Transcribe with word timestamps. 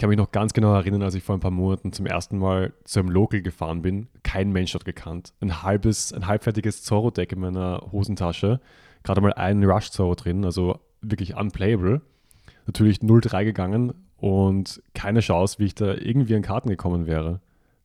kann 0.00 0.08
mich 0.08 0.16
noch 0.16 0.32
ganz 0.32 0.54
genau 0.54 0.72
erinnern, 0.72 1.02
als 1.02 1.14
ich 1.14 1.22
vor 1.22 1.36
ein 1.36 1.40
paar 1.40 1.50
Monaten 1.50 1.92
zum 1.92 2.06
ersten 2.06 2.38
Mal 2.38 2.72
zu 2.84 3.00
einem 3.00 3.10
Local 3.10 3.42
gefahren 3.42 3.82
bin. 3.82 4.08
Kein 4.22 4.50
Mensch 4.50 4.74
hat 4.74 4.86
gekannt. 4.86 5.34
Ein 5.40 5.62
halbes, 5.62 6.14
ein 6.14 6.26
halbfertiges 6.26 6.82
Zorro-Deck 6.82 7.32
in 7.32 7.40
meiner 7.40 7.86
Hosentasche. 7.92 8.60
Gerade 9.02 9.20
mal 9.20 9.34
ein 9.34 9.62
Rush 9.62 9.90
Zorro 9.90 10.14
drin, 10.14 10.46
also 10.46 10.80
wirklich 11.02 11.36
unplayable. 11.36 12.00
Natürlich 12.66 13.00
0-3 13.00 13.44
gegangen 13.44 13.92
und 14.16 14.82
keine 14.94 15.20
Chance, 15.20 15.58
wie 15.58 15.66
ich 15.66 15.74
da 15.74 15.92
irgendwie 15.92 16.34
an 16.34 16.42
Karten 16.42 16.70
gekommen 16.70 17.06
wäre. 17.06 17.40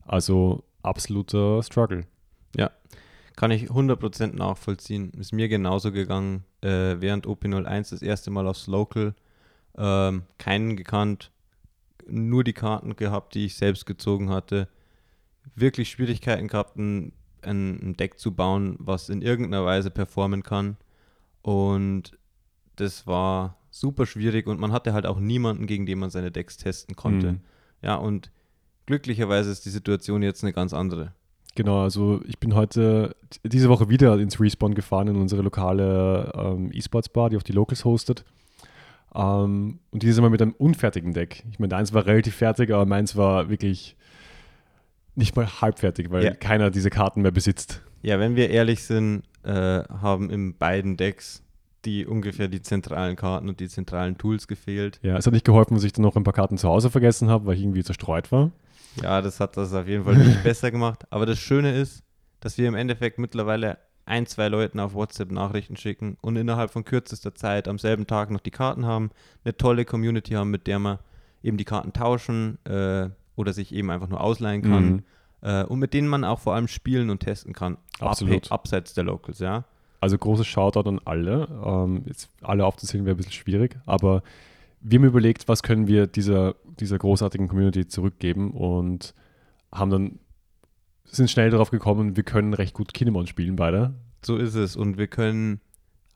Also 0.06 0.64
absoluter 0.84 1.62
Struggle. 1.64 2.06
Ja, 2.56 2.72
kann 3.36 3.52
ich 3.52 3.70
100% 3.70 4.38
nachvollziehen. 4.38 5.12
Ist 5.20 5.34
mir 5.34 5.50
genauso 5.50 5.92
gegangen, 5.92 6.45
äh, 6.62 6.95
während 7.00 7.28
OP01 7.28 7.90
das 7.90 8.02
erste 8.02 8.32
Mal 8.32 8.48
aufs 8.48 8.68
Local. 8.68 9.16
Ähm, 9.78 10.23
keinen 10.38 10.78
gekannt, 10.78 11.32
nur 12.08 12.44
die 12.44 12.54
Karten 12.54 12.95
gehabt, 12.95 13.36
die 13.36 13.45
ich 13.45 13.55
selbst 13.55 13.86
gezogen 13.86 14.30
hatte. 14.30 14.68
Wirklich 15.55 15.90
Schwierigkeiten 15.90 16.48
gehabt, 16.48 16.78
ein, 16.78 17.14
ein 17.41 17.95
Deck 17.98 18.20
zu 18.20 18.34
bauen, 18.34 18.76
was 18.80 19.09
in 19.09 19.22
irgendeiner 19.22 19.66
Weise 19.66 19.91
performen 19.91 20.44
kann. 20.44 20.78
Und 21.41 22.18
das 22.76 23.05
war 23.08 23.58
super 23.70 24.05
schwierig 24.05 24.48
und 24.48 24.59
man 24.59 24.72
hatte 24.72 24.94
halt 24.94 25.05
auch 25.05 25.20
niemanden, 25.20 25.68
gegen 25.68 25.86
den 25.86 26.00
man 26.00 26.09
seine 26.09 26.31
Decks 26.31 26.58
testen 26.58 26.95
konnte. 26.95 27.34
Mhm. 27.34 27.40
Ja, 27.81 27.95
und 27.95 28.31
glücklicherweise 28.86 29.52
ist 29.52 29.66
die 29.66 29.70
Situation 29.70 30.23
jetzt 30.23 30.44
eine 30.44 30.53
ganz 30.53 30.73
andere. 30.73 31.14
Genau, 31.56 31.83
also 31.83 32.22
ich 32.26 32.38
bin 32.39 32.53
heute 32.53 33.16
diese 33.44 33.70
Woche 33.70 33.89
wieder 33.89 34.17
ins 34.20 34.39
Respawn 34.39 34.76
gefahren 34.76 35.08
in 35.08 35.16
unsere 35.16 35.42
lokale 35.42 36.31
ähm, 36.36 36.70
E-Sports 36.73 37.09
Bar, 37.09 37.30
die 37.30 37.38
auch 37.38 37.44
die 37.44 37.53
Locals 37.53 37.86
hostet. 37.86 38.26
Ähm, 39.16 39.80
und 39.91 40.03
dieses 40.03 40.19
Mal 40.21 40.30
mit 40.30 40.41
einem 40.41 40.52
unfertigen 40.58 41.13
Deck. 41.13 41.44
Ich 41.52 41.59
meine, 41.59 41.69
deins 41.69 41.94
war 41.94 42.05
relativ 42.05 42.35
fertig, 42.35 42.71
aber 42.71 42.85
meins 42.85 43.16
war 43.16 43.49
wirklich 43.49 43.95
nicht 45.16 45.35
mal 45.35 45.47
halbfertig, 45.61 46.11
weil 46.11 46.23
Ja. 46.25 46.33
keiner 46.33 46.69
diese 46.71 46.89
Karten 46.89 47.21
mehr 47.21 47.31
besitzt. 47.31 47.81
Ja, 48.02 48.19
wenn 48.19 48.36
wir 48.36 48.49
ehrlich 48.49 48.83
sind, 48.83 49.23
äh, 49.43 49.49
haben 49.83 50.30
in 50.30 50.58
beiden 50.58 50.97
Decks 50.97 51.41
die 51.86 52.05
ungefähr 52.05 52.47
die 52.47 52.63
zentralen 52.63 53.16
Karten 53.16 53.47
und 53.47 53.59
die 53.59 53.69
zentralen 53.69 54.17
Tools 54.17 54.47
gefehlt. 54.47 54.99
Ja, 55.03 55.17
es 55.17 55.25
hat 55.27 55.33
nicht 55.33 55.45
geholfen, 55.45 55.75
dass 55.75 55.83
ich 55.83 55.93
dann 55.93 56.02
noch 56.02 56.16
ein 56.16 56.23
paar 56.23 56.33
Karten 56.33 56.58
zu 56.58 56.67
Hause 56.67 56.89
vergessen 56.89 57.30
habe, 57.30 57.45
weil 57.45 57.55
ich 57.55 57.61
irgendwie 57.61 57.83
zerstreut 57.83 58.31
war. 58.31 58.52
Ja, 59.03 59.21
das 59.21 59.39
hat 59.39 59.55
das 59.55 59.71
auf 59.73 59.88
jeden 59.88 60.03
Fall 60.03 60.16
nicht 60.17 60.41
besser 60.43 60.71
gemacht. 60.71 61.03
Aber 61.11 61.27
das 61.27 61.38
Schöne 61.38 61.77
ist, 61.80 62.03
dass 62.39 62.58
wir 62.58 62.67
im 62.67 62.73
Endeffekt 62.75 63.19
mittlerweile 63.19 63.77
ein, 64.06 64.25
zwei 64.28 64.48
Leuten 64.50 64.80
auf 64.80 64.94
WhatsApp 64.94 65.31
Nachrichten 65.31 65.78
schicken 65.78 66.17
und 66.22 66.36
innerhalb 66.36 66.72
von 66.72 66.86
kürzester 66.86 67.34
Zeit 67.34 67.67
am 67.67 67.80
selben 67.80 68.06
Tag 68.08 68.30
noch 68.30 68.42
die 68.42 68.52
Karten 68.52 68.86
haben, 68.86 69.09
eine 69.44 69.58
tolle 69.58 69.86
Community 69.86 70.34
haben, 70.34 70.52
mit 70.52 70.67
der 70.67 70.80
man 70.80 71.00
eben 71.44 71.58
die 71.58 71.66
Karten 71.66 71.92
tauschen 71.94 72.58
äh, 72.66 73.09
oder 73.36 73.53
sich 73.53 73.73
eben 73.73 73.89
einfach 73.92 74.08
nur 74.08 74.22
ausleihen 74.22 74.61
kann 74.61 74.86
Mhm. 74.92 75.03
äh, 75.42 75.64
und 75.64 75.80
mit 75.80 75.94
denen 75.94 76.08
man 76.08 76.23
auch 76.23 76.39
vor 76.39 76.53
allem 76.56 76.67
spielen 76.67 77.09
und 77.09 77.20
testen 77.20 77.53
kann. 77.53 77.78
Absolut. 78.00 78.45
Abhe- 78.45 78.52
Abseits 78.52 78.94
der 78.94 79.03
Locals, 79.06 79.39
ja. 79.39 79.66
Also 80.02 80.17
großes 80.17 80.45
Shoutout 80.45 80.88
an 80.88 81.00
alle. 81.06 81.48
Ähm, 81.66 82.03
jetzt 82.06 82.30
alle 82.42 82.66
aufzuzählen 82.66 83.06
wäre 83.06 83.16
ein 83.16 83.17
bisschen 83.17 83.31
schwierig, 83.31 83.78
aber 83.88 84.22
wir 84.81 85.00
haben 85.00 85.06
überlegt, 85.06 85.48
was 85.48 85.64
können 85.64 85.88
wir 85.88 86.06
dieser, 86.06 86.53
dieser 86.80 87.00
großartigen 87.00 87.48
Community 87.48 87.88
zurückgeben 87.88 88.52
und 88.52 89.16
haben 89.73 89.89
dann 89.89 90.20
sind 91.06 91.30
schnell 91.30 91.50
darauf 91.50 91.72
gekommen, 91.72 92.16
wir 92.16 92.23
können 92.23 92.54
recht 92.54 92.73
gut 92.73 92.93
Kinemon 92.93 93.27
spielen 93.27 93.55
beide. 93.55 93.93
So 94.23 94.38
ist 94.38 94.55
es. 94.55 94.76
Und 94.76 94.98
wir 94.98 95.08
können 95.08 95.61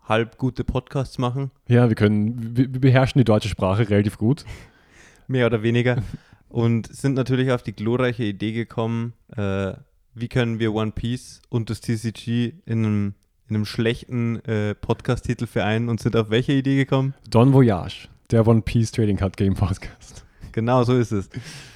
halb 0.08 0.38
gute 0.38 0.64
Podcasts 0.64 1.18
machen, 1.20 1.52
Ja, 1.68 1.88
wir 1.88 1.96
können, 1.96 2.58
wir, 2.58 2.74
wir 2.74 2.82
beherrschen 2.82 3.20
die 3.20 3.26
deutsche 3.26 3.50
Sprache 3.50 3.90
relativ 3.90 4.18
gut. 4.18 4.44
mehr 5.28 5.46
oder 5.46 5.62
weniger. 5.62 6.02
und 6.50 6.88
sind 6.94 7.14
natürlich 7.14 7.52
auf 7.52 7.62
die 7.62 7.74
glorreiche 7.74 8.24
Idee 8.24 8.52
gekommen, 8.52 9.14
äh, 9.36 9.74
wie 10.16 10.28
können 10.28 10.58
wir 10.60 10.74
One 10.74 10.92
Piece 10.92 11.42
und 11.50 11.70
das 11.70 11.82
TCG 11.82 12.54
in 12.66 12.84
einem, 12.86 13.14
in 13.48 13.56
einem 13.56 13.66
schlechten 13.66 14.44
äh, 14.46 14.74
Podcast-Titel 14.74 15.46
vereinen 15.46 15.88
und 15.90 16.00
sind 16.02 16.16
auf 16.16 16.32
welche 16.32 16.54
Idee 16.54 16.76
gekommen? 16.76 17.14
Don 17.30 17.54
Voyage, 17.54 18.10
der 18.32 18.48
One 18.48 18.64
Piece 18.64 18.92
Trading 18.92 19.18
Card 19.18 19.38
Game 19.38 19.54
Podcast. 19.54 20.26
Genau, 20.52 20.84
so 20.84 20.98
ist 20.98 21.12
es. 21.12 21.30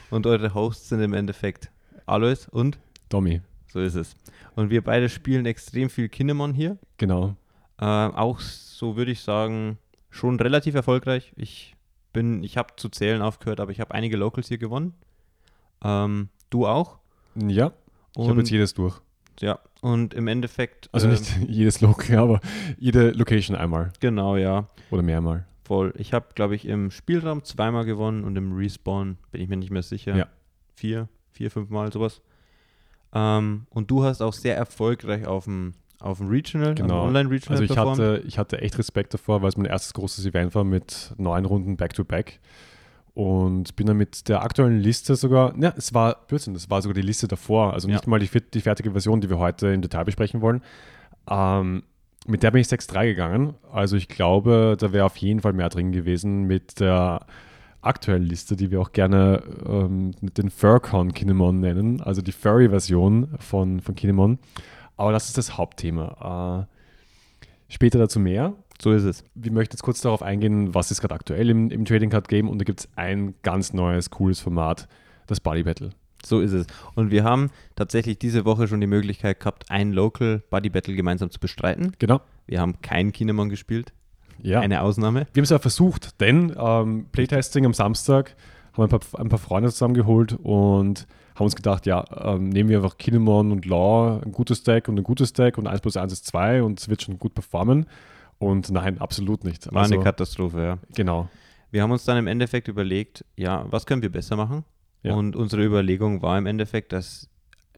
Und 0.10 0.26
eure 0.26 0.56
Hosts 0.56 0.90
sind 0.90 1.02
im 1.02 1.14
Endeffekt 1.14 1.70
Alois 2.08 2.48
und 2.50 2.80
Domi, 3.14 3.42
so 3.68 3.80
ist 3.80 3.96
es. 3.96 4.16
Und 4.56 4.70
wir 4.70 4.84
beide 4.84 5.08
spielen 5.10 5.46
extrem 5.46 5.90
viel 5.90 6.10
Kinemon 6.10 6.54
hier. 6.54 6.78
genau. 6.98 7.36
Äh, 7.80 7.86
auch 7.86 8.40
so 8.40 8.96
würde 8.98 9.12
ich 9.12 9.22
sagen, 9.22 9.78
schon 10.12 10.40
relativ 10.40 10.76
erfolgreich. 10.76 11.34
Ich 11.36 11.76
bin, 12.14 12.44
ich 12.44 12.56
habe 12.58 12.76
zu 12.78 12.88
zählen 12.90 13.22
aufgehört, 13.24 13.60
aber 13.60 13.72
ich 13.72 13.80
habe 13.80 13.94
einige 13.96 14.16
Locals 14.16 14.48
hier 14.48 14.60
gewonnen. 14.60 14.94
Ähm, 15.84 16.30
du 16.50 16.68
auch? 16.68 17.00
Ja, 17.36 17.74
ich 18.16 18.22
habe 18.22 18.32
Und- 18.34 18.38
jetzt 18.40 18.52
jedes 18.52 18.74
durch. 18.74 19.00
Ja, 19.40 19.58
und 19.82 20.14
im 20.14 20.28
Endeffekt. 20.28 20.90
Also 20.92 21.08
ähm, 21.08 21.14
nicht 21.14 21.38
jedes 21.50 21.82
Local, 21.82 22.18
aber 22.20 22.40
jede 22.78 23.10
Location 23.12 23.56
einmal 23.58 23.92
Genau, 24.00 24.38
ja, 24.38 24.68
oder 24.92 25.02
mehrmal. 25.02 25.48
voll. 25.64 25.92
Ich 25.98 26.14
habe, 26.14 26.28
glaube 26.36 26.56
ich, 26.56 26.66
im 26.68 26.92
Spielraum 26.92 27.44
zweimal 27.44 27.86
gewonnen 27.86 28.24
und 28.24 28.36
im 28.36 28.56
Respawn 28.56 29.18
bin 29.32 29.42
ich 29.42 29.50
mir 29.50 29.58
nicht 29.58 29.72
mehr 29.72 29.82
sicher. 29.82 30.16
Ja. 30.16 30.28
Vier, 30.76 31.10
vier, 31.32 31.50
fünf 31.50 31.70
Mal 31.72 31.92
sowas. 31.92 32.22
Ähm, 33.14 33.68
und 33.70 33.92
du 33.92 34.04
hast 34.04 34.22
auch 34.22 34.34
sehr 34.34 34.58
erfolgreich 34.58 35.26
auf 35.28 35.46
dem, 35.46 35.74
auf 36.00 36.18
dem 36.18 36.28
Regional, 36.30 36.76
Genau. 36.76 36.96
auf 36.96 37.02
dem 37.04 37.08
Online-Regional 37.10 37.52
Also 37.54 37.64
ich 37.64 37.72
performt. 37.74 38.00
hatte, 38.00 38.24
ich 38.26 38.38
hatte 38.38 38.62
echt 38.62 38.78
Respekt 38.78 39.14
davor, 39.14 39.42
weil 39.42 39.50
es 39.50 39.58
mein 39.58 39.66
erstes 39.68 39.94
großes 39.94 40.26
Event 40.26 40.54
war 40.56 40.64
mit 40.64 41.14
neun 41.18 41.46
Runden 41.46 41.78
Back-to-Back. 41.78 42.40
Und 43.14 43.76
bin 43.76 43.86
dann 43.86 43.98
mit 43.98 44.28
der 44.28 44.42
aktuellen 44.42 44.80
Liste 44.80 45.16
sogar, 45.16 45.54
ja, 45.60 45.72
es 45.78 45.94
war 45.94 46.26
Blödsinn, 46.28 46.56
das 46.56 46.72
war 46.72 46.82
sogar 46.82 46.96
die 46.96 47.02
Liste 47.04 47.28
davor, 47.28 47.74
also 47.74 47.88
Ja. 47.88 47.94
nicht 47.96 48.08
mal 48.08 48.18
die, 48.20 48.30
die 48.54 48.62
fertige 48.62 48.90
Version, 48.92 49.22
die 49.22 49.30
wir 49.30 49.38
heute 49.38 49.68
im 49.68 49.84
Detail 49.84 50.04
besprechen 50.04 50.42
wollen. 50.42 50.62
Ähm, 51.30 51.84
mit 52.26 52.42
der 52.42 52.50
bin 52.50 52.62
ich 52.62 52.68
6-3 52.68 53.06
gegangen. 53.06 53.54
Also 53.72 53.98
ich 53.98 54.08
glaube, 54.08 54.78
da 54.80 54.92
wäre 54.94 55.06
auf 55.06 55.18
jeden 55.18 55.42
Fall 55.42 55.54
mehr 55.54 55.70
drin 55.70 55.92
gewesen 55.92 56.46
mit 56.46 56.80
der 56.80 57.26
aktuellen 57.86 58.24
Liste, 58.24 58.56
die 58.56 58.72
wir 58.72 58.82
auch 58.82 58.92
gerne 58.92 59.44
ähm, 59.68 60.12
den 60.22 60.50
Furcon 60.50 61.14
Kinemon 61.14 61.60
nennen, 61.60 62.02
also 62.02 62.22
die 62.22 62.32
Furry-Version 62.32 63.36
von, 63.40 63.80
von 63.82 63.96
Kinemon. 63.96 64.40
Aber 64.98 65.12
das 65.12 65.28
ist 65.28 65.38
das 65.38 65.58
Hauptthema. 65.58 66.68
Äh, 66.68 67.74
später 67.74 68.00
dazu 68.00 68.20
mehr. 68.20 68.54
so 68.82 68.92
ist 68.92 69.04
es. 69.04 69.24
Wir 69.36 69.52
möchten 69.52 69.76
jetzt 69.76 69.84
kurz 69.84 70.02
darauf 70.02 70.22
eingehen, 70.22 70.74
was 70.74 70.92
ist 70.92 71.02
gerade 71.02 71.16
aktuell 71.16 71.50
im, 71.50 71.72
im 71.72 71.86
Trading 71.86 72.10
Card 72.10 72.28
Game 72.28 72.50
und 72.50 72.60
da 72.60 72.64
gibt 72.64 72.82
es 72.82 72.90
ein 72.96 73.36
ganz 73.42 73.74
neues, 73.74 74.10
cooles 74.10 74.40
Format, 74.40 74.88
das 75.28 75.40
Buddy 75.40 75.64
Battle. 75.64 75.92
So 76.26 76.40
ist 76.40 76.54
es. 76.54 76.68
Und 76.96 77.12
wir 77.12 77.24
haben 77.24 77.50
tatsächlich 77.76 78.18
diese 78.18 78.46
Woche 78.46 78.68
schon 78.68 78.80
die 78.80 78.88
Möglichkeit 78.88 79.40
gehabt, 79.40 79.70
ein 79.70 79.92
Local 79.92 80.42
Buddy 80.50 80.70
Battle 80.70 80.96
gemeinsam 80.96 81.30
zu 81.30 81.40
bestreiten. 81.40 81.94
Genau. 82.00 82.22
Wir 82.46 82.62
haben 82.62 82.82
kein 82.82 83.12
Kinemon 83.12 83.50
gespielt. 83.50 83.94
Ja. 84.42 84.60
Eine 84.60 84.82
Ausnahme. 84.82 85.28
Wir 85.34 85.42
haben 85.42 85.44
es 85.46 85.50
ja 85.50 85.60
versucht, 85.60 86.20
denn 86.22 86.54
ähm, 86.58 87.06
Playtesting 87.12 87.66
am 87.66 87.74
Samstag 87.74 88.36
haben 88.74 88.78
wir 88.80 88.84
ein 88.84 89.00
paar, 89.00 89.20
ein 89.20 89.30
paar 89.30 89.40
Freunde 89.40 89.72
zusammengeholt 89.72 90.34
und 90.42 91.08
haben 91.36 91.46
uns 91.46 91.56
gedacht, 91.56 91.86
ja, 91.86 92.04
ähm, 92.34 92.50
nehmen 92.50 92.70
wir 92.70 92.78
einfach 92.78 92.98
Kinemon 92.98 93.52
und 93.52 93.66
Law, 93.66 94.22
ein 94.24 94.32
gutes 94.32 94.64
Deck 94.64 94.88
und 94.88 94.98
ein 94.98 95.04
gutes 95.04 95.34
Deck 95.34 95.58
und 95.58 95.68
1 95.68 95.82
plus 95.82 95.98
1 95.98 96.14
ist 96.14 96.26
2 96.28 96.64
und 96.64 96.80
es 96.80 96.90
wird 96.90 97.02
schon 97.02 97.18
gut 97.20 97.34
performen. 97.34 97.86
Und 98.38 98.70
nein, 98.72 99.00
absolut 99.00 99.44
nicht. 99.44 99.72
War 99.74 99.84
Also, 99.84 99.96
eine 99.96 100.04
Katastrophe, 100.04 100.64
ja. 100.64 100.78
Genau. 100.96 101.30
Wir 101.72 101.82
haben 101.82 101.92
uns 101.92 102.04
dann 102.04 102.18
im 102.18 102.28
Endeffekt 102.28 102.68
überlegt, 102.68 103.26
ja, 103.36 103.66
was 103.70 103.86
können 103.86 104.02
wir 104.02 104.12
besser 104.12 104.36
machen? 104.36 104.64
Ja. 105.02 105.16
Und 105.16 105.36
unsere 105.36 105.64
Überlegung 105.64 106.22
war 106.22 106.38
im 106.38 106.46
Endeffekt, 106.46 106.94
dass 106.94 107.30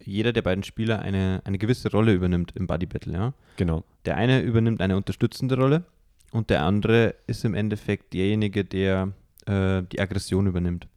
jeder 0.04 0.34
der 0.34 0.42
beiden 0.42 0.63
Spieler 0.63 1.00
eine, 1.00 1.42
eine 1.46 1.58
gewisse 1.58 1.90
Rolle 1.92 2.13
übernimmt 2.13 2.51
im 2.56 2.68
Buddy 2.68 2.86
Battle, 2.86 3.13
ja. 3.13 3.34
Genau. 3.58 3.84
Der 4.06 4.18
eine 4.18 4.42
übernimmt 4.42 4.81
eine 4.81 4.98
unterstützende 4.98 5.56
Rolle 5.56 5.86
und 6.36 6.50
der 6.50 6.64
andere 6.64 7.16
ist 7.28 7.46
im 7.46 7.54
Endeffekt 7.54 8.14
derjenige, 8.14 8.66
der 8.66 9.14
äh, 9.46 9.84
die 9.84 10.02
Aggression 10.02 10.48
übernimmt. 10.48 10.88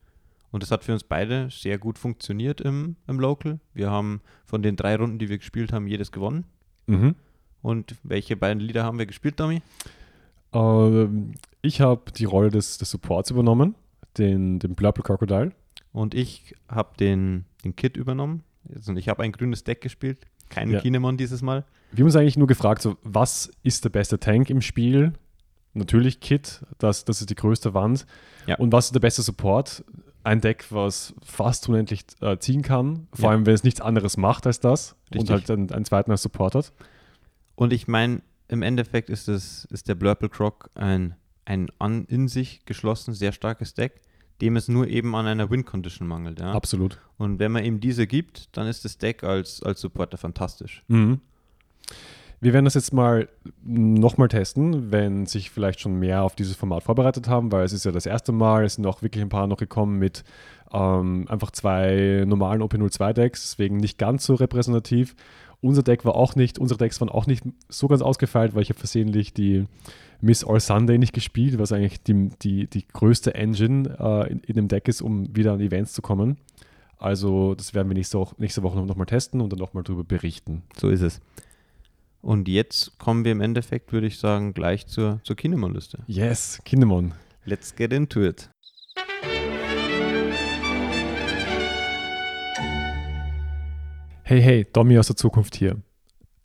Und 0.50 0.62
das 0.64 0.72
hat 0.72 0.82
für 0.82 0.92
uns 0.92 1.04
beide 1.04 1.48
sehr 1.50 1.78
gut 1.78 1.96
funktioniert 1.96 2.60
im, 2.60 2.96
im 3.06 3.20
Local. 3.20 3.60
Wir 3.72 3.88
haben 3.88 4.20
von 4.46 4.62
den 4.62 4.74
drei 4.74 4.96
Runden, 4.96 5.18
die 5.18 5.28
wir 5.28 5.38
gespielt 5.38 5.72
haben, 5.72 5.86
jedes 5.86 6.10
gewonnen. 6.10 6.44
Mhm. 6.86 7.14
Und 7.62 7.94
welche 8.02 8.36
beiden 8.36 8.60
Lieder 8.60 8.82
haben 8.82 8.98
wir 8.98 9.06
gespielt, 9.06 9.38
Domi? 9.38 9.62
Ähm, 10.52 11.34
ich 11.62 11.80
habe 11.80 12.10
die 12.10 12.24
Rolle 12.24 12.50
des, 12.50 12.78
des 12.78 12.90
Supports 12.90 13.30
übernommen, 13.30 13.76
den, 14.16 14.58
den 14.58 14.74
Blurple 14.74 15.04
Crocodile. 15.04 15.52
Und 15.92 16.14
ich 16.14 16.54
habe 16.68 16.96
den, 16.98 17.44
den 17.64 17.76
Kit 17.76 17.96
übernommen. 17.96 18.42
Also 18.74 18.92
ich 18.94 19.08
habe 19.08 19.22
ein 19.22 19.30
grünes 19.30 19.62
Deck 19.62 19.82
gespielt. 19.82 20.18
Keinen 20.48 20.72
Ja. 20.72 20.80
Kinemon 20.80 21.16
dieses 21.16 21.42
Mal. 21.42 21.64
Wir 21.92 22.02
haben 22.02 22.06
uns 22.06 22.16
eigentlich 22.16 22.36
nur 22.36 22.48
gefragt, 22.48 22.82
so, 22.82 22.96
was 23.02 23.50
ist 23.62 23.84
der 23.84 23.90
beste 23.90 24.18
Tank 24.18 24.50
im 24.50 24.62
Spiel? 24.62 25.12
Natürlich 25.74 26.20
Kit, 26.20 26.60
das, 26.78 27.04
das 27.04 27.20
ist 27.20 27.30
die 27.30 27.34
größte 27.34 27.74
Wand. 27.74 28.06
Ja. 28.46 28.56
Und 28.56 28.72
was 28.72 28.86
ist 28.86 28.94
der 28.94 29.00
beste 29.00 29.22
Support? 29.22 29.84
Ein 30.24 30.40
Deck, 30.40 30.66
was 30.70 31.14
fast 31.24 31.68
unendlich 31.68 32.04
äh, 32.20 32.36
ziehen 32.38 32.62
kann, 32.62 33.06
vor 33.12 33.26
Ja. 33.26 33.30
allem 33.30 33.46
wenn 33.46 33.54
es 33.54 33.64
nichts 33.64 33.80
anderes 33.80 34.16
macht 34.16 34.46
als 34.46 34.60
das 34.60 34.96
Richtig. 35.14 35.20
und 35.20 35.30
halt 35.30 35.50
einen, 35.50 35.70
einen 35.72 35.84
zweiten 35.84 36.10
als 36.10 36.22
Support 36.22 36.54
hat. 36.54 36.72
Und 37.54 37.72
ich 37.72 37.86
meine, 37.88 38.22
im 38.48 38.62
Endeffekt 38.62 39.10
ist, 39.10 39.28
es, 39.28 39.64
ist 39.66 39.88
der 39.88 39.94
Blurple 39.94 40.28
Croc 40.28 40.70
ein, 40.74 41.14
ein 41.44 41.68
an, 41.78 42.04
in 42.06 42.28
sich 42.28 42.64
geschlossen, 42.66 43.14
sehr 43.14 43.32
starkes 43.32 43.74
Deck, 43.74 44.00
dem 44.40 44.56
es 44.56 44.68
nur 44.68 44.86
eben 44.88 45.14
an 45.14 45.26
einer 45.26 45.50
Win-Condition 45.50 46.06
mangelt. 46.08 46.40
Ja? 46.40 46.52
Absolut. 46.52 46.98
Und 47.16 47.38
wenn 47.38 47.52
man 47.52 47.64
ihm 47.64 47.80
diese 47.80 48.06
gibt, 48.06 48.56
dann 48.56 48.66
ist 48.66 48.84
das 48.84 48.98
Deck 48.98 49.22
als, 49.24 49.62
als 49.62 49.80
Supporter 49.80 50.18
fantastisch. 50.18 50.82
Mhm. 50.88 51.20
Wir 52.40 52.52
werden 52.52 52.66
das 52.66 52.74
jetzt 52.74 52.92
mal 52.92 53.28
nochmal 53.64 54.28
testen, 54.28 54.92
wenn 54.92 55.26
sich 55.26 55.50
vielleicht 55.50 55.80
schon 55.80 55.98
mehr 55.98 56.22
auf 56.22 56.36
dieses 56.36 56.54
Format 56.54 56.84
vorbereitet 56.84 57.28
haben, 57.28 57.50
weil 57.50 57.64
es 57.64 57.72
ist 57.72 57.84
ja 57.84 57.90
das 57.90 58.06
erste 58.06 58.30
Mal, 58.30 58.64
es 58.64 58.74
sind 58.74 58.86
auch 58.86 59.02
wirklich 59.02 59.22
ein 59.22 59.28
paar 59.28 59.48
noch 59.48 59.56
gekommen 59.56 59.98
mit 59.98 60.22
ähm, 60.72 61.26
einfach 61.28 61.50
zwei 61.50 62.24
normalen 62.26 62.62
OP02 62.62 63.12
Decks, 63.12 63.42
deswegen 63.42 63.78
nicht 63.78 63.98
ganz 63.98 64.24
so 64.24 64.34
repräsentativ. 64.34 65.16
Unser 65.60 65.82
Deck 65.82 66.04
war 66.04 66.14
auch 66.14 66.36
nicht, 66.36 66.60
unsere 66.60 66.78
Decks 66.78 67.00
waren 67.00 67.08
auch 67.08 67.26
nicht 67.26 67.42
so 67.68 67.88
ganz 67.88 68.02
ausgefeilt, 68.02 68.54
weil 68.54 68.62
ich 68.62 68.70
habe 68.70 68.78
versehentlich 68.78 69.34
die 69.34 69.64
Miss 70.20 70.44
All 70.44 70.60
Sunday 70.60 70.98
nicht 70.98 71.12
gespielt, 71.12 71.58
was 71.58 71.72
eigentlich 71.72 72.02
die, 72.04 72.28
die, 72.40 72.68
die 72.68 72.86
größte 72.86 73.34
Engine 73.34 73.96
äh, 73.98 74.30
in, 74.30 74.40
in, 74.40 74.54
dem 74.54 74.68
Deck 74.68 74.86
ist, 74.86 75.02
um 75.02 75.34
wieder 75.34 75.54
an 75.54 75.60
Events 75.60 75.92
zu 75.92 76.02
kommen. 76.02 76.36
Also 76.98 77.56
das 77.56 77.74
werden 77.74 77.88
wir 77.88 77.94
nächste, 77.94 78.24
nächste 78.38 78.62
Woche 78.62 78.78
nochmal 78.78 79.06
testen 79.06 79.40
und 79.40 79.52
dann 79.52 79.58
nochmal 79.58 79.82
darüber 79.82 80.04
berichten. 80.04 80.62
So 80.76 80.88
ist 80.88 81.02
es. 81.02 81.20
Und 82.28 82.46
jetzt 82.46 82.98
kommen 82.98 83.24
wir 83.24 83.32
im 83.32 83.40
Endeffekt, 83.40 83.90
würde 83.90 84.06
ich 84.06 84.18
sagen, 84.18 84.52
gleich 84.52 84.86
zur, 84.86 85.18
zur 85.24 85.34
Kinemon-Liste. 85.34 86.00
Yes, 86.08 86.60
Kinemon. 86.62 87.14
Let's 87.46 87.74
get 87.74 87.90
into 87.90 88.20
it. 88.20 88.50
Hey, 94.24 94.42
hey, 94.42 94.66
Domi 94.70 94.98
aus 94.98 95.06
der 95.06 95.16
Zukunft 95.16 95.56
hier. 95.56 95.80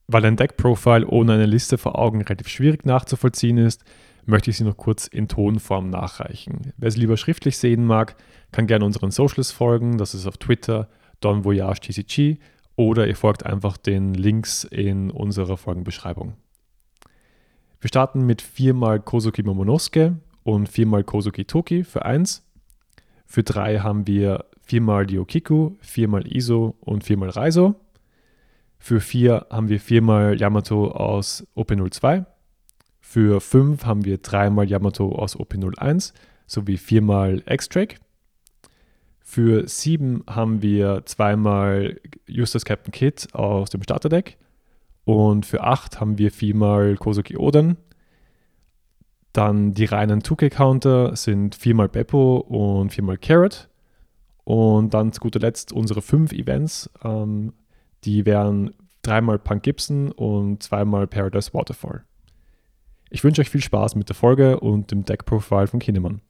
Weil 0.07 0.23
ein 0.23 0.37
Deck-Profile 0.37 1.05
ohne 1.05 1.33
eine 1.33 1.47
Liste 1.47 1.77
vor 1.77 1.99
Augen 1.99 2.21
relativ 2.21 2.47
schwierig 2.47 2.85
nachzuvollziehen 2.85 3.57
ist, 3.57 3.83
möchte 4.25 4.51
ich 4.51 4.55
sie 4.55 4.63
noch 4.63 4.77
kurz 4.77 5.07
in 5.07 5.27
Tonform 5.27 5.89
nachreichen. 5.89 6.71
Wer 6.77 6.91
sie 6.91 7.01
lieber 7.01 7.17
schriftlich 7.17 7.57
sehen 7.57 7.85
mag, 7.85 8.15
kann 8.53 8.67
gerne 8.67 8.85
unseren 8.85 9.11
Socials 9.11 9.51
folgen. 9.51 9.97
Das 9.97 10.13
ist 10.13 10.27
auf 10.27 10.37
Twitter 10.37 10.87
Don 11.19 11.43
Voyage 11.43 11.81
TCG 11.81 12.39
oder 12.75 13.07
ihr 13.07 13.15
folgt 13.15 13.45
einfach 13.45 13.77
den 13.77 14.13
Links 14.13 14.63
in 14.63 15.11
unserer 15.11 15.57
Folgenbeschreibung. 15.57 16.33
Wir 17.79 17.87
starten 17.89 18.25
mit 18.25 18.41
viermal 18.41 18.99
Kozuki 18.99 19.43
Momonosuke 19.43 20.17
und 20.43 20.69
viermal 20.69 21.03
Kozuki 21.03 21.45
Toki 21.45 21.83
für 21.83 22.05
1. 22.05 22.43
Für 23.25 23.43
3 23.43 23.79
haben 23.79 24.07
wir 24.07 24.45
viermal 24.61 25.05
Diokiku, 25.05 25.71
viermal 25.79 26.25
Iso 26.33 26.75
und 26.79 27.03
viermal 27.03 27.29
Raizo. 27.29 27.75
Für 28.79 28.99
4 28.99 29.47
haben 29.49 29.69
wir 29.69 29.79
viermal 29.79 30.39
Yamato 30.39 30.91
aus 30.91 31.45
OP02. 31.55 32.25
Für 32.99 33.41
5 33.41 33.85
haben 33.85 34.05
wir 34.05 34.17
dreimal 34.17 34.69
Yamato 34.69 35.13
aus 35.13 35.37
OP01 35.37 36.13
sowie 36.47 36.77
viermal 36.77 37.43
X-Drake. 37.45 37.97
Für 39.25 39.67
7 39.67 40.23
haben 40.27 40.61
wir 40.61 41.03
zweimal 41.05 41.99
Justus 42.27 42.65
Captain 42.65 42.91
Kid 42.91 43.33
aus 43.33 43.69
dem 43.69 43.81
Starterdeck. 43.81 44.37
Und 45.05 45.45
für 45.45 45.63
8 45.63 45.99
haben 45.99 46.17
wir 46.17 46.29
viermal 46.29 46.97
Kosuki 46.97 47.37
Oden. 47.37 47.77
Dann 49.31 49.73
die 49.73 49.85
reinen 49.85 50.21
2K-Counter 50.21 51.15
sind 51.15 51.55
viermal 51.55 51.89
Beppo 51.89 52.37
und 52.37 52.91
viermal 52.91 53.17
Carrot. 53.17 53.69
Und 54.43 54.93
dann 54.93 55.13
zu 55.13 55.21
guter 55.21 55.39
Letzt 55.39 55.71
unsere 55.71 56.01
fünf 56.01 56.33
Events. 56.33 56.89
Ähm, 57.03 57.53
die 58.03 58.25
wären 58.25 58.75
dreimal 59.01 59.39
Punk 59.39 59.63
Gibson 59.63 60.11
und 60.11 60.61
zweimal 60.61 61.07
Paradise 61.07 61.53
Waterfall. 61.53 62.03
Ich 63.09 63.23
wünsche 63.23 63.41
euch 63.41 63.49
viel 63.49 63.61
Spaß 63.61 63.95
mit 63.95 64.09
der 64.09 64.15
Folge 64.15 64.59
und 64.59 64.91
dem 64.91 65.05
Deck-Profile 65.05 65.67
von 65.67 65.79
Kinemann. 65.79 66.21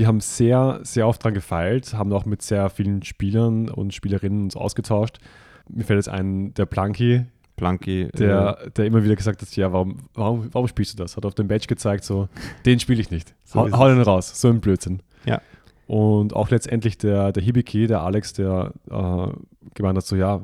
Wir 0.00 0.06
haben 0.06 0.20
sehr, 0.20 0.80
sehr 0.82 1.06
oft 1.06 1.22
daran 1.22 1.34
gefeilt, 1.34 1.92
haben 1.92 2.10
auch 2.14 2.24
mit 2.24 2.40
sehr 2.40 2.70
vielen 2.70 3.02
Spielern 3.02 3.68
und 3.68 3.92
Spielerinnen 3.92 4.44
uns 4.44 4.56
ausgetauscht. 4.56 5.18
Mir 5.68 5.84
fällt 5.84 5.98
jetzt 5.98 6.08
ein, 6.08 6.54
der 6.54 6.64
Planky, 6.64 7.26
Planky, 7.56 8.08
der, 8.16 8.56
äh, 8.62 8.70
der 8.70 8.86
immer 8.86 9.04
wieder 9.04 9.14
gesagt 9.14 9.42
hat, 9.42 9.54
ja, 9.56 9.74
warum, 9.74 9.98
warum, 10.14 10.48
warum 10.52 10.68
spielst 10.68 10.94
du 10.94 11.02
das? 11.02 11.18
Hat 11.18 11.26
auf 11.26 11.34
dem 11.34 11.48
Badge 11.48 11.66
gezeigt, 11.66 12.04
so, 12.04 12.30
den 12.64 12.80
spiele 12.80 12.98
ich 12.98 13.10
nicht. 13.10 13.34
So 13.44 13.60
hau, 13.60 13.70
hau 13.76 13.88
den 13.88 14.00
raus, 14.00 14.40
so 14.40 14.48
ein 14.48 14.62
Blödsinn. 14.62 15.02
Ja. 15.26 15.42
Und 15.86 16.34
auch 16.34 16.48
letztendlich 16.48 16.96
der, 16.96 17.32
der 17.32 17.42
Hibiki, 17.42 17.86
der 17.86 18.00
Alex, 18.00 18.32
der 18.32 18.72
äh, 18.90 19.26
gemeint 19.74 19.98
hat, 19.98 20.06
so, 20.06 20.16
ja, 20.16 20.40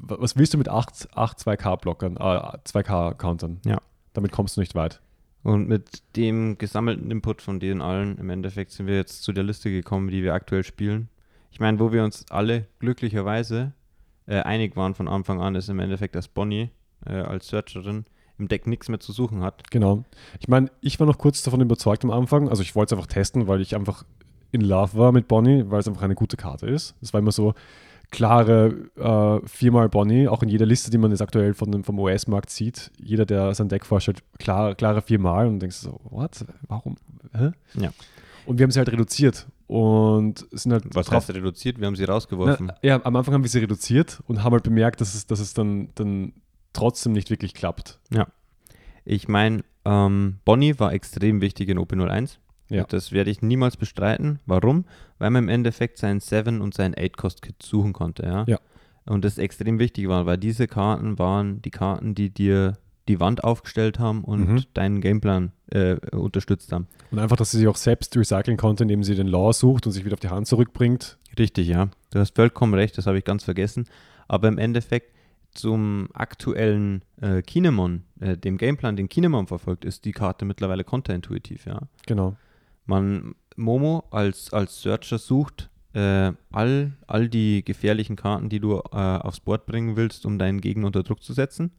was 0.00 0.36
willst 0.36 0.52
du 0.52 0.58
mit 0.58 0.68
8, 0.68 1.10
8 1.14 1.38
2K-Blockern, 1.38 2.16
äh, 2.16 2.58
2K-Countern? 2.68 3.60
Ja. 3.64 3.78
Damit 4.14 4.32
kommst 4.32 4.56
du 4.56 4.60
nicht 4.60 4.74
weit. 4.74 5.00
Und 5.46 5.68
mit 5.68 6.02
dem 6.16 6.58
gesammelten 6.58 7.08
Input 7.08 7.40
von 7.40 7.60
denen 7.60 7.80
allen, 7.80 8.18
im 8.18 8.30
Endeffekt 8.30 8.72
sind 8.72 8.88
wir 8.88 8.96
jetzt 8.96 9.22
zu 9.22 9.32
der 9.32 9.44
Liste 9.44 9.70
gekommen, 9.70 10.08
die 10.08 10.24
wir 10.24 10.34
aktuell 10.34 10.64
spielen. 10.64 11.08
Ich 11.52 11.60
meine, 11.60 11.78
wo 11.78 11.92
wir 11.92 12.02
uns 12.02 12.24
alle 12.30 12.66
glücklicherweise 12.80 13.72
äh, 14.26 14.40
einig 14.40 14.74
waren 14.74 14.96
von 14.96 15.06
Anfang 15.06 15.40
an, 15.40 15.54
ist 15.54 15.68
im 15.68 15.78
Endeffekt, 15.78 16.16
dass 16.16 16.26
Bonnie 16.26 16.70
äh, 17.06 17.12
als 17.12 17.46
Searcherin 17.46 18.06
im 18.38 18.48
Deck 18.48 18.66
nichts 18.66 18.88
mehr 18.88 18.98
zu 18.98 19.12
suchen 19.12 19.42
hat. 19.42 19.70
Genau. 19.70 20.02
Ich 20.40 20.48
meine, 20.48 20.68
ich 20.80 20.98
war 20.98 21.06
noch 21.06 21.18
kurz 21.18 21.44
davon 21.44 21.60
überzeugt 21.60 22.02
am 22.02 22.10
Anfang. 22.10 22.48
Also 22.48 22.62
ich 22.62 22.74
wollte 22.74 22.96
es 22.96 22.98
einfach 22.98 23.12
testen, 23.12 23.46
weil 23.46 23.60
ich 23.60 23.76
einfach 23.76 24.04
in 24.50 24.62
Love 24.62 24.98
war 24.98 25.12
mit 25.12 25.28
Bonnie, 25.28 25.62
weil 25.68 25.78
es 25.78 25.86
einfach 25.86 26.02
eine 26.02 26.16
gute 26.16 26.36
Karte 26.36 26.66
ist. 26.66 26.96
Es 27.00 27.12
war 27.12 27.20
immer 27.20 27.30
so 27.30 27.54
klare 28.10 28.88
äh, 28.96 29.46
viermal 29.46 29.88
Bonnie, 29.88 30.28
auch 30.28 30.42
in 30.42 30.48
jeder 30.48 30.66
Liste, 30.66 30.90
die 30.90 30.98
man 30.98 31.10
jetzt 31.10 31.22
aktuell 31.22 31.54
von 31.54 31.84
vom 31.84 31.98
US-Markt 31.98 32.50
sieht. 32.50 32.90
Jeder, 32.98 33.26
der 33.26 33.54
sein 33.54 33.68
Deck 33.68 33.84
vorstellt, 33.84 34.22
klar, 34.38 34.74
klare 34.74 35.02
viermal 35.02 35.46
und 35.46 35.60
denkst 35.60 35.76
so, 35.76 36.00
what? 36.04 36.44
Warum? 36.68 36.96
Hä? 37.32 37.50
Ja. 37.74 37.90
Und 38.46 38.58
wir 38.58 38.64
haben 38.64 38.70
sie 38.70 38.78
halt 38.78 38.92
reduziert 38.92 39.46
und 39.66 40.46
sind 40.52 40.72
halt. 40.72 40.84
Was 40.94 41.10
heißt 41.10 41.30
reduziert? 41.30 41.80
Wir 41.80 41.86
haben 41.86 41.96
sie 41.96 42.04
rausgeworfen. 42.04 42.66
Na, 42.66 42.76
ja, 42.82 43.00
am 43.04 43.16
Anfang 43.16 43.34
haben 43.34 43.42
wir 43.42 43.50
sie 43.50 43.58
reduziert 43.58 44.22
und 44.26 44.44
haben 44.44 44.52
halt 44.52 44.62
bemerkt, 44.62 45.00
dass 45.00 45.14
es, 45.14 45.26
dass 45.26 45.40
es 45.40 45.54
dann, 45.54 45.88
dann 45.96 46.32
trotzdem 46.72 47.12
nicht 47.12 47.30
wirklich 47.30 47.54
klappt. 47.54 47.98
Ja. 48.12 48.26
Ich 49.04 49.28
meine, 49.28 49.64
ähm, 49.84 50.38
Bonnie 50.44 50.78
war 50.78 50.92
extrem 50.92 51.40
wichtig 51.40 51.68
in 51.68 51.78
OP01. 51.78 52.38
Ja. 52.68 52.84
Das 52.84 53.12
werde 53.12 53.30
ich 53.30 53.42
niemals 53.42 53.76
bestreiten. 53.76 54.40
Warum? 54.46 54.84
Weil 55.18 55.30
man 55.30 55.44
im 55.44 55.48
Endeffekt 55.48 55.98
sein 55.98 56.20
7 56.20 56.60
und 56.60 56.74
sein 56.74 56.94
8-Cost-Kit 56.94 57.62
suchen 57.62 57.92
konnte. 57.92 58.24
Ja? 58.24 58.44
ja. 58.46 58.58
Und 59.04 59.24
das 59.24 59.38
extrem 59.38 59.78
wichtig 59.78 60.08
war, 60.08 60.26
weil 60.26 60.36
diese 60.36 60.66
Karten 60.66 61.18
waren 61.18 61.62
die 61.62 61.70
Karten, 61.70 62.14
die 62.14 62.30
dir 62.30 62.76
die 63.08 63.20
Wand 63.20 63.44
aufgestellt 63.44 64.00
haben 64.00 64.24
und 64.24 64.48
mhm. 64.48 64.64
deinen 64.74 65.00
Gameplan 65.00 65.52
äh, 65.70 65.94
unterstützt 66.10 66.72
haben. 66.72 66.88
Und 67.12 67.20
einfach, 67.20 67.36
dass 67.36 67.52
sie 67.52 67.58
sich 67.58 67.68
auch 67.68 67.76
selbst 67.76 68.16
recyceln 68.16 68.56
konnte, 68.56 68.82
indem 68.82 69.04
sie 69.04 69.14
den 69.14 69.28
Law 69.28 69.52
sucht 69.52 69.86
und 69.86 69.92
sich 69.92 70.04
wieder 70.04 70.14
auf 70.14 70.20
die 70.20 70.28
Hand 70.28 70.48
zurückbringt. 70.48 71.18
Richtig, 71.38 71.68
ja. 71.68 71.88
Du 72.10 72.18
hast 72.18 72.34
vollkommen 72.34 72.74
recht, 72.74 72.98
das 72.98 73.06
habe 73.06 73.18
ich 73.18 73.24
ganz 73.24 73.44
vergessen. 73.44 73.86
Aber 74.26 74.48
im 74.48 74.58
Endeffekt 74.58 75.14
zum 75.52 76.08
aktuellen 76.12 77.02
äh, 77.20 77.42
Kinemon, 77.42 78.02
äh, 78.20 78.36
dem 78.36 78.58
Gameplan, 78.58 78.96
den 78.96 79.08
Kinemon 79.08 79.46
verfolgt, 79.46 79.84
ist 79.84 80.04
die 80.04 80.12
Karte 80.12 80.44
mittlerweile 80.44 80.84
konterintuitiv, 80.84 81.66
ja. 81.66 81.82
Genau. 82.06 82.36
Man, 82.86 83.34
Momo 83.56 84.04
als, 84.10 84.52
als 84.52 84.80
Searcher 84.82 85.18
sucht 85.18 85.70
äh, 85.96 86.32
all, 86.52 86.92
all 87.06 87.28
die 87.28 87.64
gefährlichen 87.64 88.16
Karten, 88.16 88.48
die 88.48 88.60
du 88.60 88.78
äh, 88.92 88.96
aufs 88.96 89.40
Board 89.40 89.66
bringen 89.66 89.96
willst, 89.96 90.26
um 90.26 90.38
deinen 90.38 90.60
Gegner 90.60 90.86
unter 90.86 91.02
Druck 91.02 91.22
zu 91.22 91.32
setzen. 91.32 91.70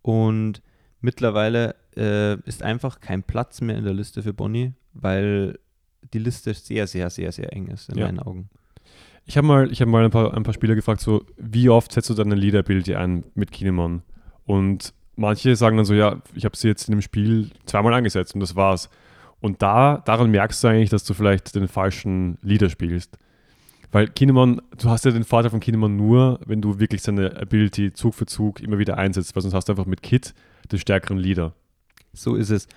Und 0.00 0.62
mittlerweile 1.00 1.74
äh, 1.96 2.40
ist 2.48 2.62
einfach 2.62 3.00
kein 3.00 3.22
Platz 3.22 3.60
mehr 3.60 3.76
in 3.76 3.84
der 3.84 3.92
Liste 3.92 4.22
für 4.22 4.32
Bonnie, 4.32 4.72
weil 4.94 5.58
die 6.14 6.18
Liste 6.18 6.54
sehr, 6.54 6.86
sehr, 6.86 7.10
sehr, 7.10 7.30
sehr 7.30 7.52
eng 7.52 7.68
ist 7.68 7.90
in 7.90 7.98
ja. 7.98 8.06
meinen 8.06 8.20
Augen. 8.20 8.48
Ich 9.26 9.36
habe 9.36 9.46
mal, 9.46 9.70
ich 9.70 9.80
hab 9.80 9.88
mal 9.88 10.04
ein, 10.04 10.10
paar, 10.10 10.34
ein 10.34 10.42
paar 10.42 10.54
Spieler 10.54 10.74
gefragt, 10.74 11.00
so, 11.00 11.24
wie 11.36 11.68
oft 11.68 11.92
setzt 11.92 12.10
du 12.10 12.14
deine 12.14 12.34
Leader-Ability 12.34 12.96
ein 12.96 13.24
mit 13.34 13.52
Kinemon? 13.52 14.02
Und 14.44 14.94
manche 15.14 15.54
sagen 15.56 15.76
dann 15.76 15.86
so, 15.86 15.94
ja, 15.94 16.22
ich 16.34 16.44
habe 16.44 16.56
sie 16.56 16.68
jetzt 16.68 16.88
in 16.88 16.92
dem 16.92 17.02
Spiel 17.02 17.50
zweimal 17.66 17.94
angesetzt 17.94 18.34
und 18.34 18.40
das 18.40 18.56
war's. 18.56 18.88
Und 19.42 19.60
da, 19.60 19.98
daran 20.04 20.30
merkst 20.30 20.62
du 20.62 20.68
eigentlich, 20.68 20.90
dass 20.90 21.02
du 21.02 21.14
vielleicht 21.14 21.54
den 21.56 21.66
falschen 21.66 22.38
Leader 22.42 22.70
spielst. 22.70 23.18
Weil 23.90 24.06
Kinemon, 24.06 24.62
du 24.78 24.88
hast 24.88 25.04
ja 25.04 25.10
den 25.10 25.24
Vorteil 25.24 25.50
von 25.50 25.58
Kinemon 25.58 25.96
nur, 25.96 26.38
wenn 26.46 26.62
du 26.62 26.78
wirklich 26.78 27.02
seine 27.02 27.36
Ability 27.36 27.92
Zug 27.92 28.14
für 28.14 28.24
Zug 28.24 28.60
immer 28.60 28.78
wieder 28.78 28.96
einsetzt, 28.96 29.34
weil 29.34 29.42
sonst 29.42 29.52
hast 29.52 29.68
du 29.68 29.72
einfach 29.72 29.84
mit 29.84 30.00
Kit 30.00 30.32
den 30.70 30.78
stärkeren 30.78 31.18
Leader. 31.18 31.54
So 32.12 32.36
ist 32.36 32.50
es. 32.50 32.68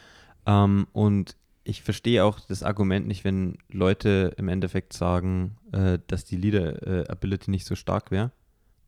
Ähm, 0.48 0.88
und 0.91 1.38
ich 1.63 1.84
verstehe 1.84 2.25
auch 2.25 2.39
das 2.39 2.63
Argument 2.63 3.07
nicht, 3.07 3.24
wenn 3.24 3.60
Leute 3.69 4.34
im 4.38 4.50
Endeffekt 4.50 4.93
sagen, 4.93 5.57
äh, 5.72 6.00
dass 6.07 6.25
die 6.25 6.36
Leader-Ability 6.36 7.48
äh, 7.48 7.51
nicht 7.51 7.67
so 7.67 7.75
stark 7.75 8.10
wäre. 8.10 8.31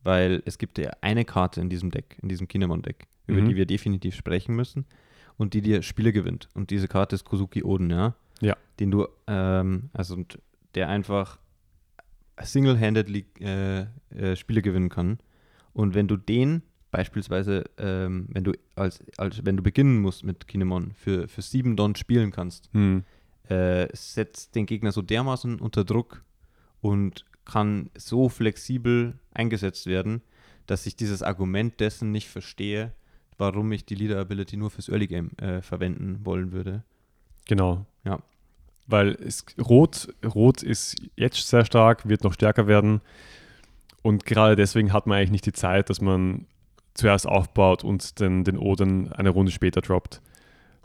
Weil 0.02 0.42
es 0.46 0.58
gibt 0.58 0.78
ja 0.78 0.90
eine 1.00 1.24
Karte 1.24 1.60
in 1.60 1.70
diesem 1.70 1.92
Deck, 1.92 2.18
in 2.22 2.28
diesem 2.28 2.48
Kinemon-Deck, 2.48 3.06
über 3.28 3.40
mhm. 3.40 3.48
die 3.50 3.56
wir 3.56 3.66
definitiv 3.66 4.16
sprechen 4.16 4.56
müssen 4.56 4.84
und 5.38 5.54
die 5.54 5.62
dir 5.62 5.82
Spiele 5.82 6.12
gewinnt. 6.12 6.48
Und 6.52 6.70
diese 6.70 6.88
Karte 6.88 7.14
ist 7.14 7.24
Kozuki 7.24 7.64
Oden, 7.64 7.90
ja? 7.90 8.14
Ja. 8.40 8.56
Den 8.78 8.90
du, 8.90 9.06
ähm, 9.26 9.88
also 9.94 10.22
der 10.74 10.88
einfach 10.88 11.38
single-handedly 12.40 13.24
äh, 13.40 13.86
äh, 14.10 14.36
Spiele 14.36 14.62
gewinnen 14.62 14.90
kann. 14.90 15.18
Und 15.72 15.94
wenn 15.94 16.08
du 16.08 16.16
den 16.16 16.62
beispielsweise, 16.90 17.64
ähm, 17.78 18.28
wenn 18.30 18.44
du 18.44 18.52
als, 18.74 19.02
als 19.16 19.44
wenn 19.44 19.56
du 19.56 19.62
beginnen 19.62 20.00
musst 20.00 20.24
mit 20.24 20.48
Kinemon 20.48 20.92
für, 20.92 21.28
für 21.28 21.42
sieben 21.42 21.76
Don 21.76 21.94
spielen 21.94 22.30
kannst, 22.30 22.70
Hm. 22.72 23.04
äh, 23.48 23.88
setzt 23.92 24.54
den 24.54 24.66
Gegner 24.66 24.92
so 24.92 25.02
dermaßen 25.02 25.60
unter 25.60 25.84
Druck 25.84 26.24
und 26.80 27.24
kann 27.44 27.90
so 27.96 28.28
flexibel 28.28 29.18
eingesetzt 29.32 29.86
werden, 29.86 30.22
dass 30.66 30.86
ich 30.86 30.96
dieses 30.96 31.22
Argument 31.22 31.80
dessen 31.80 32.12
nicht 32.12 32.28
verstehe, 32.28 32.92
warum 33.38 33.72
ich 33.72 33.84
die 33.84 33.94
Leader 33.94 34.20
Ability 34.20 34.56
nur 34.56 34.70
fürs 34.70 34.88
Early 34.88 35.06
Game 35.06 35.30
äh, 35.38 35.62
verwenden 35.62 36.20
wollen 36.24 36.52
würde. 36.52 36.82
Genau. 37.46 37.86
Ja. 38.04 38.18
Weil 38.86 39.10
es, 39.10 39.44
Rot, 39.58 40.08
Rot 40.24 40.62
ist 40.62 40.96
jetzt 41.16 41.48
sehr 41.48 41.64
stark, 41.64 42.08
wird 42.08 42.24
noch 42.24 42.34
stärker 42.34 42.66
werden. 42.66 43.00
Und 44.02 44.26
gerade 44.26 44.56
deswegen 44.56 44.92
hat 44.92 45.06
man 45.06 45.18
eigentlich 45.18 45.30
nicht 45.30 45.46
die 45.46 45.52
Zeit, 45.52 45.90
dass 45.90 46.00
man 46.00 46.46
zuerst 46.94 47.26
aufbaut 47.26 47.84
und 47.84 48.20
den, 48.20 48.44
den 48.44 48.58
Oden 48.58 49.12
eine 49.12 49.30
Runde 49.30 49.52
später 49.52 49.80
droppt. 49.80 50.20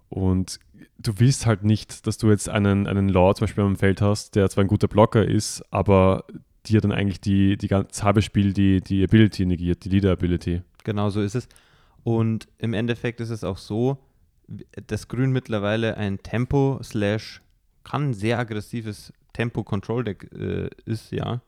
Und 0.10 0.60
du 1.00 1.14
willst 1.18 1.46
halt 1.46 1.64
nicht, 1.64 2.06
dass 2.06 2.18
du 2.18 2.30
jetzt 2.30 2.50
einen, 2.50 2.88
einen 2.88 3.10
Law 3.10 3.34
zum 3.34 3.46
Beispiel 3.46 3.64
am 3.64 3.76
Feld 3.76 4.02
hast, 4.02 4.36
der 4.36 4.50
zwar 4.50 4.64
ein 4.64 4.68
guter 4.68 4.88
Blocker 4.88 5.26
ist, 5.26 5.64
aber 5.72 6.26
dir 6.66 6.82
dann 6.82 6.92
eigentlich 6.92 7.20
die, 7.20 7.58
die 7.58 7.68
ganze 7.68 8.04
halbe 8.04 8.22
Spiel 8.22 8.54
die, 8.54 8.82
die 8.82 9.04
Ability 9.04 9.46
negiert, 9.46 9.84
die 9.84 9.90
Leader-Ability. 9.90 10.62
Genau 10.84 11.10
so 11.10 11.22
ist 11.22 11.36
es. 11.36 11.48
Und 12.04 12.48
im 12.58 12.74
Endeffekt 12.74 13.22
ist 13.22 13.30
es 13.30 13.44
auch 13.44 13.58
so, 13.58 13.98
dass 14.88 15.08
Grün 15.08 15.32
mittlerweile 15.32 15.98
ein 15.98 16.22
Tempo 16.22 16.80
slash 16.84 17.42
kann 17.84 18.14
sehr 18.14 18.40
aggressives 18.40 19.14
Tempo-Control-Deck 19.34 20.30
äh, 20.34 20.70
ist, 20.86 21.12
ja. 21.12 21.42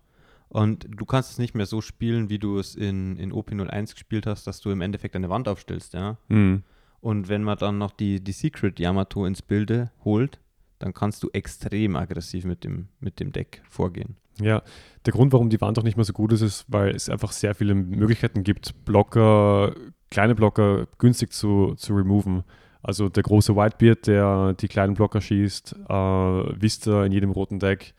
Und 0.49 0.87
du 0.89 1.05
kannst 1.05 1.31
es 1.31 1.37
nicht 1.37 1.55
mehr 1.55 1.65
so 1.65 1.81
spielen, 1.81 2.29
wie 2.29 2.39
du 2.39 2.59
es 2.59 2.75
in, 2.75 3.17
in 3.17 3.33
OP01 3.33 3.93
gespielt 3.93 4.25
hast, 4.25 4.47
dass 4.47 4.61
du 4.61 4.71
im 4.71 4.81
Endeffekt 4.81 5.15
eine 5.15 5.29
Wand 5.29 5.47
aufstellst, 5.47 5.93
ja. 5.93 6.17
Mhm. 6.27 6.63
Und 7.01 7.29
wenn 7.29 7.43
man 7.43 7.57
dann 7.57 7.77
noch 7.77 7.91
die, 7.91 8.23
die 8.23 8.31
Secret 8.31 8.79
Yamato 8.79 9.25
ins 9.25 9.41
Bilde 9.41 9.91
holt, 10.03 10.39
dann 10.79 10.93
kannst 10.93 11.23
du 11.23 11.29
extrem 11.33 11.95
aggressiv 11.95 12.45
mit 12.45 12.63
dem, 12.63 12.87
mit 12.99 13.19
dem 13.19 13.31
Deck 13.31 13.61
vorgehen. 13.69 14.17
Ja, 14.41 14.63
der 15.05 15.13
Grund, 15.13 15.31
warum 15.31 15.49
die 15.49 15.61
Wand 15.61 15.79
auch 15.79 15.83
nicht 15.83 15.95
mehr 15.95 16.03
so 16.03 16.13
gut 16.13 16.33
ist, 16.33 16.41
ist, 16.41 16.65
weil 16.67 16.93
es 16.93 17.09
einfach 17.09 17.31
sehr 17.31 17.55
viele 17.55 17.73
Möglichkeiten 17.73 18.43
gibt, 18.43 18.85
Blocker, 18.85 19.73
kleine 20.11 20.35
Blocker 20.35 20.87
günstig 20.97 21.33
zu, 21.33 21.75
zu 21.75 21.93
removen. 21.93 22.43
Also 22.81 23.09
der 23.09 23.23
große 23.23 23.55
Whitebeard, 23.55 24.07
der 24.07 24.53
die 24.53 24.67
kleinen 24.67 24.93
Blocker 24.93 25.19
schießt, 25.21 25.75
äh, 25.89 25.93
Vista 25.93 27.05
in 27.05 27.11
jedem 27.11 27.31
roten 27.31 27.59
Deck. 27.59 27.93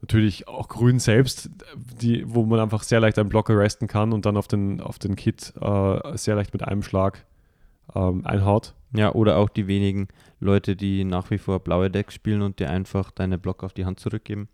Natürlich 0.00 0.46
auch 0.48 0.68
Grün 0.68 0.98
selbst, 0.98 1.50
die, 2.00 2.22
wo 2.26 2.44
man 2.44 2.60
einfach 2.60 2.82
sehr 2.82 3.00
leicht 3.00 3.18
einen 3.18 3.28
Blocker 3.28 3.58
resten 3.58 3.86
kann 3.88 4.12
und 4.12 4.26
dann 4.26 4.36
auf 4.36 4.48
den, 4.48 4.80
auf 4.80 4.98
den 4.98 5.16
Kit 5.16 5.52
äh, 5.60 6.16
sehr 6.16 6.34
leicht 6.34 6.52
mit 6.52 6.62
einem 6.62 6.82
Schlag 6.82 7.24
ähm, 7.94 8.24
einhaut. 8.26 8.74
Ja, 8.94 9.12
oder 9.12 9.36
auch 9.36 9.48
die 9.48 9.66
wenigen 9.66 10.08
Leute, 10.40 10.76
die 10.76 11.04
nach 11.04 11.30
wie 11.30 11.38
vor 11.38 11.60
blaue 11.60 11.90
Decks 11.90 12.14
spielen 12.14 12.42
und 12.42 12.58
dir 12.60 12.70
einfach 12.70 13.10
deine 13.10 13.36
Block 13.38 13.62
auf 13.64 13.72
die 13.72 13.84
Hand 13.84 14.00
zurückgeben 14.00 14.48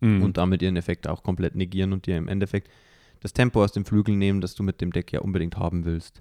Mhm. 0.00 0.22
und 0.22 0.36
damit 0.36 0.60
ihren 0.60 0.76
Effekt 0.76 1.08
auch 1.08 1.22
komplett 1.22 1.54
negieren 1.54 1.92
und 1.92 2.06
dir 2.06 2.16
im 2.16 2.28
Endeffekt 2.28 2.68
das 3.24 3.32
Tempo 3.32 3.64
aus 3.64 3.72
dem 3.72 3.86
Flügel 3.86 4.14
nehmen, 4.16 4.42
das 4.42 4.54
du 4.54 4.62
mit 4.62 4.82
dem 4.82 4.92
Deck 4.92 5.10
ja 5.10 5.20
unbedingt 5.20 5.56
haben 5.56 5.86
willst. 5.86 6.20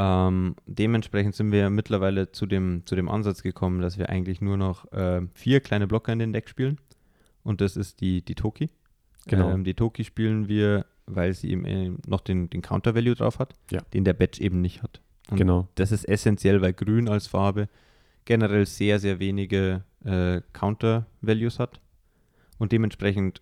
Ähm, 0.00 0.56
dementsprechend 0.66 1.36
sind 1.36 1.52
wir 1.52 1.70
mittlerweile 1.70 2.32
zu 2.32 2.46
dem, 2.46 2.82
zu 2.86 2.96
dem 2.96 3.08
Ansatz 3.08 3.44
gekommen, 3.44 3.80
dass 3.80 3.98
wir 3.98 4.08
eigentlich 4.10 4.40
nur 4.40 4.56
noch 4.56 4.90
äh, 4.90 5.22
vier 5.34 5.60
kleine 5.60 5.86
Blocker 5.86 6.12
in 6.12 6.18
den 6.18 6.32
Deck 6.32 6.48
spielen. 6.48 6.78
Und 7.44 7.60
das 7.60 7.76
ist 7.76 8.00
die, 8.00 8.20
die 8.20 8.34
Toki. 8.34 8.70
Genau. 9.26 9.48
Ähm, 9.52 9.62
die 9.62 9.74
Toki 9.74 10.02
spielen 10.02 10.48
wir, 10.48 10.86
weil 11.06 11.34
sie 11.34 11.52
eben 11.52 11.64
äh, 11.66 11.92
noch 12.04 12.20
den, 12.20 12.50
den 12.50 12.62
Counter-Value 12.62 13.14
drauf 13.14 13.38
hat, 13.38 13.54
Ja. 13.70 13.82
den 13.92 14.02
der 14.02 14.14
Badge 14.14 14.42
eben 14.42 14.60
nicht 14.60 14.82
hat. 14.82 15.00
Und 15.30 15.36
genau. 15.36 15.68
das 15.76 15.92
ist 15.92 16.04
essentiell, 16.04 16.62
weil 16.62 16.72
Grün 16.72 17.08
als 17.08 17.28
Farbe 17.28 17.68
generell 18.24 18.66
sehr, 18.66 18.98
sehr 18.98 19.20
wenige 19.20 19.84
äh, 20.04 20.40
Counter-Values 20.52 21.60
hat. 21.60 21.80
Und 22.58 22.72
dementsprechend 22.72 23.40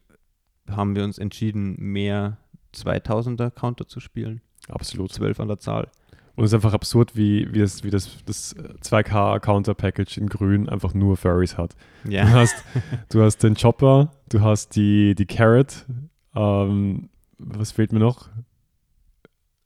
haben 0.68 0.94
wir 0.94 1.04
uns 1.04 1.16
entschieden, 1.16 1.74
mehr 1.78 2.36
2000er 2.74 3.50
Counter 3.50 3.86
zu 3.86 4.00
spielen. 4.00 4.40
Absolut. 4.68 5.12
12 5.12 5.40
an 5.40 5.48
der 5.48 5.58
Zahl. 5.58 5.88
Und 6.34 6.44
es 6.44 6.50
ist 6.50 6.54
einfach 6.54 6.72
absurd, 6.72 7.14
wie, 7.14 7.52
wie, 7.52 7.58
das, 7.58 7.84
wie 7.84 7.90
das, 7.90 8.08
das 8.24 8.56
2K-Counter-Package 8.82 10.16
in 10.18 10.28
Grün 10.28 10.68
einfach 10.68 10.94
nur 10.94 11.16
Furries 11.16 11.58
hat. 11.58 11.74
Du 12.04 12.10
Ja, 12.12 12.26
hast, 12.30 12.54
du 13.10 13.22
hast 13.22 13.38
den 13.42 13.54
Chopper, 13.54 14.12
du 14.30 14.40
hast 14.40 14.74
die, 14.76 15.14
die 15.14 15.26
Carrot, 15.26 15.84
ähm, 16.34 17.10
was 17.38 17.72
fehlt 17.72 17.92
mir 17.92 17.98
noch? 17.98 18.28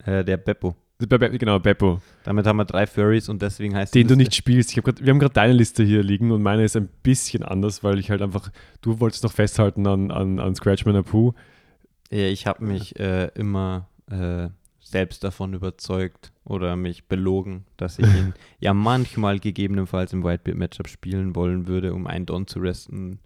äh, 0.04 0.25
der 0.25 0.36
Beppo. 0.36 0.75
Be- 0.98 1.06
Be- 1.18 1.38
Genau, 1.38 1.58
Beppo, 1.58 2.00
Damit 2.25 2.46
haben 2.46 2.56
wir 2.56 2.64
drei 2.64 2.86
Furries 2.86 3.28
und 3.28 3.42
deswegen 3.42 3.76
heißt 3.76 3.94
den 3.94 4.08
du 4.08 4.16
nicht 4.16 4.34
spielst. 4.34 4.75
Hab 4.76 4.84
grad, 4.84 5.04
wir 5.04 5.10
haben 5.12 5.18
gerade 5.18 5.34
deine 5.34 5.52
Liste 5.52 5.84
hier 5.84 6.02
liegen 6.02 6.30
und 6.32 6.42
meine 6.42 6.64
ist 6.64 6.75
ein 6.76 6.88
bisschen 7.02 7.42
anders, 7.42 7.84
weil 7.84 7.98
ich 7.98 8.10
halt 8.10 8.22
einfach, 8.22 8.50
du 8.80 8.98
wolltest 8.98 9.22
noch 9.22 9.32
festhalten 9.32 9.86
an, 9.86 10.10
an, 10.10 10.38
an 10.40 10.54
Scratchman 10.54 10.96
Apu. 10.96 11.32
Ja, 12.10 12.26
ich 12.26 12.46
habe 12.46 12.64
mich 12.64 12.98
äh, 12.98 13.28
immer 13.34 13.88
äh, 14.10 14.48
selbst 14.80 15.25
davon 15.25 15.54
überzeugt 15.54 16.32
oder 16.44 16.76
mich 16.76 17.08
belogen, 17.08 17.64
dass 17.76 17.98
ich 17.98 18.06
ihn 18.06 18.34
ja 18.60 18.72
manchmal 18.72 19.40
gegebenenfalls 19.40 20.12
im 20.12 20.22
Whitebeard-Matchup 20.22 20.88
spielen 20.88 21.34
wollen 21.34 21.66
würde, 21.66 21.92
um 21.92 22.06
einen 22.06 22.26
Don 22.26 22.46
zu 22.46 22.60
resten. 22.60 23.18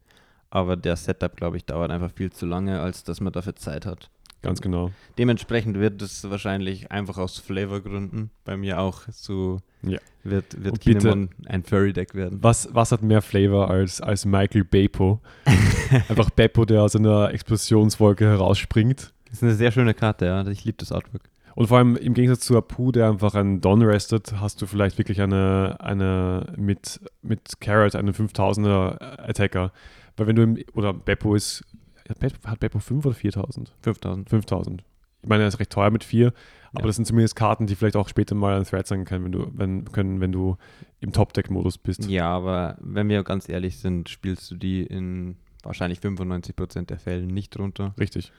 Aber 0.49 0.77
der 0.77 0.97
Setup, 0.97 1.37
glaube 1.37 1.59
ich, 1.59 1.65
dauert 1.65 1.91
einfach 1.91 2.11
viel 2.13 2.33
zu 2.33 2.47
lange, 2.47 2.81
als 2.81 3.05
dass 3.05 3.21
man 3.21 3.33
dafür 3.33 3.55
Zeit 3.57 3.87
hat. 3.87 4.11
Ganz 4.43 4.63
genau. 4.63 4.91
Dementsprechend 5.19 5.79
wird 5.79 6.01
es 6.01 6.29
wahrscheinlich 6.29 6.91
einfach 6.91 7.19
aus 7.19 7.39
Flavorgründen 7.39 8.31
bei 8.45 8.57
mir 8.57 8.81
auch 8.81 9.03
so 9.11 9.61
Ja. 9.83 9.99
wird, 10.25 10.63
wird 10.63 10.81
Kinemon 10.81 11.31
ein 11.47 11.63
Furry-Deck 11.63 12.15
werden. 12.15 12.39
Was, 12.43 12.69
was 12.73 12.93
hat 12.93 13.03
mehr 13.03 13.23
Flavor 13.23 13.71
als, 13.71 14.01
als 14.01 14.25
Michael 14.25 14.65
Beppo? 14.65 15.21
einfach 16.09 16.31
Beppo, 16.31 16.65
der 16.65 16.83
aus 16.83 16.97
einer 16.97 17.33
Explosionswolke 17.33 18.27
herausspringt. 18.27 19.13
Das 19.27 19.35
ist 19.35 19.43
eine 19.43 19.55
sehr 19.55 19.73
schöne 19.73 19.95
Karte, 19.95 20.27
ja. 20.27 20.47
Ich 20.47 20.65
liebe 20.65 20.79
das 20.79 20.93
Artwork. 20.93 21.23
Und 21.55 21.67
vor 21.67 21.79
allem 21.79 21.97
im 21.97 22.15
Gegensatz 22.15 22.41
zu 22.41 22.57
Apu, 22.57 22.93
der 22.93 23.09
einfach 23.09 23.35
einen 23.35 23.61
Don 23.61 23.83
restet, 23.83 24.35
hast 24.41 24.63
du 24.63 24.67
vielleicht 24.67 24.99
wirklich 24.99 25.21
eine, 25.21 25.77
eine 25.81 26.47
mit, 26.57 27.01
mit 27.23 27.61
Carrot 27.61 27.97
einen 27.97 28.15
5000er 28.15 29.01
Attacker. 29.29 29.73
Weil 30.17 30.27
wenn 30.27 30.37
du 30.37 30.43
im, 30.43 30.59
oder 30.75 30.93
Beppo 30.93 31.35
ist, 31.35 31.65
hat 32.09 32.19
Beppo, 32.19 32.49
hat 32.49 32.61
Beppo 32.61 32.79
5 32.79 33.05
oder 33.05 33.15
4000? 33.15 33.73
5000. 33.83 34.31
5000. 34.31 34.85
Ich 35.23 35.29
meine, 35.29 35.43
er 35.43 35.49
ist 35.49 35.61
recht 35.61 35.71
teuer 35.71 35.91
mit 35.91 36.05
4, 36.05 36.33
aber 36.73 36.81
Ja. 36.83 36.87
das 36.87 36.97
sind 36.97 37.05
zumindest 37.07 37.37
Karten, 37.37 37.67
die 37.67 37.75
vielleicht 37.77 37.97
auch 37.97 38.09
später 38.09 38.35
mal 38.35 38.57
ein 38.57 38.65
Threat 38.65 38.87
sein 38.87 39.05
können, 39.05 39.25
wenn 39.27 39.33
du, 39.33 39.51
wenn, 39.55 39.85
können, 39.93 40.21
wenn 40.21 40.33
du 40.33 40.57
im 41.01 41.13
Top-Deck-Modus 41.13 41.79
bist. 41.79 42.05
Ja, 42.09 42.29
aber 42.31 42.77
wenn 42.81 43.09
wir 43.09 43.23
ganz 43.25 43.49
ehrlich 43.49 43.79
sind, 43.79 44.09
spielst 44.09 44.51
du 44.51 44.57
die 44.57 44.83
in 44.83 45.37
wahrscheinlich 45.63 45.99
95% 46.01 46.87
der 46.87 46.99
Fälle 46.99 47.27
nicht 47.27 47.59
runter. 47.59 47.95
Richtig. 47.99 48.33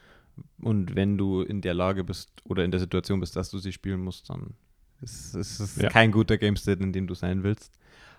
Und 0.62 0.94
wenn 0.96 1.18
du 1.18 1.42
in 1.42 1.60
der 1.60 1.74
Lage 1.74 2.04
bist 2.04 2.30
oder 2.44 2.64
in 2.64 2.70
der 2.70 2.80
Situation 2.80 3.20
bist, 3.20 3.36
dass 3.36 3.50
du 3.50 3.58
sie 3.58 3.72
spielen 3.72 4.00
musst, 4.00 4.30
dann 4.30 4.54
ist 5.00 5.34
es 5.34 5.76
Ja. 5.76 5.88
kein 5.90 6.10
guter 6.12 6.38
Game 6.38 6.56
State, 6.56 6.82
in 6.82 6.92
dem 6.92 7.06
du 7.06 7.14
sein 7.14 7.42
willst. 7.42 7.72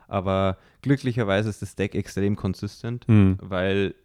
Aber 0.08 0.58
glücklicherweise 0.82 1.50
ist 1.50 1.62
das 1.62 1.75
Deck 1.75 1.96
extrem 1.96 2.36
konsistent, 2.36 3.08
Hm. 3.08 3.38
weil, 3.41 3.96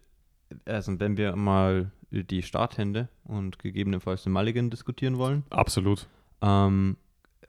also 0.65 0.99
wenn 0.99 1.17
wir 1.17 1.35
mal 1.35 1.91
die 2.11 2.41
Starthände 2.43 3.07
und 3.23 3.59
gegebenenfalls 3.59 4.23
den 4.23 4.33
Mulligan 4.33 4.69
diskutieren 4.69 5.17
wollen, 5.17 5.43
Absolut. 5.49 6.07
ähm, 6.41 6.97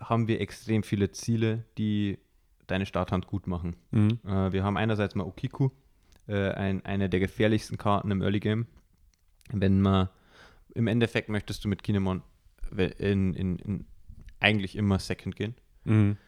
haben 0.00 0.29
wir 0.29 0.40
extrem 0.40 0.83
viele 0.83 1.11
Ziele, 1.12 1.64
die 1.79 2.19
deine 2.67 2.87
Starthand 2.87 3.26
gut 3.26 3.47
machen. 3.47 3.76
Mhm. 3.90 4.19
Äh, 4.26 4.52
wir 4.52 4.62
haben 4.64 4.76
einerseits 4.76 5.14
mal 5.14 5.25
Okiku, 5.25 5.71
äh, 6.29 6.50
ein, 6.52 6.85
eine 6.85 7.09
der 7.09 7.21
gefährlichsten 7.21 7.79
Karten 7.79 8.11
im 8.11 8.23
Early 8.23 8.40
Game. 8.40 8.67
Wenn 9.52 9.81
man 9.81 10.09
im 10.75 10.87
Endeffekt 10.87 11.29
möchtest 11.29 11.64
du 11.64 11.69
mit 11.69 11.83
Kinemon 11.83 12.23
we- 12.71 12.85
in, 12.85 13.35
in, 13.35 13.59
in 13.59 13.87
eigentlich 14.40 14.76
immer 14.76 14.99
Second 14.99 15.37
gehen, 15.37 15.55
Mhm. 15.85 16.19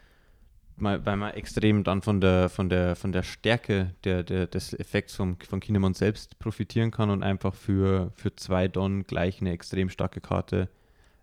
Weil, 0.76 1.05
weil 1.05 1.17
man 1.17 1.35
extrem 1.35 1.85
dann 1.85 2.02
von 2.02 2.21
der, 2.21 2.49
von 2.49 2.69
der, 2.69 2.97
von 2.97 3.12
der 3.12 3.23
Stärke 3.23 3.95
der, 4.05 4.23
der, 4.23 4.47
des 4.47 4.73
Effekts 4.79 5.14
vom, 5.17 5.37
von 5.41 5.61
Kinemon 5.61 5.95
selbst 5.95 6.38
profitieren 6.38 6.91
kann 6.91 7.11
und 7.11 7.23
einfach 7.23 7.55
für, 7.55 8.12
für 8.17 8.35
zwei 8.37 8.69
Don 8.69 9.05
gleich 9.05 9.41
eine 9.41 9.52
extrem 9.52 9.88
starke 9.88 10.21
Karte 10.21 10.69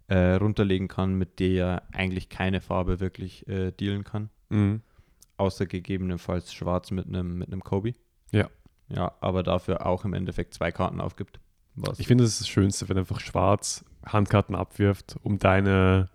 äh, 0.08 0.34
runterlegen 0.34 0.88
kann, 0.88 1.16
mit 1.16 1.40
der 1.40 1.84
eigentlich 1.92 2.30
keine 2.30 2.62
Farbe 2.62 3.00
wirklich 3.00 3.48
äh, 3.48 3.72
dealen 3.72 4.04
kann 4.04 4.30
Mhm. 4.50 4.82
außer 5.38 5.68
gegebenenfalls 5.68 6.54
schwarz 6.54 6.90
mit 6.90 7.06
einem 7.06 7.38
mit 7.38 7.50
einem 7.50 7.64
Kobe. 7.64 7.94
Ja. 8.32 8.50
Ja, 8.88 9.14
aber 9.22 9.44
dafür 9.44 9.86
auch 9.86 10.04
im 10.04 10.14
Endeffekt 10.16 10.56
zwei 10.56 10.72
Karten 10.72 11.00
aufgibt. 11.00 11.40
Was 11.76 12.00
Ich 12.00 12.08
finde, 12.08 12.24
das 12.24 12.34
ist 12.34 12.42
das 12.42 12.48
Schönste, 12.48 12.90
wenn 12.90 12.98
einfach 12.98 13.20
schwarz 13.20 13.86
Handkarten 14.04 14.56
abwirft, 14.56 15.18
um 15.22 15.38
deine 15.38 16.10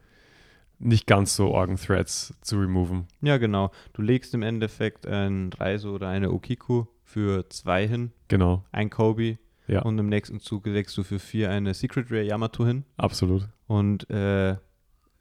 nicht 0.78 1.07
ganz 1.07 1.37
so 1.37 1.57
argen 1.57 1.76
Threads 1.76 2.35
zu 2.40 2.59
removen. 2.59 3.07
ja, 3.21 3.37
genau. 3.38 3.71
Du 3.93 4.02
legst 4.02 4.35
im 4.35 4.43
Endeffekt 4.43 5.07
ein 5.07 5.50
Reiso 5.59 5.93
oder 5.95 6.09
eine 6.09 6.31
Okiku 6.33 6.87
für 7.02 7.49
zwei 7.50 7.87
hin, 7.87 8.12
Genau, 8.28 8.64
ein 8.73 8.90
Kobe 8.90 9.38
Ja. 9.66 9.83
und 9.83 9.99
im 9.99 10.09
nächsten 10.09 10.40
Zug 10.40 10.66
legst 10.66 10.97
du 10.99 11.02
für 11.04 11.19
vier 11.19 11.50
eine 11.50 11.73
Secret 11.75 12.11
Rare 12.11 12.23
Yamato 12.25 12.66
hin 12.66 12.85
absolut. 12.97 13.49
und 13.66 14.09
äh, 14.11 14.57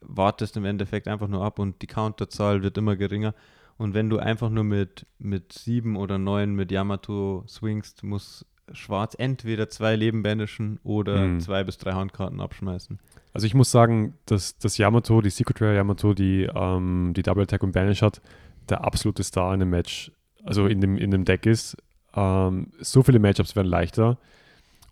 wartest 0.01 0.57
im 0.57 0.65
Endeffekt 0.65 1.07
einfach 1.07 1.27
nur 1.27 1.43
ab 1.43 1.59
und 1.59 1.81
die 1.81 1.87
Counterzahl 1.87 2.61
wird 2.63 2.77
immer 2.77 2.95
geringer. 2.95 3.33
Und 3.77 3.93
wenn 3.93 4.09
du 4.09 4.19
einfach 4.19 4.49
nur 4.49 4.63
mit, 4.65 5.07
mit 5.17 5.51
sieben 5.53 5.95
oder 5.95 6.17
neun 6.17 6.53
mit 6.55 6.71
Yamato 6.71 7.43
swingst, 7.47 8.03
muss 8.03 8.45
Schwarz 8.71 9.15
entweder 9.17 9.69
zwei 9.69 9.95
Leben 9.95 10.23
banishen 10.23 10.79
oder 10.83 11.17
Mhm. 11.27 11.39
zwei 11.41 11.63
bis 11.63 11.77
drei 11.77 11.91
Handkarten 11.93 12.39
abschmeißen. 12.39 12.99
Also 13.33 13.45
ich 13.47 13.53
muss 13.53 13.71
sagen, 13.71 14.13
dass 14.25 14.57
das 14.57 14.77
Yamato, 14.77 15.21
die 15.21 15.29
Secret 15.29 15.61
Rare 15.61 15.75
Yamato, 15.75 16.13
die 16.13 16.47
ähm, 16.53 17.13
die 17.15 17.23
Double 17.23 17.43
Attack 17.43 17.63
und 17.63 17.71
Banish 17.73 18.01
hat, 18.01 18.21
der 18.69 18.83
absolute 18.85 19.23
Star 19.23 19.53
in 19.53 19.59
dem 19.59 19.69
Match, 19.71 20.11
also 20.45 20.67
in 20.67 20.79
dem, 20.81 20.97
in 20.97 21.11
dem 21.11 21.25
Deck 21.25 21.45
ist. 21.45 21.75
Ähm, 22.15 22.67
so 22.79 23.03
viele 23.03 23.19
Matchups 23.19 23.55
werden 23.55 23.67
leichter. 23.67 24.17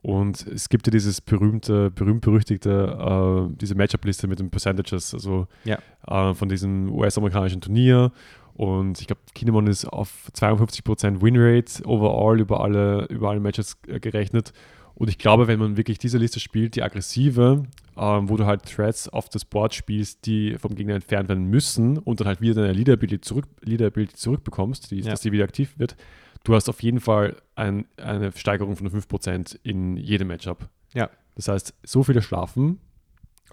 Und 0.01 0.47
es 0.47 0.69
gibt 0.69 0.87
ja 0.87 0.91
dieses 0.91 1.21
berühmte, 1.21 1.91
berühmt-berüchtigte, 1.91 3.49
äh, 3.51 3.55
diese 3.55 3.75
Matchup-Liste 3.75 4.27
mit 4.27 4.39
den 4.39 4.49
Percentages, 4.49 5.13
also 5.13 5.47
Ja. 5.63 5.77
äh, 6.07 6.33
von 6.33 6.49
diesem 6.49 6.91
US-amerikanischen 6.91 7.61
Turnier. 7.61 8.11
Und 8.55 8.99
ich 9.01 9.07
glaube, 9.07 9.21
Kinemon 9.33 9.67
ist 9.67 9.85
auf 9.85 10.29
52% 10.35 11.21
Winrate 11.21 11.85
overall 11.87 12.39
über 12.39 12.61
alle, 12.61 13.05
über 13.05 13.29
alle 13.29 13.39
Matches 13.39 13.77
äh, 13.87 13.99
gerechnet. 13.99 14.53
Und 14.93 15.09
ich 15.09 15.17
glaube, 15.17 15.47
wenn 15.47 15.57
man 15.59 15.77
wirklich 15.77 15.97
diese 15.97 16.17
Liste 16.17 16.39
spielt, 16.39 16.75
die 16.75 16.83
aggressive, 16.83 17.63
ähm, 17.97 18.29
wo 18.29 18.37
du 18.37 18.45
halt 18.45 18.63
Threads 18.65 19.09
auf 19.09 19.29
das 19.29 19.45
Board 19.45 19.73
spielst, 19.73 20.25
die 20.25 20.55
vom 20.59 20.75
Gegner 20.75 20.95
entfernt 20.95 21.29
werden 21.29 21.45
müssen 21.45 21.97
und 21.97 22.19
dann 22.19 22.27
halt 22.27 22.41
wieder 22.41 22.61
deine 22.61 22.73
Leader-Ability 22.73 23.21
zurück, 23.21 23.45
Leader 23.61 23.91
zurückbekommst, 24.13 24.91
die, 24.91 24.99
Ja. 24.99 25.11
dass 25.11 25.21
die 25.21 25.31
wieder 25.31 25.45
aktiv 25.45 25.73
wird, 25.77 25.95
du 26.43 26.53
hast 26.53 26.69
auf 26.69 26.83
jeden 26.83 26.99
Fall 26.99 27.37
ein, 27.55 27.85
eine 27.97 28.31
Steigerung 28.33 28.75
von 28.75 28.89
5% 28.89 29.57
in 29.63 29.97
jedem 29.97 30.27
Matchup. 30.27 30.67
Ja. 30.93 31.09
Das 31.35 31.47
heißt, 31.47 31.73
so 31.83 32.03
viele 32.03 32.21
schlafen 32.21 32.79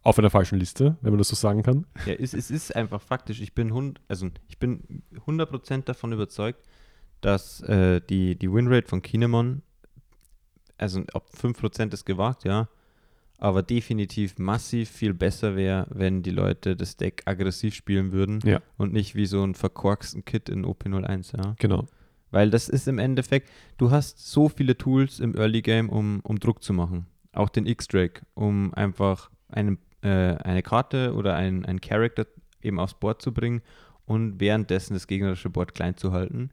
auf 0.03 0.19
einer 0.19 0.31
falschen 0.31 0.59
Liste, 0.59 0.97
wenn 1.03 1.13
man 1.13 1.19
das 1.19 1.29
so 1.29 1.37
sagen 1.37 1.63
kann. 1.63 1.87
Ja, 2.07 2.15
es, 2.15 2.33
es 2.35 2.51
ist 2.51 2.75
einfach 2.75 3.01
faktisch. 3.03 3.41
Ich 3.41 3.55
bin, 3.55 3.73
hund, 3.73 4.01
also 4.09 4.29
ich 4.49 4.59
bin 4.59 5.03
100% 5.27 5.85
davon 5.85 6.13
überzeugt, 6.13 6.63
dass 7.21 7.61
äh, 7.63 8.01
die, 8.01 8.37
die 8.37 8.53
Winrate 8.53 8.87
von 8.89 9.03
Kinemon, 9.03 9.63
also 10.77 11.03
ob 11.13 11.29
5% 11.35 11.93
ist 11.93 12.05
gewagt, 12.05 12.45
ja, 12.45 12.69
aber 13.39 13.63
definitiv 13.63 14.39
massiv 14.39 14.91
viel 14.91 15.15
besser 15.15 15.55
wäre, 15.57 15.87
wenn 15.91 16.23
die 16.23 16.31
Leute 16.31 16.75
das 16.77 16.97
Deck 16.97 17.23
aggressiv 17.27 17.75
spielen 17.75 18.13
würden 18.13 18.41
Ja. 18.45 18.61
und 18.77 18.93
nicht 18.93 19.15
wie 19.15 19.27
so 19.27 19.43
ein 19.45 19.55
verkorksten 19.55 20.25
Kit 20.25 20.49
in 20.49 20.65
OP01, 20.65 21.37
ja. 21.37 21.55
Genau. 21.59 21.87
Weil 22.31 22.51
das 22.51 22.69
ist 22.69 22.89
im 22.89 22.99
Endeffekt, 22.99 23.49
du 23.79 23.91
hast 23.91 24.19
so 24.31 24.49
viele 24.49 24.77
Tools 24.77 25.19
im 25.19 25.35
Early 25.37 25.63
Game, 25.63 25.89
um, 25.89 26.21
um 26.25 26.39
Druck 26.39 26.63
zu 26.63 26.73
machen. 26.73 27.07
Auch 27.33 27.49
den 27.49 27.65
X-Drake, 27.67 28.23
um 28.35 28.75
einfach 28.75 29.31
einen, 29.49 29.79
äh, 30.03 30.09
eine 30.09 30.63
Karte 30.63 31.15
oder 31.15 31.35
ein, 31.35 31.65
ein 31.65 31.81
Character 31.81 32.27
eben 32.63 32.79
aufs 32.79 32.95
Board 32.95 33.23
zu 33.23 33.33
bringen 33.33 33.63
und 34.07 34.41
währenddessen 34.41 34.95
das 34.95 35.07
gegnerische 35.07 35.51
Board 35.51 35.75
klein 35.75 35.97
zu 35.97 36.13
halten 36.13 36.51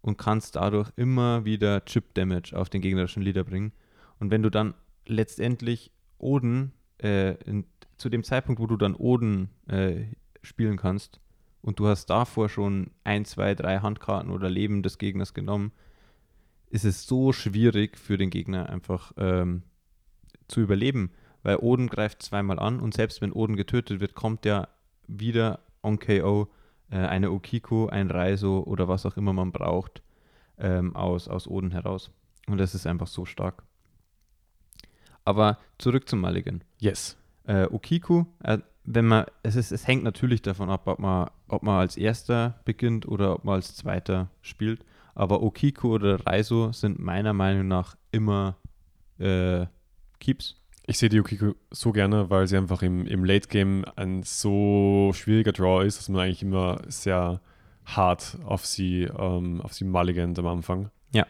und 0.00 0.18
kannst 0.18 0.56
dadurch 0.56 0.90
immer 0.96 1.44
wieder 1.44 1.84
Chip-Damage 1.84 2.56
auf 2.56 2.68
den 2.68 2.80
gegnerischen 2.80 3.22
Leader 3.22 3.44
bringen. 3.44 3.72
Und 4.18 4.30
wenn 4.30 4.42
du 4.42 4.50
dann 4.50 4.74
letztendlich 5.06 5.90
Oden, 6.18 6.72
äh, 7.02 7.34
in, 7.44 7.66
zu 7.98 8.08
dem 8.08 8.24
Zeitpunkt, 8.24 8.60
wo 8.60 8.66
du 8.66 8.76
dann 8.76 8.94
Oden 8.94 9.50
äh, 9.68 10.04
spielen 10.42 10.76
kannst, 10.76 11.20
und 11.66 11.80
du 11.80 11.88
hast 11.88 12.06
davor 12.06 12.48
schon 12.48 12.92
ein, 13.02 13.24
zwei, 13.24 13.56
drei 13.56 13.80
Handkarten 13.80 14.30
oder 14.30 14.48
Leben 14.48 14.84
des 14.84 14.98
Gegners 14.98 15.34
genommen, 15.34 15.72
ist 16.70 16.84
es 16.84 17.08
so 17.08 17.32
schwierig 17.32 17.98
für 17.98 18.16
den 18.16 18.30
Gegner 18.30 18.68
einfach 18.68 19.12
ähm, 19.16 19.64
zu 20.46 20.60
überleben. 20.60 21.10
Weil 21.46 21.58
Oden 21.58 21.86
greift 21.86 22.22
zweimal 22.22 22.58
an 22.58 22.80
und 22.80 22.92
selbst 22.92 23.22
wenn 23.22 23.30
Oden 23.30 23.54
getötet 23.54 24.00
wird, 24.00 24.16
kommt 24.16 24.44
ja 24.44 24.66
wieder 25.06 25.60
on 25.80 26.00
KO 26.00 26.48
äh, 26.90 26.96
eine 26.96 27.30
Okiko, 27.30 27.86
ein 27.86 28.10
Raizo 28.10 28.64
oder 28.64 28.88
was 28.88 29.06
auch 29.06 29.16
immer 29.16 29.32
man 29.32 29.52
braucht 29.52 30.02
ähm, 30.58 30.96
aus, 30.96 31.28
aus 31.28 31.46
Oden 31.46 31.70
heraus. 31.70 32.10
Und 32.48 32.58
das 32.58 32.74
ist 32.74 32.88
einfach 32.88 33.06
so 33.06 33.24
stark. 33.24 33.62
Aber 35.24 35.58
zurück 35.78 36.08
zum 36.08 36.20
Mulligan 36.20 36.64
Yes. 36.80 37.16
äh, 37.44 37.66
Okiku, 37.66 38.24
äh, 38.42 38.58
wenn 38.82 39.06
man, 39.06 39.26
es, 39.44 39.54
ist, 39.54 39.70
es 39.70 39.86
hängt 39.86 40.02
natürlich 40.02 40.42
davon 40.42 40.68
ab, 40.68 40.88
ob 40.88 40.98
man, 40.98 41.30
ob 41.46 41.62
man 41.62 41.78
als 41.78 41.96
Erster 41.96 42.58
beginnt 42.64 43.06
oder 43.06 43.34
ob 43.34 43.44
man 43.44 43.54
als 43.54 43.76
Zweiter 43.76 44.30
spielt. 44.42 44.84
Aber 45.14 45.44
Okiku 45.44 45.94
oder 45.94 46.26
Raizo 46.26 46.72
sind 46.72 46.98
meiner 46.98 47.34
Meinung 47.34 47.68
nach 47.68 47.96
immer 48.10 48.56
äh, 49.20 49.66
Keeps. 50.18 50.60
Ich 50.86 50.98
sehe 50.98 51.08
die 51.08 51.16
Yukiko 51.16 51.54
so 51.70 51.90
gerne, 51.90 52.30
weil 52.30 52.46
sie 52.46 52.56
einfach 52.56 52.82
im, 52.82 53.06
im 53.06 53.24
Late 53.24 53.48
Game 53.48 53.84
ein 53.96 54.22
so 54.22 55.10
schwieriger 55.14 55.52
Draw 55.52 55.84
ist, 55.84 55.98
dass 55.98 56.08
man 56.08 56.22
eigentlich 56.22 56.42
immer 56.42 56.80
sehr 56.86 57.40
hart 57.84 58.38
auf 58.44 58.64
sie, 58.64 59.02
ähm, 59.02 59.60
auf 59.62 59.72
sie 59.72 59.84
mulligant 59.84 60.38
am 60.38 60.46
Anfang. 60.46 60.90
Ja. 61.12 61.26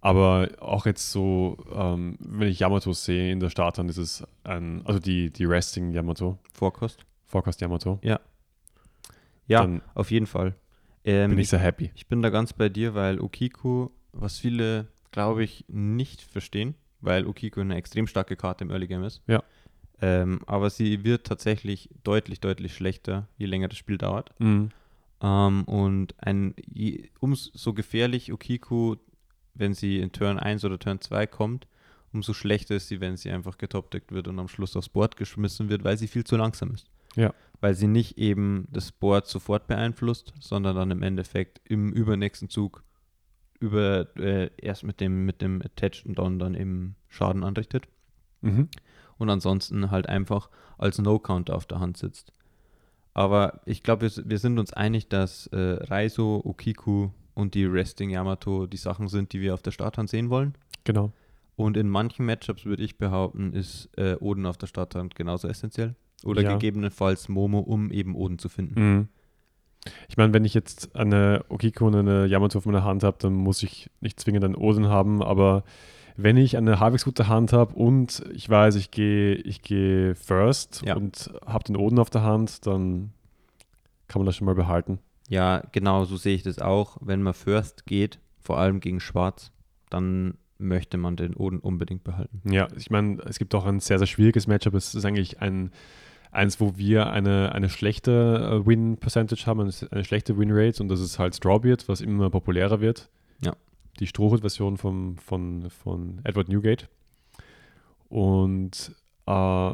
Aber 0.00 0.48
auch 0.60 0.86
jetzt 0.86 1.10
so, 1.12 1.58
ähm, 1.74 2.16
wenn 2.20 2.48
ich 2.48 2.60
Yamato 2.60 2.92
sehe 2.92 3.32
in 3.32 3.40
der 3.40 3.50
Startern, 3.50 3.88
ist 3.88 3.98
es 3.98 4.24
ein, 4.44 4.80
also 4.86 4.98
die, 4.98 5.30
die 5.30 5.44
Resting 5.44 5.90
Yamato, 5.90 6.38
Vorkost. 6.54 7.04
Forecast 7.26 7.60
Yamato, 7.60 7.98
Ja, 9.46 9.60
dann 9.60 9.82
auf 9.94 10.10
jeden 10.10 10.26
Fall. 10.26 10.54
Ähm, 11.04 11.30
bin 11.30 11.38
ich 11.38 11.48
sehr 11.48 11.58
happy. 11.58 11.90
Ich 11.94 12.06
bin 12.06 12.22
da 12.22 12.30
ganz 12.30 12.52
bei 12.52 12.68
dir, 12.68 12.94
weil 12.94 13.20
Okiku, 13.20 13.90
was 14.12 14.38
viele, 14.38 14.88
glaube 15.10 15.44
ich, 15.44 15.64
nicht 15.68 16.22
verstehen, 16.22 16.74
weil 17.00 17.26
Okiku 17.26 17.60
eine 17.60 17.76
extrem 17.76 18.06
starke 18.06 18.36
Karte 18.36 18.64
im 18.64 18.70
Early 18.70 18.86
Game 18.86 19.04
ist. 19.04 19.22
Ja. 19.26 19.42
Ähm, 20.00 20.40
aber 20.46 20.70
sie 20.70 21.04
wird 21.04 21.26
tatsächlich 21.26 21.88
deutlich, 22.04 22.40
deutlich 22.40 22.74
schlechter, 22.74 23.28
je 23.38 23.46
länger 23.46 23.68
das 23.68 23.78
Spiel 23.78 23.98
dauert. 23.98 24.38
Mhm. 24.38 24.70
Ähm, 25.22 25.64
und 25.64 26.14
ein, 26.22 26.54
je, 26.66 27.08
umso 27.20 27.72
gefährlich 27.72 28.32
Okiku, 28.32 28.96
wenn 29.54 29.72
sie 29.72 29.98
in 29.98 30.12
Turn 30.12 30.38
1 30.38 30.64
oder 30.64 30.78
Turn 30.78 31.00
2 31.00 31.26
kommt, 31.26 31.66
umso 32.12 32.34
schlechter 32.34 32.76
ist 32.76 32.88
sie, 32.88 33.00
wenn 33.00 33.16
sie 33.16 33.30
einfach 33.30 33.56
getopdeckt 33.58 34.12
wird 34.12 34.28
und 34.28 34.38
am 34.38 34.48
Schluss 34.48 34.76
aufs 34.76 34.88
Board 34.88 35.16
geschmissen 35.16 35.68
wird, 35.68 35.84
weil 35.84 35.96
sie 35.96 36.08
viel 36.08 36.24
zu 36.24 36.36
langsam 36.36 36.72
ist. 36.72 36.86
Ja. 37.14 37.32
Weil 37.60 37.74
sie 37.74 37.86
nicht 37.86 38.18
eben 38.18 38.68
das 38.70 38.92
Board 38.92 39.26
sofort 39.26 39.66
beeinflusst, 39.66 40.34
sondern 40.38 40.76
dann 40.76 40.90
im 40.90 41.02
Endeffekt 41.02 41.62
im 41.64 41.92
übernächsten 41.92 42.50
Zug 42.50 42.82
über 43.60 44.06
äh, 44.16 44.50
erst 44.58 44.84
mit 44.84 45.00
dem 45.00 45.24
mit 45.26 45.40
dem 45.42 45.62
Attached 45.62 46.04
Down 46.18 46.38
dann 46.38 46.54
eben 46.54 46.96
Schaden 47.08 47.42
anrichtet 47.44 47.88
Mhm. 48.42 48.68
und 49.18 49.30
ansonsten 49.30 49.90
halt 49.90 50.08
einfach 50.08 50.50
als 50.78 50.98
No-Counter 50.98 51.54
auf 51.56 51.66
der 51.66 51.80
Hand 51.80 51.96
sitzt. 51.96 52.32
Aber 53.14 53.60
ich 53.64 53.82
glaube, 53.82 54.02
wir, 54.14 54.28
wir 54.28 54.38
sind 54.38 54.58
uns 54.58 54.72
einig, 54.72 55.08
dass 55.08 55.46
äh, 55.48 55.56
Raizo, 55.58 56.42
Okiku 56.44 57.10
und 57.34 57.54
die 57.54 57.64
Resting 57.64 58.10
Yamato 58.10 58.66
die 58.66 58.76
Sachen 58.76 59.08
sind, 59.08 59.32
die 59.32 59.40
wir 59.40 59.54
auf 59.54 59.62
der 59.62 59.70
Starthand 59.70 60.10
sehen 60.10 60.28
wollen. 60.30 60.54
Genau. 60.84 61.12
Und 61.56 61.78
in 61.78 61.88
manchen 61.88 62.26
Matchups 62.26 62.66
würde 62.66 62.82
ich 62.82 62.98
behaupten, 62.98 63.54
ist 63.54 63.88
äh, 63.96 64.16
Oden 64.20 64.44
auf 64.44 64.58
der 64.58 64.66
Starthand 64.66 65.14
genauso 65.14 65.48
essentiell. 65.48 65.94
Oder 66.24 66.42
Ja. 66.42 66.52
gegebenenfalls 66.52 67.28
Momo, 67.30 67.60
um 67.60 67.90
eben 67.90 68.14
Oden 68.14 68.38
zu 68.38 68.50
finden. 68.50 68.80
Mhm. 68.80 69.08
Ich 70.08 70.16
meine, 70.16 70.32
wenn 70.32 70.44
ich 70.44 70.54
jetzt 70.54 70.94
eine 70.96 71.44
Okiko 71.48 71.86
und 71.86 71.94
eine 71.94 72.26
Yamato 72.26 72.58
auf 72.58 72.66
meiner 72.66 72.84
Hand 72.84 73.02
habe, 73.04 73.16
dann 73.20 73.32
muss 73.34 73.62
ich 73.62 73.90
nicht 74.00 74.18
zwingend 74.20 74.44
einen 74.44 74.54
Oden 74.54 74.88
haben, 74.88 75.22
aber 75.22 75.64
wenn 76.16 76.36
ich 76.36 76.56
eine 76.56 76.80
halbwegs 76.80 77.04
gute 77.04 77.28
Hand 77.28 77.52
habe 77.52 77.74
und 77.74 78.24
ich 78.32 78.48
weiß, 78.48 78.74
ich 78.76 78.90
gehe 78.90 79.34
ich 79.34 79.60
gehe 79.62 80.14
first 80.14 80.82
Ja. 80.84 80.96
und 80.96 81.30
habe 81.44 81.64
den 81.64 81.76
Oden 81.76 81.98
auf 81.98 82.08
der 82.10 82.22
Hand, 82.22 82.66
dann 82.66 83.12
kann 84.08 84.20
man 84.20 84.26
das 84.26 84.36
schon 84.36 84.46
mal 84.46 84.54
behalten. 84.54 84.98
Ja, 85.28 85.62
genau, 85.72 86.04
so 86.04 86.16
sehe 86.16 86.34
ich 86.34 86.42
das 86.42 86.58
auch. 86.60 86.96
Wenn 87.00 87.20
man 87.22 87.34
First 87.34 87.84
geht, 87.86 88.18
vor 88.40 88.58
allem 88.58 88.80
gegen 88.80 89.00
Schwarz, 89.00 89.50
dann 89.90 90.34
möchte 90.58 90.96
man 90.96 91.16
den 91.16 91.34
Oden 91.34 91.58
unbedingt 91.58 92.02
behalten. 92.04 92.40
Ja, 92.50 92.68
ich 92.76 92.90
meine, 92.90 93.18
es 93.26 93.38
gibt 93.38 93.54
auch 93.54 93.66
ein 93.66 93.80
sehr, 93.80 93.98
sehr 93.98 94.06
schwieriges 94.06 94.46
Matchup. 94.46 94.74
Es 94.74 94.94
ist 94.94 95.04
eigentlich 95.04 95.40
ein, 95.42 95.70
eins, 96.36 96.60
wo 96.60 96.76
wir 96.76 97.10
eine, 97.10 97.52
eine 97.52 97.68
schlechte 97.68 98.60
äh, 98.62 98.66
Win-Percentage 98.66 99.46
haben, 99.46 99.60
eine, 99.60 100.04
schlechte 100.04 100.36
Win-Rate 100.38 100.82
und 100.82 100.88
das 100.88 101.00
ist 101.00 101.18
halt 101.18 101.34
Strawbeard, 101.34 101.88
was 101.88 102.00
immer 102.00 102.30
populärer 102.30 102.80
wird. 102.80 103.08
Ja. 103.44 103.56
Die 103.98 104.06
Strohhut-Version 104.06 104.76
vom, 104.76 105.16
von, 105.16 105.70
von 105.70 106.20
Edward 106.24 106.48
Newgate. 106.48 106.88
Und 108.08 108.94
äh, 109.26 109.72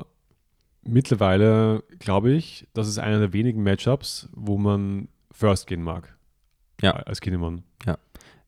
mittlerweile 0.85 1.83
glaube 1.98 2.33
ich, 2.33 2.66
das 2.72 2.88
ist 2.88 2.98
einer 2.98 3.18
der 3.18 3.33
wenigen 3.33 3.62
Matchups, 3.62 4.29
wo 4.33 4.57
man 4.57 5.09
First 5.33 5.66
gehen 5.66 5.83
mag. 5.83 6.16
Ja. 6.81 6.92
Als 6.92 7.20
Kinemon. 7.20 7.64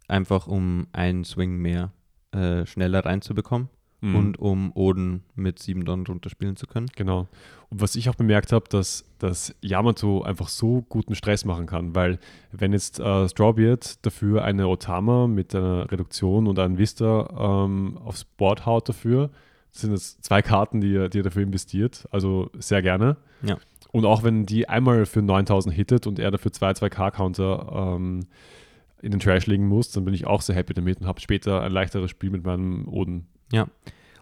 Einfach 0.07 0.47
um 0.47 0.87
einen 0.93 1.25
Swing 1.25 1.57
mehr 1.57 1.91
äh, 2.33 2.67
schneller 2.67 3.05
reinzubekommen 3.07 3.71
Mhm. 4.05 4.17
und 4.17 4.39
um 4.39 4.73
Oden 4.75 5.23
mit 5.35 5.59
7 5.59 5.85
Don 5.85 6.07
runterspielen 6.07 6.57
zu 6.57 6.67
können. 6.67 6.89
Genau. 6.95 7.29
Und 7.71 7.81
was 7.81 7.97
ich 7.97 8.09
auch 8.09 8.15
bemerkt 8.15 8.53
habe, 8.53 8.67
dass, 8.69 9.05
dass 9.19 9.55
Yamato 9.61 10.23
einfach 10.23 10.49
so 10.49 10.83
guten 10.89 11.15
Stress 11.15 11.45
machen 11.45 11.67
kann, 11.67 11.95
weil 11.95 12.19
wenn 12.53 12.73
jetzt 12.73 13.01
äh, 13.01 13.29
Strawbeard 13.29 14.05
dafür 14.05 14.45
eine 14.45 14.69
Otama 14.69 15.27
mit 15.27 15.55
einer 15.55 15.91
Reduktion 15.91 16.47
und 16.47 16.59
einen 16.59 16.79
Vista 16.79 17.65
ähm, 17.65 17.99
aufs 18.05 18.25
Board 18.25 18.67
haut 18.67 18.89
dafür, 18.89 19.31
sind 19.71 19.93
es 19.93 20.21
zwei 20.21 20.43
Karten, 20.43 20.81
die 20.81 20.95
er, 20.95 21.09
die 21.09 21.21
er 21.21 21.25
dafür 21.25 21.43
investiert, 21.43 22.07
also 22.13 22.51
sehr 22.59 22.83
gerne. 22.83 23.17
Ja. 23.43 23.59
Und 23.91 24.05
auch 24.05 24.23
wenn 24.23 24.45
die 24.45 24.69
einmal 24.69 25.07
für 25.07 25.23
9000 25.23 25.75
hittet 25.75 26.07
und 26.07 26.19
er 26.19 26.31
dafür 26.31 26.53
2 26.53 26.73
2K-Counter 26.73 27.95
ähm, 27.97 28.27
in 29.03 29.11
den 29.11 29.21
Trash 29.21 29.47
legen 29.47 29.67
muss, 29.67 29.91
dann 29.91 30.05
bin 30.05 30.15
ich 30.15 30.27
auch 30.27 30.43
sehr 30.43 30.57
happy 30.57 30.75
damit 30.75 31.01
und 31.01 31.07
habe 31.07 31.21
später 31.21 31.63
ein 31.63 31.73
leichteres 31.73 32.11
Spiel 32.11 32.31
mit 32.31 32.45
meinem 32.45 32.89
Oden. 32.89 33.27
Ja. 33.55 33.69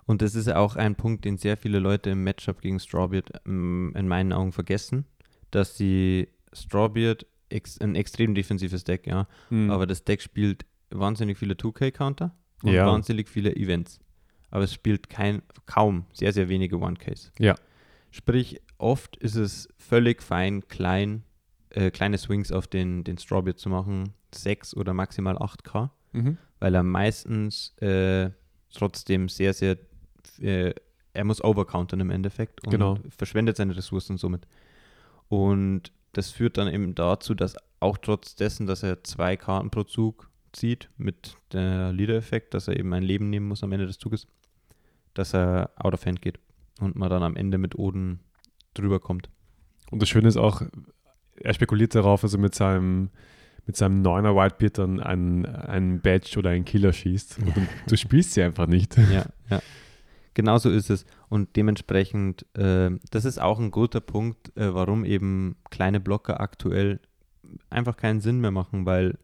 Und 0.04 0.20
das 0.22 0.34
ist 0.34 0.46
ja 0.48 0.56
auch 0.56 0.76
ein 0.76 0.94
Punkt, 0.96 1.24
den 1.24 1.38
sehr 1.38 1.56
viele 1.56 1.78
Leute 1.78 2.10
im 2.10 2.24
Matchup 2.24 2.60
gegen 2.60 2.80
Strawbeard 2.80 3.30
ähm, 3.46 3.92
in 3.96 4.08
meinen 4.08 4.32
Augen 4.32 4.52
vergessen, 4.52 5.04
dass 5.50 5.74
die 5.74 6.28
Strawbeard 6.52 7.26
ex 7.48 7.78
ein 7.80 7.94
extrem 7.94 8.34
defensives 8.34 8.84
Deck, 8.84 9.06
ja. 9.06 9.26
Mhm. 9.50 9.70
Aber 9.70 9.86
das 9.86 10.04
Deck 10.04 10.20
spielt 10.22 10.64
wahnsinnig 10.90 11.38
viele 11.38 11.54
2K-Counter 11.54 12.34
und 12.62 12.72
Ja. 12.72 12.86
wahnsinnig 12.86 13.28
viele 13.28 13.54
Events. 13.56 14.00
Aber 14.50 14.64
es 14.64 14.74
spielt 14.74 15.08
kein, 15.08 15.42
kaum, 15.66 16.04
sehr, 16.12 16.32
sehr 16.32 16.48
wenige 16.48 16.78
One-Ks. 16.78 17.32
Ja. 17.38 17.54
Sprich, 18.10 18.60
oft 18.78 19.16
ist 19.16 19.36
es 19.36 19.68
völlig 19.78 20.22
fein, 20.22 20.66
klein, 20.68 21.22
äh, 21.70 21.90
kleine 21.90 22.18
Swings 22.18 22.52
auf 22.52 22.66
den, 22.66 23.04
den 23.04 23.16
Strawbeard 23.18 23.58
zu 23.58 23.68
machen, 23.70 24.12
6 24.34 24.76
oder 24.76 24.92
maximal 24.94 25.36
8K, 25.38 25.90
Mhm. 26.12 26.36
weil 26.58 26.74
er 26.74 26.82
meistens 26.82 27.74
äh, 27.80 28.30
trotzdem 28.72 29.28
sehr, 29.28 29.52
sehr, 29.54 29.78
äh, 30.40 30.74
er 31.12 31.24
muss 31.24 31.42
overcountern 31.42 32.00
im 32.00 32.10
Endeffekt 32.10 32.64
und 32.64 32.70
Genau. 32.70 32.98
verschwendet 33.16 33.56
seine 33.56 33.76
Ressourcen 33.76 34.16
somit. 34.18 34.46
Und 35.28 35.92
das 36.12 36.30
führt 36.30 36.58
dann 36.58 36.68
eben 36.68 36.94
dazu, 36.94 37.34
dass 37.34 37.56
auch 37.80 37.98
trotz 37.98 38.34
dessen, 38.36 38.66
dass 38.66 38.82
er 38.82 39.02
zwei 39.04 39.36
Karten 39.36 39.70
pro 39.70 39.82
Zug 39.84 40.30
zieht, 40.52 40.88
mit 40.96 41.36
der 41.52 41.92
Leader-Effekt, 41.92 42.54
dass 42.54 42.68
er 42.68 42.78
eben 42.78 42.92
ein 42.92 43.02
Leben 43.02 43.30
nehmen 43.30 43.48
muss 43.48 43.62
am 43.62 43.72
Ende 43.72 43.86
des 43.86 43.98
Zuges, 43.98 44.26
dass 45.14 45.34
er 45.34 45.70
out 45.76 45.94
of 45.94 46.04
hand 46.04 46.20
geht 46.22 46.38
und 46.80 46.96
man 46.96 47.08
dann 47.10 47.22
am 47.22 47.36
Ende 47.36 47.58
mit 47.58 47.78
Oden 47.78 48.20
drüber 48.74 49.00
kommt. 49.00 49.30
Und 49.90 50.00
das 50.02 50.08
Schöne 50.08 50.28
ist 50.28 50.36
auch, 50.36 50.62
er 51.36 51.54
spekuliert 51.54 51.94
darauf, 51.94 52.20
dass 52.20 52.34
er 52.34 52.38
mit 52.40 52.54
seinem, 52.54 53.10
mit 53.66 53.76
seinem 53.76 54.02
9er 54.02 54.34
Whitebeard 54.34 54.78
dann 54.78 55.00
einen, 55.00 55.46
einen 55.46 56.00
Badge 56.00 56.38
oder 56.38 56.50
einen 56.50 56.64
Killer 56.64 56.92
schießt. 56.92 57.38
Und 57.38 57.56
du, 57.56 57.66
du 57.86 57.96
spielst 57.96 58.34
sie 58.34 58.42
einfach 58.42 58.66
nicht. 58.66 58.96
Ja, 58.96 59.26
ja. 59.50 59.62
Genau 60.34 60.58
so 60.58 60.70
ist 60.70 60.90
es. 60.90 61.04
Und 61.28 61.56
dementsprechend, 61.56 62.46
äh, 62.56 62.90
das 63.10 63.24
ist 63.24 63.40
auch 63.40 63.58
ein 63.58 63.70
guter 63.70 64.00
Punkt, 64.00 64.56
äh, 64.56 64.72
warum 64.74 65.04
eben 65.04 65.56
kleine 65.70 66.00
Blocker 66.00 66.40
aktuell 66.40 67.00
einfach 67.70 67.96
keinen 67.96 68.20
Sinn 68.20 68.40
mehr 68.40 68.50
machen, 68.50 68.86
weil 68.86 69.18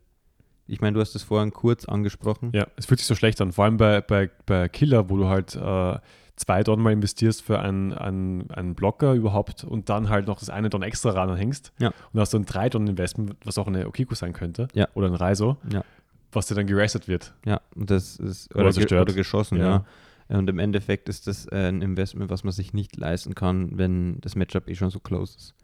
ich 0.67 0.83
meine, 0.83 0.95
du 0.95 1.01
hast 1.01 1.15
es 1.15 1.23
vorhin 1.23 1.51
kurz 1.51 1.87
angesprochen. 1.87 2.53
Ja, 2.55 2.67
es 2.77 2.85
fühlt 2.85 3.01
sich 3.01 3.07
so 3.07 3.15
schlecht 3.15 3.41
an. 3.41 3.53
Vor 3.53 3.65
allem 3.65 3.79
bei, 3.79 4.03
bei, 4.03 4.31
bei 4.45 4.69
Killer, 4.69 5.09
wo 5.09 5.17
du 5.17 5.29
halt 5.29 5.57
äh, 5.57 5.99
zwei 6.39 6.63
Don 6.63 6.81
mal 6.81 6.93
investierst 6.93 7.43
für 7.43 7.59
einen, 7.61 7.93
einen, 7.93 8.51
einen 8.51 8.75
Blocker 8.75 9.13
überhaupt 9.15 9.65
und 9.65 9.89
dann 9.89 10.09
halt 10.09 10.27
noch 10.27 10.39
das 10.39 10.49
eine 10.51 10.71
Don 10.71 10.83
extra 10.83 11.11
ranhängst. 11.11 11.73
Ja. 11.79 11.93
Und 12.13 12.21
hast 12.21 12.33
dann 12.33 12.45
drei 12.47 12.69
Don 12.71 12.87
Investment, 12.87 13.37
was 13.45 13.59
auch 13.59 13.67
eine 13.67 13.87
Okiko 13.87 14.15
sein 14.15 14.33
könnte. 14.33 14.69
Ja. 14.75 14.89
Oder 14.95 15.09
ein 15.09 15.15
Reiso, 15.15 15.57
Ja. 15.73 15.85
was 16.33 16.47
dir 16.47 16.55
dann 16.55 16.67
gerestet 16.67 17.09
wird. 17.09 17.35
Ja, 17.45 17.61
und 17.75 17.91
das 17.91 18.17
ist 18.17 18.55
Oder 18.55 18.61
oder, 18.65 18.71
ge 18.71 18.81
zerstört. 18.81 19.03
oder 19.09 19.15
geschossen, 19.15 19.59
Ja. 19.59 19.85
ja. 20.29 20.39
Und 20.39 20.49
im 20.51 20.59
Endeffekt 20.59 21.09
ist 21.09 21.27
das 21.27 21.47
äh, 21.47 21.69
ein 21.69 21.81
Investment, 21.81 22.31
was 22.31 22.45
man 22.45 22.53
sich 22.53 22.75
nicht 22.75 22.97
leisten 22.97 23.35
kann, 23.35 23.79
wenn 23.79 24.21
das 24.21 24.37
Matchup 24.37 24.69
eh 24.69 24.75
schon 24.75 24.91
so 24.91 25.01
close 25.01 25.37
ist. 25.39 25.55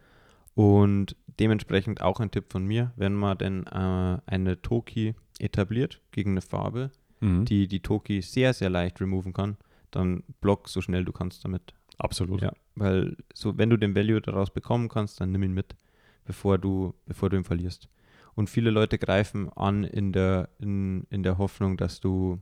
Und 0.54 1.16
dementsprechend 1.40 2.00
auch 2.00 2.20
ein 2.20 2.30
Tipp 2.30 2.46
von 2.50 2.64
mir, 2.64 2.92
wenn 2.96 3.14
man 3.14 3.36
denn 3.38 3.66
äh, 3.66 4.18
eine 4.26 4.62
Toki 4.62 5.14
etabliert 5.38 6.00
gegen 6.12 6.30
eine 6.32 6.40
Farbe, 6.40 6.90
Mhm. 7.20 7.44
die 7.44 7.68
die 7.68 7.80
Toki 7.80 8.20
sehr, 8.22 8.52
sehr 8.54 8.70
leicht 8.70 9.00
removen 9.00 9.32
kann, 9.32 9.56
dann 9.94 10.24
block 10.40 10.68
so 10.68 10.80
schnell 10.80 11.04
du 11.04 11.12
kannst 11.12 11.44
damit. 11.44 11.74
Absolut. 11.98 12.42
Ja, 12.42 12.52
weil 12.74 13.16
so, 13.32 13.56
wenn 13.56 13.70
du 13.70 13.76
den 13.76 13.94
Value 13.94 14.20
daraus 14.20 14.50
bekommen 14.50 14.88
kannst, 14.88 15.20
dann 15.20 15.32
nimm 15.32 15.42
ihn 15.42 15.54
mit, 15.54 15.76
bevor 16.24 16.58
du, 16.58 16.94
bevor 17.06 17.30
du 17.30 17.36
ihn 17.36 17.44
verlierst. 17.44 17.88
Und 18.34 18.50
viele 18.50 18.70
Leute 18.70 18.98
greifen 18.98 19.48
an 19.52 19.84
in 19.84 20.12
der, 20.12 20.48
in, 20.58 21.04
in 21.10 21.22
der 21.22 21.38
Hoffnung, 21.38 21.76
dass 21.76 22.00
du 22.00 22.40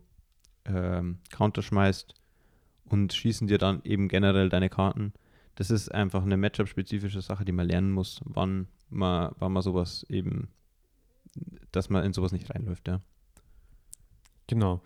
ähm, 0.65 1.19
Counter 1.31 1.63
schmeißt 1.63 2.15
und 2.87 3.13
schießen 3.13 3.47
dir 3.47 3.59
dann 3.59 3.83
eben 3.85 4.09
generell 4.09 4.49
deine 4.49 4.71
Karten. 4.71 5.13
Das 5.55 5.71
ist 5.71 5.91
einfach 5.91 6.23
eine 6.23 6.39
Matchup-spezifische 6.39 7.21
Sache, 7.21 7.45
die 7.45 7.53
man 7.53 7.69
lernen 7.69 7.93
muss, 7.93 8.21
wann 8.25 8.69
man, 8.89 9.33
wann 9.39 9.53
man 9.53 9.63
sowas 9.63 10.05
eben, 10.09 10.49
dass 11.73 11.91
man 11.91 12.05
in 12.05 12.13
sowas 12.13 12.33
nicht 12.33 12.49
reinläuft, 12.51 12.89
ja. 12.89 13.01
Genau. 14.47 14.83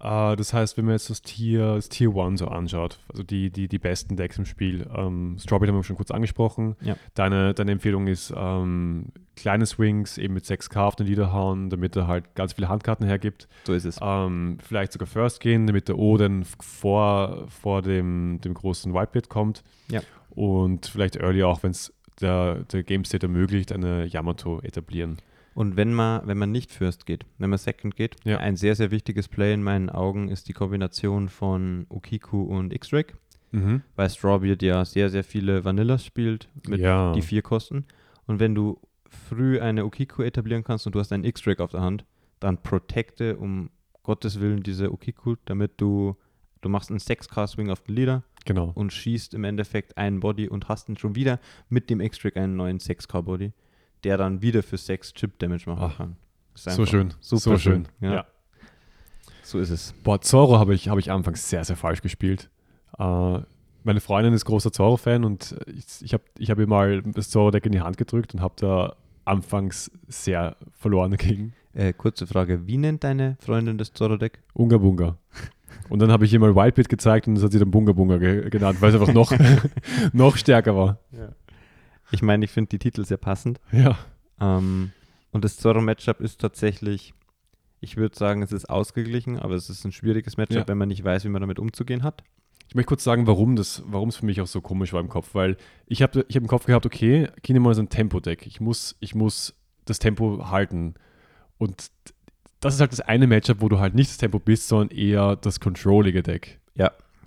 Äh, 0.00 0.36
das 0.36 0.52
heißt, 0.52 0.76
wenn 0.76 0.86
man 0.86 0.94
jetzt 0.94 1.10
das 1.10 1.22
Tier, 1.22 1.74
das 1.74 1.88
Tier 1.88 2.14
1 2.16 2.40
so 2.40 2.48
anschaut, 2.48 2.98
also 3.08 3.22
die, 3.22 3.50
die, 3.50 3.68
die 3.68 3.78
besten 3.78 4.16
Decks 4.16 4.38
im 4.38 4.46
Spiel, 4.46 4.88
ähm, 4.94 5.36
Strawberry 5.38 5.68
haben 5.68 5.76
wir 5.76 5.84
schon 5.84 5.96
kurz 5.96 6.10
angesprochen. 6.10 6.76
Ja. 6.80 6.96
Deine, 7.14 7.54
deine 7.54 7.72
Empfehlung 7.72 8.06
ist 8.06 8.32
ähm, 8.36 9.12
kleine 9.36 9.66
Swings 9.66 10.18
eben 10.18 10.34
mit 10.34 10.44
6K 10.44 10.80
auf 10.80 10.96
den 10.96 11.06
Leader 11.06 11.32
hauen, 11.32 11.70
damit 11.70 11.96
er 11.96 12.06
halt 12.06 12.34
ganz 12.34 12.54
viele 12.54 12.68
Handkarten 12.68 13.06
hergibt. 13.06 13.48
So 13.64 13.74
ist 13.74 13.84
es. 13.84 13.98
Ähm, 14.00 14.58
vielleicht 14.66 14.92
sogar 14.92 15.06
First 15.06 15.40
gehen, 15.40 15.66
damit 15.66 15.88
der 15.88 15.98
O 15.98 16.16
dann 16.16 16.44
vor, 16.44 17.46
vor 17.48 17.82
dem, 17.82 18.40
dem 18.42 18.54
großen 18.54 18.94
Whitebeard 18.94 19.28
kommt. 19.28 19.62
Ja. 19.90 20.00
Und 20.30 20.86
vielleicht 20.86 21.16
early 21.16 21.42
auch, 21.42 21.62
wenn 21.62 21.72
es 21.72 21.92
der, 22.20 22.64
der 22.64 22.82
Game 22.82 23.04
State 23.04 23.26
ermöglicht, 23.26 23.72
eine 23.72 24.06
Yamato 24.06 24.60
etablieren. 24.60 25.18
Und 25.54 25.76
wenn 25.76 25.92
man, 25.92 26.26
wenn 26.26 26.38
man 26.38 26.52
nicht 26.52 26.70
First 26.72 27.06
geht, 27.06 27.26
wenn 27.38 27.50
man 27.50 27.58
Second 27.58 27.96
geht, 27.96 28.16
Ja. 28.24 28.38
ein 28.38 28.56
sehr, 28.56 28.74
sehr 28.76 28.90
wichtiges 28.90 29.28
Play 29.28 29.52
in 29.52 29.62
meinen 29.62 29.90
Augen 29.90 30.28
ist 30.28 30.48
die 30.48 30.52
Kombination 30.52 31.28
von 31.28 31.86
Okiku 31.88 32.42
und 32.42 32.72
X-Drake, 32.72 33.14
Mhm. 33.52 33.82
weil 33.96 34.08
Strawbeard 34.08 34.62
ja 34.62 34.84
sehr, 34.84 35.10
sehr 35.10 35.24
viele 35.24 35.64
Vanillas 35.64 36.04
spielt 36.04 36.48
mit 36.68 36.80
ja. 36.80 37.12
die 37.12 37.22
vier 37.22 37.42
Kosten. 37.42 37.84
Und 38.26 38.38
wenn 38.38 38.54
du 38.54 38.78
früh 39.08 39.60
eine 39.60 39.84
Okiku 39.84 40.22
etablieren 40.22 40.62
kannst 40.62 40.86
und 40.86 40.94
du 40.94 41.00
hast 41.00 41.12
einen 41.12 41.24
X-Drake 41.24 41.62
auf 41.62 41.72
der 41.72 41.80
Hand, 41.80 42.04
dann 42.38 42.62
protecte 42.62 43.36
um 43.36 43.70
Gottes 44.04 44.40
Willen 44.40 44.62
diese 44.62 44.92
Okiku, 44.92 45.34
damit 45.46 45.72
du, 45.80 46.16
du 46.60 46.68
machst 46.68 46.90
einen 46.90 47.00
6K-Swing 47.00 47.70
auf 47.70 47.80
den 47.82 47.96
Leader 47.96 48.22
Genau. 48.46 48.70
und 48.74 48.92
schießt 48.92 49.34
im 49.34 49.42
Endeffekt 49.44 49.98
einen 49.98 50.20
Body 50.20 50.48
und 50.48 50.68
hast 50.68 50.88
dann 50.88 50.96
schon 50.96 51.16
wieder 51.16 51.40
mit 51.68 51.90
dem 51.90 52.00
X-Drake 52.00 52.40
einen 52.40 52.56
neuen 52.56 52.78
6K-Body, 52.78 53.52
der 54.04 54.16
dann 54.16 54.42
wieder 54.42 54.62
für 54.62 54.76
6 54.76 55.14
Chip-Damage 55.14 55.68
machen 55.68 55.90
Ach, 55.92 55.96
kann. 55.96 56.16
So 56.54 56.86
schön. 56.86 57.14
So 57.20 57.56
schön. 57.56 57.86
Ja. 58.00 58.14
ja. 58.14 58.26
So 59.42 59.58
ist 59.58 59.70
es. 59.70 59.94
Boah, 60.04 60.20
Zorro 60.20 60.58
habe 60.58 60.74
ich, 60.74 60.88
hab 60.88 60.98
ich 60.98 61.10
anfangs 61.10 61.48
sehr, 61.48 61.64
sehr 61.64 61.76
falsch 61.76 62.02
gespielt. 62.02 62.50
Äh, 62.98 63.40
meine 63.82 64.00
Freundin 64.00 64.34
ist 64.34 64.44
großer 64.44 64.72
Zorro-Fan 64.72 65.24
und 65.24 65.56
ich, 65.66 66.02
ich 66.02 66.12
habe 66.12 66.22
ich 66.38 66.50
hab 66.50 66.58
ihr 66.58 66.66
mal 66.66 67.02
das 67.02 67.30
Zorro-Deck 67.30 67.66
in 67.66 67.72
die 67.72 67.80
Hand 67.80 67.96
gedrückt 67.96 68.34
und 68.34 68.40
habe 68.40 68.54
da 68.56 68.96
anfangs 69.24 69.90
sehr 70.08 70.56
verloren 70.72 71.10
dagegen. 71.10 71.54
Äh, 71.72 71.92
kurze 71.92 72.26
Frage, 72.26 72.66
wie 72.66 72.76
nennt 72.76 73.04
deine 73.04 73.36
Freundin 73.40 73.78
das 73.78 73.92
Zorro-Deck? 73.92 74.40
Unga 74.54 74.76
Bunga. 74.76 75.16
Und 75.88 76.00
dann 76.00 76.12
habe 76.12 76.24
ich 76.24 76.32
ihr 76.32 76.38
mal 76.38 76.54
Wildbeat 76.54 76.88
gezeigt 76.88 77.26
und 77.26 77.34
das 77.34 77.44
hat 77.44 77.52
sie 77.52 77.58
dann 77.58 77.70
Bunga 77.70 77.92
Bunga 77.92 78.18
ge 78.18 78.48
genannt, 78.50 78.80
weil 78.80 78.94
es 78.94 79.00
einfach 79.00 79.12
noch, 79.12 79.32
noch 80.12 80.36
stärker 80.36 80.76
war. 80.76 80.98
Ich 82.12 82.22
meine, 82.22 82.44
ich 82.44 82.50
finde 82.50 82.68
die 82.70 82.78
Titel 82.78 83.04
sehr 83.04 83.16
passend. 83.16 83.60
Ja. 83.72 83.98
Ähm, 84.40 84.92
und 85.32 85.44
das 85.44 85.56
Zorro-Matchup 85.56 86.20
ist 86.20 86.40
tatsächlich, 86.40 87.14
ich 87.80 87.96
würde 87.96 88.16
sagen, 88.16 88.42
es 88.42 88.52
ist 88.52 88.68
ausgeglichen, 88.68 89.38
aber 89.38 89.54
es 89.54 89.70
ist 89.70 89.84
ein 89.84 89.92
schwieriges 89.92 90.36
Matchup, 90.36 90.56
Ja. 90.56 90.68
wenn 90.68 90.78
man 90.78 90.88
nicht 90.88 91.04
weiß, 91.04 91.24
wie 91.24 91.28
man 91.28 91.40
damit 91.40 91.58
umzugehen 91.58 92.02
hat. 92.02 92.22
Ich 92.68 92.74
möchte 92.74 92.88
kurz 92.88 93.02
sagen, 93.04 93.26
warum 93.26 93.56
das, 93.56 93.82
warum 93.86 94.08
es 94.10 94.16
für 94.16 94.26
mich 94.26 94.40
auch 94.40 94.46
so 94.46 94.60
komisch 94.60 94.92
war 94.92 95.00
im 95.00 95.08
Kopf, 95.08 95.34
weil 95.34 95.56
ich 95.86 96.02
habe 96.02 96.24
ich 96.28 96.36
hab 96.36 96.42
im 96.42 96.48
Kopf 96.48 96.66
gehabt, 96.66 96.86
okay, 96.86 97.28
Kinemon 97.42 97.72
ist 97.72 97.78
ein 97.78 97.88
Tempo-Deck. 97.88 98.46
Ich 98.46 98.60
muss, 98.60 98.96
ich 99.00 99.14
muss 99.14 99.54
das 99.86 99.98
Tempo 99.98 100.50
halten. 100.50 100.94
Und 101.58 101.90
das 102.60 102.74
ist 102.74 102.80
halt 102.80 102.92
das 102.92 103.00
eine 103.00 103.26
Matchup, 103.26 103.60
wo 103.60 103.68
du 103.68 103.80
halt 103.80 103.94
nicht 103.94 104.10
das 104.10 104.18
Tempo 104.18 104.38
bist, 104.38 104.68
sondern 104.68 104.96
eher 104.96 105.34
das 105.36 105.58
controllige 105.60 106.22
Deck. 106.22 106.58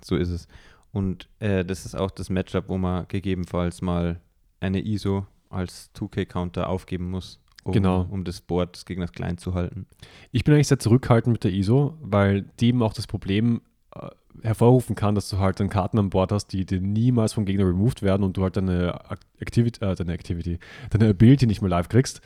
So 0.06 0.16
ist 0.16 0.28
es. 0.28 0.48
Und 0.92 1.30
äh, 1.40 1.64
das 1.64 1.86
ist 1.86 1.94
auch 1.94 2.10
das 2.10 2.28
Matchup, 2.28 2.68
wo 2.68 2.76
man 2.76 3.08
gegebenenfalls 3.08 3.80
mal 3.80 4.20
eine 4.64 4.80
ISO 4.84 5.26
als 5.50 5.90
2K-Counter 5.94 6.68
aufgeben 6.68 7.10
muss, 7.10 7.38
um, 7.62 7.72
Genau. 7.72 8.06
um 8.10 8.24
das 8.24 8.40
Board 8.40 8.74
des 8.74 8.84
Gegners 8.86 9.12
klein 9.12 9.38
zu 9.38 9.54
halten. 9.54 9.86
Ich 10.32 10.42
bin 10.44 10.54
eigentlich 10.54 10.68
sehr 10.68 10.78
zurückhaltend 10.78 11.32
mit 11.32 11.44
der 11.44 11.52
ISO, 11.52 11.96
weil 12.00 12.42
die 12.60 12.68
eben 12.68 12.82
auch 12.82 12.92
das 12.92 13.06
Problem 13.06 13.60
äh, 13.94 14.08
hervorrufen 14.42 14.96
kann, 14.96 15.14
dass 15.14 15.28
du 15.28 15.38
halt 15.38 15.60
dann 15.60 15.68
Karten 15.68 15.98
an 15.98 16.10
Bord 16.10 16.32
hast, 16.32 16.48
die 16.48 16.66
dir 16.66 16.80
niemals 16.80 17.32
vom 17.34 17.44
Gegner 17.44 17.66
removed 17.66 18.02
werden 18.02 18.24
und 18.24 18.36
du 18.36 18.42
halt 18.42 18.56
deine 18.56 18.98
Activity, 19.38 19.84
äh, 19.84 19.94
deine 19.94 20.12
Activity, 20.12 20.58
deine 20.90 21.10
Ability 21.10 21.46
nicht 21.46 21.62
mehr 21.62 21.70
live 21.70 21.88
kriegst. 21.88 22.20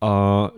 Äh, 0.00 0.48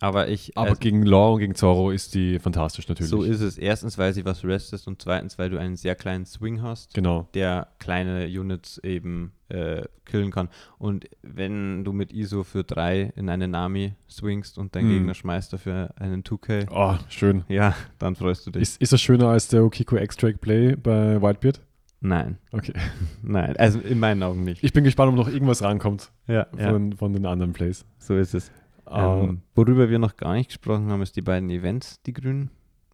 Aber 0.00 0.28
ich, 0.28 0.56
aber 0.58 0.68
also, 0.70 0.78
gegen 0.80 1.04
Law 1.04 1.32
und 1.34 1.38
gegen 1.40 1.54
Zorro 1.54 1.90
ist 1.90 2.14
die 2.14 2.38
fantastisch 2.38 2.86
natürlich. 2.86 3.08
so 3.10 3.22
ist 3.22 3.40
es. 3.40 3.56
Erstens, 3.56 3.96
weil 3.96 4.12
sie 4.12 4.26
was 4.26 4.44
restest 4.44 4.86
und 4.86 5.00
zweitens, 5.00 5.38
weil 5.38 5.48
du 5.48 5.58
einen 5.58 5.76
sehr 5.76 5.94
kleinen 5.94 6.26
Swing 6.26 6.60
hast. 6.60 6.92
Genau. 6.92 7.28
der 7.32 7.68
kleine 7.78 8.26
Units 8.26 8.76
eben 8.84 9.32
äh, 9.48 9.84
killen 10.04 10.30
kann. 10.32 10.48
Und 10.76 11.06
wenn 11.22 11.82
du 11.84 11.92
mit 11.94 12.12
ISO 12.12 12.42
für 12.44 12.62
drei 12.62 13.10
in 13.16 13.30
eine 13.30 13.48
Nami 13.48 13.94
swingst 14.10 14.58
und 14.58 14.74
dein 14.76 14.84
Hm. 14.84 14.90
Gegner 14.92 15.14
schmeißt 15.14 15.50
dafür 15.54 15.94
einen 15.96 16.22
2K, 16.24 16.66
Oh, 16.70 16.98
schön. 17.08 17.44
ja, 17.48 17.74
dann 17.98 18.16
freust 18.16 18.46
du 18.46 18.50
dich. 18.50 18.62
Ist, 18.62 18.82
ist 18.82 18.92
das 18.92 19.00
schöner 19.00 19.28
als 19.28 19.48
der 19.48 19.64
Okiko 19.64 19.96
X-Drake 19.96 20.38
Play 20.38 20.76
bei 20.76 21.22
Whitebeard? 21.22 21.62
Nein, 22.02 22.36
Okay. 22.52 22.74
nein, 23.22 23.56
also 23.56 23.78
in 23.80 23.98
meinen 23.98 24.22
Augen 24.22 24.44
nicht. 24.44 24.62
Ich 24.62 24.74
bin 24.74 24.84
gespannt, 24.84 25.10
ob 25.12 25.16
noch 25.16 25.28
irgendwas 25.32 25.62
rankommt 25.62 26.12
Ja, 26.26 26.46
von, 26.54 26.92
von 26.92 27.14
den 27.14 27.24
anderen 27.24 27.54
Plays. 27.54 27.86
so 27.98 28.14
ist 28.14 28.34
es. 28.34 28.52
Ähm, 28.88 29.22
Ähm, 29.28 29.42
worüber 29.54 29.88
wir 29.90 29.98
noch 29.98 30.16
gar 30.16 30.34
nicht 30.34 30.48
gesprochen 30.48 30.90
haben, 30.90 31.02
ist 31.02 31.16
die 31.16 31.22
beiden 31.22 31.50
Events, 31.50 32.00
die 32.02 32.12
Grün 32.12 32.50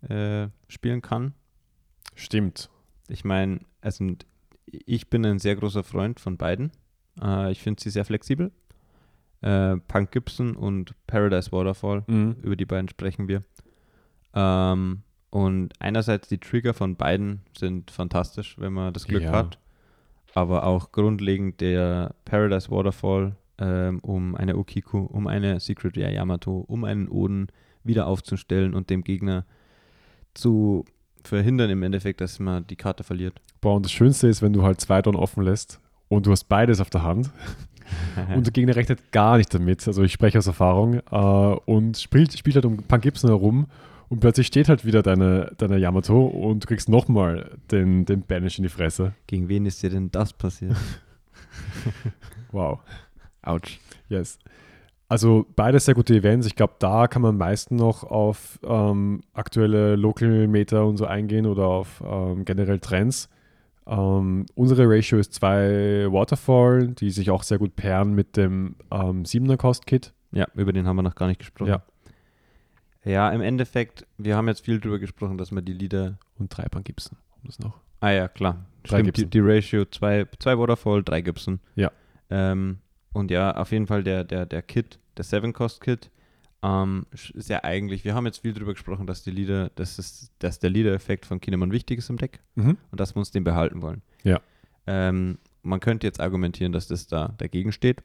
äh, 0.08 0.48
spielen 0.68 1.02
kann. 1.02 1.34
stimmt. 2.14 2.68
Ich 3.08 3.24
meine, 3.24 3.60
also 3.80 4.06
ich 4.66 5.08
bin 5.10 5.24
ein 5.26 5.38
sehr 5.38 5.56
großer 5.56 5.82
Freund 5.84 6.18
von 6.20 6.36
beiden. 6.36 6.72
Äh, 7.20 7.52
ich 7.52 7.60
finde 7.60 7.82
sie 7.82 7.90
sehr 7.90 8.04
flexibel. 8.04 8.52
Äh, 9.42 9.76
Punk 9.88 10.12
Gibson 10.12 10.56
und 10.56 10.94
Paradise 11.06 11.50
Waterfall, 11.52 12.04
Mhm. 12.06 12.36
über 12.42 12.56
die 12.56 12.64
beiden 12.64 12.88
sprechen 12.88 13.28
wir. 13.28 13.42
Ähm, 14.34 15.02
und 15.30 15.72
einerseits 15.80 16.28
die 16.28 16.38
Trigger 16.38 16.74
von 16.74 16.96
beiden 16.96 17.42
sind 17.56 17.90
fantastisch, 17.90 18.56
wenn 18.58 18.72
man 18.72 18.92
das 18.92 19.06
Glück 19.06 19.24
Ja. 19.24 19.32
hat. 19.32 19.58
Aber 20.34 20.64
auch 20.64 20.92
grundlegend 20.92 21.60
der 21.60 22.14
Paradise 22.24 22.70
Waterfall, 22.70 23.36
ähm, 23.62 24.00
um 24.00 24.34
eine 24.34 24.56
Okiku, 24.56 24.98
um 24.98 25.26
eine 25.26 25.60
Secret 25.60 25.96
Rare 25.96 26.12
Yamato, 26.12 26.64
um 26.66 26.84
einen 26.84 27.08
Oden 27.08 27.46
wieder 27.84 28.06
aufzustellen 28.06 28.74
und 28.74 28.90
dem 28.90 29.04
Gegner 29.04 29.44
zu 30.34 30.84
verhindern 31.22 31.70
im 31.70 31.82
Endeffekt, 31.82 32.20
dass 32.20 32.40
man 32.40 32.66
die 32.66 32.76
Karte 32.76 33.04
verliert. 33.04 33.40
Boah, 33.60 33.76
und 33.76 33.84
das 33.84 33.92
Schönste 33.92 34.26
ist, 34.26 34.42
wenn 34.42 34.52
du 34.52 34.62
halt 34.62 34.80
zwei 34.80 35.00
Don 35.00 35.14
offen 35.14 35.44
lässt 35.44 35.80
und 36.08 36.26
du 36.26 36.32
hast 36.32 36.44
beides 36.44 36.80
auf 36.80 36.90
der 36.90 37.04
Hand 37.04 37.30
und 38.34 38.46
der 38.46 38.52
Gegner 38.52 38.74
rechnet 38.74 39.12
gar 39.12 39.36
nicht 39.36 39.54
damit. 39.54 39.86
Also 39.86 40.02
ich 40.02 40.12
spreche 40.12 40.38
aus 40.38 40.48
Erfahrung 40.48 41.00
äh, 41.10 41.60
und 41.66 41.96
spielt, 41.98 42.36
spielt 42.36 42.56
halt 42.56 42.64
um 42.64 42.78
Punk 42.78 43.02
Gibson 43.02 43.30
herum 43.30 43.66
und 44.08 44.18
plötzlich 44.18 44.48
steht 44.48 44.68
halt 44.68 44.84
wieder 44.84 45.02
deine, 45.02 45.52
deine 45.58 45.78
Yamato 45.78 46.26
und 46.26 46.64
du 46.64 46.66
kriegst 46.66 46.88
nochmal 46.88 47.58
den, 47.70 48.04
den 48.04 48.22
Banish 48.22 48.58
in 48.58 48.64
die 48.64 48.70
Fresse. 48.70 49.14
Gegen 49.28 49.48
wen 49.48 49.66
ist 49.66 49.82
dir 49.82 49.90
denn 49.90 50.10
das 50.10 50.32
passiert? 50.32 50.76
Wow. 52.52 52.80
Autsch. 53.42 53.78
Yes. 54.08 54.38
Also 55.08 55.46
beides 55.56 55.84
sehr 55.84 55.94
gute 55.94 56.14
Events. 56.14 56.46
Ich 56.46 56.56
glaube, 56.56 56.74
da 56.78 57.06
kann 57.06 57.20
man 57.20 57.30
am 57.30 57.38
meisten 57.38 57.76
noch 57.76 58.02
auf 58.02 58.58
ähm, 58.64 59.20
aktuelle 59.34 59.96
Local 59.96 60.48
Meter 60.48 60.86
und 60.86 60.96
so 60.96 61.04
eingehen 61.04 61.44
oder 61.44 61.66
auf 61.66 62.02
ähm, 62.06 62.44
generell 62.46 62.78
Trends. 62.78 63.28
Ähm, 63.86 64.46
unsere 64.54 64.88
Ratio 64.88 65.18
ist 65.18 65.34
zwei 65.34 66.06
Waterfall, 66.10 66.88
die 66.88 67.10
sich 67.10 67.30
auch 67.30 67.42
sehr 67.42 67.58
gut 67.58 67.76
pairen 67.76 68.14
mit 68.14 68.36
dem 68.36 68.76
ähm, 68.90 69.24
7er 69.24 69.56
Cost 69.56 69.86
Kit. 69.86 70.14
Ja, 70.30 70.46
über 70.54 70.72
den 70.72 70.86
haben 70.86 70.96
wir 70.96 71.02
noch 71.02 71.14
gar 71.14 71.26
nicht 71.26 71.40
gesprochen. 71.40 71.68
Ja. 71.68 71.82
Ja, 73.04 73.30
im 73.30 73.40
Endeffekt, 73.40 74.06
wir 74.16 74.36
haben 74.36 74.46
jetzt 74.46 74.64
viel 74.64 74.80
drüber 74.80 74.98
gesprochen, 74.98 75.36
dass 75.36 75.50
man 75.50 75.64
die 75.64 75.72
Lieder. 75.72 76.18
Und 76.38 76.56
drei 76.56 76.68
Pan 76.68 76.84
Gibson. 76.84 77.18
Um 77.42 77.48
das 77.48 77.58
noch. 77.58 77.80
Ah 78.00 78.10
ja, 78.10 78.28
klar. 78.28 78.64
Drei 78.84 79.00
Stimmt, 79.00 79.16
die, 79.16 79.26
die 79.26 79.40
Ratio, 79.40 79.84
zwei, 79.84 80.26
zwei 80.38 80.56
Waterfall, 80.58 81.02
drei 81.02 81.20
Gibson. 81.20 81.60
Ja. 81.74 81.90
Ähm, 82.30 82.78
und 83.12 83.30
ja, 83.30 83.56
auf 83.56 83.72
jeden 83.72 83.86
Fall 83.86 84.02
der, 84.02 84.24
der, 84.24 84.46
der 84.46 84.62
Kit, 84.62 84.98
der 85.16 85.24
Seven 85.24 85.52
Cost 85.52 85.80
Kit, 85.80 86.10
ähm, 86.62 87.06
ist 87.12 87.48
ja 87.48 87.64
eigentlich, 87.64 88.04
wir 88.04 88.14
haben 88.14 88.26
jetzt 88.26 88.38
viel 88.38 88.52
drüber 88.52 88.72
gesprochen, 88.72 89.06
dass 89.06 89.22
die 89.24 89.30
Lieder, 89.32 89.70
dass, 89.74 89.98
es, 89.98 90.30
dass 90.38 90.58
der 90.60 90.70
Leader-Effekt 90.70 91.26
von 91.26 91.40
Kinemon 91.40 91.72
wichtig 91.72 91.98
ist 91.98 92.08
im 92.10 92.18
Deck 92.18 92.40
Mhm. 92.54 92.76
und 92.90 93.00
dass 93.00 93.14
wir 93.14 93.18
uns 93.18 93.30
den 93.32 93.42
behalten 93.44 93.82
wollen. 93.82 94.02
Ja. 94.22 94.40
Ähm, 94.86 95.38
man 95.62 95.80
könnte 95.80 96.06
jetzt 96.06 96.20
argumentieren, 96.20 96.72
dass 96.72 96.86
das 96.88 97.06
da 97.06 97.34
dagegen 97.38 97.72
steht. 97.72 98.02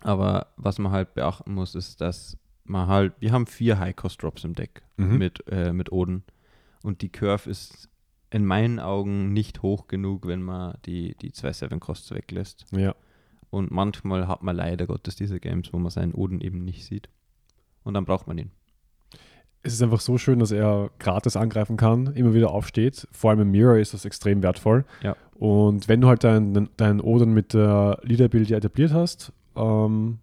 Aber 0.00 0.48
was 0.56 0.78
man 0.78 0.92
halt 0.92 1.14
beachten 1.14 1.54
muss, 1.54 1.74
ist, 1.74 2.00
dass 2.00 2.36
man 2.64 2.88
halt, 2.88 3.14
wir 3.20 3.32
haben 3.32 3.46
vier 3.46 3.78
High-Cost-Drops 3.78 4.44
im 4.44 4.54
Deck 4.54 4.82
Mhm. 4.96 5.18
mit, 5.18 5.44
äh, 5.48 5.72
mit 5.72 5.90
Oden. 5.92 6.22
Und 6.82 7.02
die 7.02 7.08
Curve 7.10 7.48
ist 7.48 7.88
in 8.30 8.44
meinen 8.44 8.78
Augen 8.80 9.32
nicht 9.32 9.62
hoch 9.62 9.86
genug, 9.86 10.26
wenn 10.26 10.42
man 10.42 10.76
die, 10.86 11.14
die 11.16 11.32
zwei 11.32 11.52
Seven 11.52 11.80
Costs 11.80 12.10
weglässt. 12.12 12.66
Ja. 12.72 12.94
Und 13.52 13.70
manchmal 13.70 14.26
hat 14.28 14.42
man 14.42 14.56
leider 14.56 14.86
Gottes 14.86 15.14
diese 15.14 15.38
Games, 15.38 15.72
wo 15.74 15.78
man 15.78 15.90
seinen 15.90 16.14
Oden 16.14 16.40
eben 16.40 16.64
nicht 16.64 16.86
sieht. 16.86 17.10
Und 17.84 17.92
dann 17.92 18.06
braucht 18.06 18.26
man 18.26 18.38
ihn. 18.38 18.50
Es 19.62 19.74
ist 19.74 19.82
einfach 19.82 20.00
so 20.00 20.16
schön, 20.16 20.38
dass 20.38 20.50
er 20.52 20.90
gratis 20.98 21.36
angreifen 21.36 21.76
kann, 21.76 22.06
immer 22.14 22.32
wieder 22.32 22.50
aufsteht. 22.50 23.06
Vor 23.12 23.28
allem 23.30 23.40
im 23.40 23.50
Mirror 23.50 23.76
ist 23.76 23.92
das 23.92 24.06
extrem 24.06 24.42
wertvoll. 24.42 24.86
Ja. 25.02 25.14
Und 25.34 25.86
wenn 25.86 26.00
du 26.00 26.08
halt 26.08 26.24
deinen 26.24 26.70
dein 26.78 27.00
Oden 27.02 27.34
mit 27.34 27.52
der 27.52 27.98
Leader-Ability 28.02 28.54
etabliert 28.54 28.92
hast, 28.94 29.32
ähm, 29.54 30.18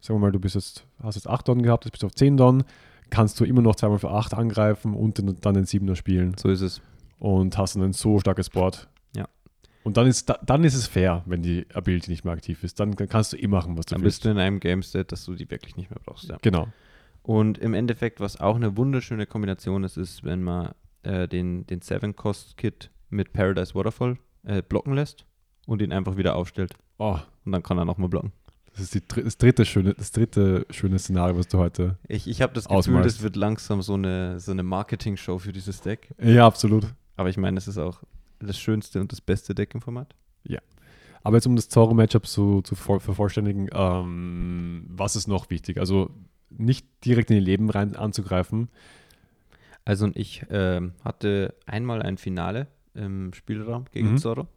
sagen 0.00 0.18
wir 0.20 0.20
mal, 0.20 0.32
du 0.32 0.38
bist 0.38 0.54
jetzt, 0.54 0.86
hast 1.02 1.16
jetzt 1.16 1.28
8 1.28 1.48
Don 1.48 1.62
gehabt, 1.62 1.84
jetzt 1.84 1.92
bist 1.92 2.04
du 2.04 2.06
auf 2.06 2.14
10 2.14 2.36
Don, 2.36 2.62
kannst 3.10 3.40
du 3.40 3.44
immer 3.44 3.60
noch 3.60 3.74
zweimal 3.74 3.98
für 3.98 4.10
8 4.10 4.34
angreifen 4.34 4.94
und 4.94 5.18
dann 5.44 5.54
den 5.54 5.64
7er 5.64 5.96
spielen 5.96 6.34
So 6.38 6.48
ist 6.48 6.60
es. 6.60 6.80
und 7.18 7.58
hast 7.58 7.74
dann 7.74 7.82
ein 7.82 7.92
so 7.92 8.20
starkes 8.20 8.48
Board. 8.50 8.88
Und 9.84 9.96
dann 9.96 10.06
ist, 10.06 10.28
da, 10.28 10.38
dann 10.44 10.62
ist 10.64 10.74
es 10.74 10.86
fair, 10.86 11.22
wenn 11.26 11.42
die 11.42 11.66
Ability 11.74 12.10
nicht 12.10 12.24
mehr 12.24 12.34
aktiv 12.34 12.62
ist. 12.62 12.78
Dann, 12.78 12.92
dann 12.92 13.08
kannst 13.08 13.32
du 13.32 13.36
eh 13.36 13.46
machen, 13.48 13.76
was 13.76 13.86
du 13.86 13.94
Dann 13.94 14.02
willst. 14.04 14.18
bist 14.18 14.24
du 14.24 14.30
in 14.30 14.38
einem 14.38 14.60
Game-State, 14.60 15.06
dass 15.06 15.24
du 15.24 15.34
die 15.34 15.50
wirklich 15.50 15.76
nicht 15.76 15.90
mehr 15.90 15.98
brauchst. 16.04 16.28
Ja. 16.28 16.38
Genau. 16.42 16.68
Und 17.22 17.58
im 17.58 17.74
Endeffekt, 17.74 18.20
was 18.20 18.40
auch 18.40 18.56
eine 18.56 18.76
wunderschöne 18.76 19.26
Kombination 19.26 19.84
ist, 19.84 19.96
ist, 19.96 20.24
wenn 20.24 20.42
man 20.42 20.72
äh, 21.02 21.26
den, 21.28 21.66
den 21.66 21.80
Seven 21.80 22.14
Cost 22.16 22.56
Kit 22.56 22.90
mit 23.10 23.32
Paradise 23.32 23.74
Waterfall 23.74 24.18
äh, 24.44 24.62
blocken 24.62 24.94
lässt 24.94 25.24
und 25.66 25.82
ihn 25.82 25.92
einfach 25.92 26.16
wieder 26.16 26.36
aufstellt. 26.36 26.74
Oh, 26.98 27.18
Und 27.44 27.52
dann 27.52 27.62
kann 27.62 27.78
er 27.78 27.84
nochmal 27.84 28.08
blocken. 28.08 28.32
das 28.72 28.82
ist 28.82 28.94
die, 28.94 29.22
das, 29.22 29.36
dritte 29.38 29.64
schöne, 29.64 29.94
das 29.94 30.12
dritte 30.12 30.66
schöne 30.70 30.98
Szenario, 30.98 31.36
was 31.36 31.48
du 31.48 31.58
heute. 31.58 31.96
Ich, 32.08 32.28
ich 32.28 32.40
habe 32.42 32.52
das 32.54 32.64
Gefühl, 32.64 32.78
Ausmalst. 32.78 33.16
das 33.16 33.22
wird 33.22 33.36
langsam 33.36 33.82
so 33.82 33.94
eine, 33.94 34.38
so 34.40 34.52
eine 34.52 34.62
Marketing-Show 34.62 35.38
für 35.38 35.52
dieses 35.52 35.80
Deck. 35.80 36.10
Ja, 36.20 36.46
absolut. 36.46 36.86
Aber 37.16 37.28
ich 37.28 37.36
meine, 37.36 37.58
es 37.58 37.68
ist 37.68 37.78
auch 37.78 38.02
das 38.46 38.58
schönste 38.58 39.00
und 39.00 39.12
das 39.12 39.20
beste 39.20 39.54
Deck 39.54 39.74
im 39.74 39.80
Format. 39.80 40.14
Aber 41.24 41.36
jetzt 41.36 41.46
um 41.46 41.54
das 41.54 41.68
Zorro-Matchup 41.68 42.26
zu, 42.26 42.62
zu 42.62 42.74
voll- 42.74 42.98
vervollständigen, 42.98 43.68
ähm, 43.72 44.86
was 44.88 45.14
ist 45.14 45.28
noch 45.28 45.50
wichtig? 45.50 45.78
Also 45.78 46.10
nicht 46.50 46.84
direkt 47.04 47.30
in 47.30 47.36
die 47.36 47.44
Leben 47.44 47.70
rein 47.70 47.94
anzugreifen. 47.94 48.68
Also 49.84 50.04
und 50.04 50.16
ich 50.16 50.44
ähm, 50.50 50.94
hatte 51.04 51.54
einmal 51.64 52.02
ein 52.02 52.18
Finale 52.18 52.66
im 52.94 53.32
Spielraum 53.34 53.84
gegen 53.92 54.14
Mhm. 54.14 54.18
Zorro. 54.18 54.48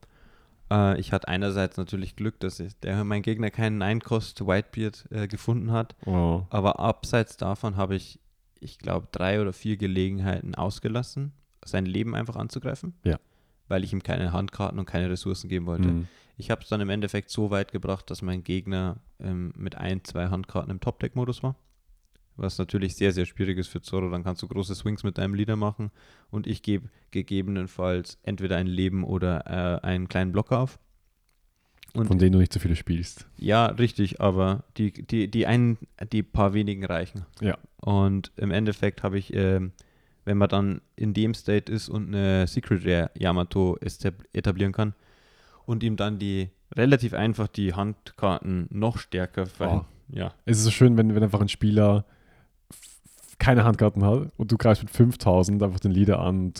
Äh, 0.71 0.99
ich 0.99 1.11
hatte 1.13 1.27
einerseits 1.27 1.77
natürlich 1.77 2.15
Glück, 2.15 2.39
dass 2.39 2.59
ich, 2.59 2.75
der, 2.79 3.03
mein 3.03 3.21
Gegner 3.21 3.51
keinen 3.51 3.77
Nine-Cost 3.77 4.47
Whitebeard 4.47 5.05
äh, 5.11 5.27
gefunden 5.27 5.71
hat. 5.71 5.95
Oh. 6.07 6.41
Aber 6.49 6.79
abseits 6.79 7.37
davon 7.37 7.77
habe 7.77 7.95
ich, 7.95 8.19
ich 8.59 8.79
glaube, 8.79 9.07
drei 9.11 9.39
oder 9.39 9.53
vier 9.53 9.77
Gelegenheiten 9.77 10.55
ausgelassen, 10.55 11.31
sein 11.63 11.85
Leben 11.85 12.15
einfach 12.15 12.37
anzugreifen. 12.37 12.95
Ja. 13.03 13.19
Weil 13.67 13.83
ich 13.83 13.93
ihm 13.93 14.03
keine 14.03 14.31
Handkarten 14.31 14.79
und 14.79 14.85
keine 14.85 15.09
Ressourcen 15.09 15.49
geben 15.49 15.65
wollte. 15.65 15.87
Mhm. 15.87 16.07
Ich 16.37 16.51
habe 16.51 16.61
es 16.61 16.69
dann 16.69 16.81
im 16.81 16.89
Endeffekt 16.89 17.29
so 17.29 17.49
weit 17.49 17.71
gebracht, 17.71 18.09
dass 18.11 18.21
mein 18.21 18.43
Gegner 18.43 18.97
ähm, 19.19 19.53
mit 19.55 19.75
ein, 19.75 20.03
zwei 20.03 20.27
Handkarten 20.27 20.71
im 20.71 20.79
Top-Deck-Modus 20.79 21.43
war. 21.43 21.55
Was 22.37 22.57
natürlich 22.57 22.95
sehr, 22.95 23.13
sehr 23.13 23.25
schwierig 23.25 23.57
ist 23.57 23.69
für 23.69 23.81
Zorro. 23.81 24.09
Dann 24.09 24.23
kannst 24.23 24.41
du 24.41 24.47
große 24.47 24.75
Swings 24.75 25.03
mit 25.03 25.17
deinem 25.17 25.33
Leader 25.33 25.55
machen 25.55 25.91
und 26.29 26.47
ich 26.47 26.61
gebe 26.61 26.89
gegebenenfalls 27.11 28.19
entweder 28.23 28.57
ein 28.57 28.67
Leben 28.67 29.05
oder 29.05 29.45
äh, 29.81 29.85
einen 29.85 30.09
kleinen 30.09 30.33
Blocker 30.33 30.59
auf. 30.59 30.77
Und 31.93 32.07
Von 32.07 32.17
denen 32.19 32.33
du 32.33 32.39
nicht 32.39 32.51
so 32.51 32.59
viele 32.59 32.75
spielst. 32.75 33.25
ja, 33.37 33.67
richtig, 33.67 34.19
aber 34.19 34.65
die, 34.75 34.91
die, 34.91 35.31
die 35.31 35.47
einen, 35.47 35.77
die 36.11 36.23
paar 36.23 36.53
wenigen 36.53 36.83
reichen. 36.83 37.25
Ja. 37.39 37.57
Und 37.77 38.33
im 38.35 38.51
Endeffekt 38.51 39.01
habe 39.01 39.17
ich, 39.17 39.33
ähm, 39.33 39.71
wenn 40.25 40.37
man 40.37 40.49
dann 40.49 40.81
in 40.95 41.13
dem 41.13 41.33
State 41.33 41.71
ist 41.71 41.87
und 41.89 42.07
eine 42.07 42.47
Secret 42.47 42.85
Rare 42.85 43.11
Yamato 43.17 43.77
etablieren 44.33 44.71
kann 44.73 44.93
und 45.65 45.83
ihm 45.83 45.95
dann 45.95 46.19
die 46.19 46.49
relativ 46.75 47.13
einfach 47.13 47.47
die 47.47 47.73
Handkarten 47.73 48.67
noch 48.69 48.97
stärker 48.97 49.45
ver 49.45 49.71
Oh. 49.71 49.85
ja, 50.09 50.33
Es 50.45 50.57
ist 50.57 50.63
so 50.65 50.71
schön, 50.71 50.97
wenn, 50.97 51.15
wenn 51.15 51.23
einfach 51.23 51.41
ein 51.41 51.49
Spieler 51.49 52.05
keine 53.37 53.63
Handkarten 53.63 54.03
hat 54.03 54.31
und 54.37 54.51
du 54.51 54.57
greifst 54.57 54.83
mit 54.83 54.91
5000 54.91 55.61
einfach 55.61 55.79
den 55.79 55.91
Leader 55.91 56.19
an 56.19 56.53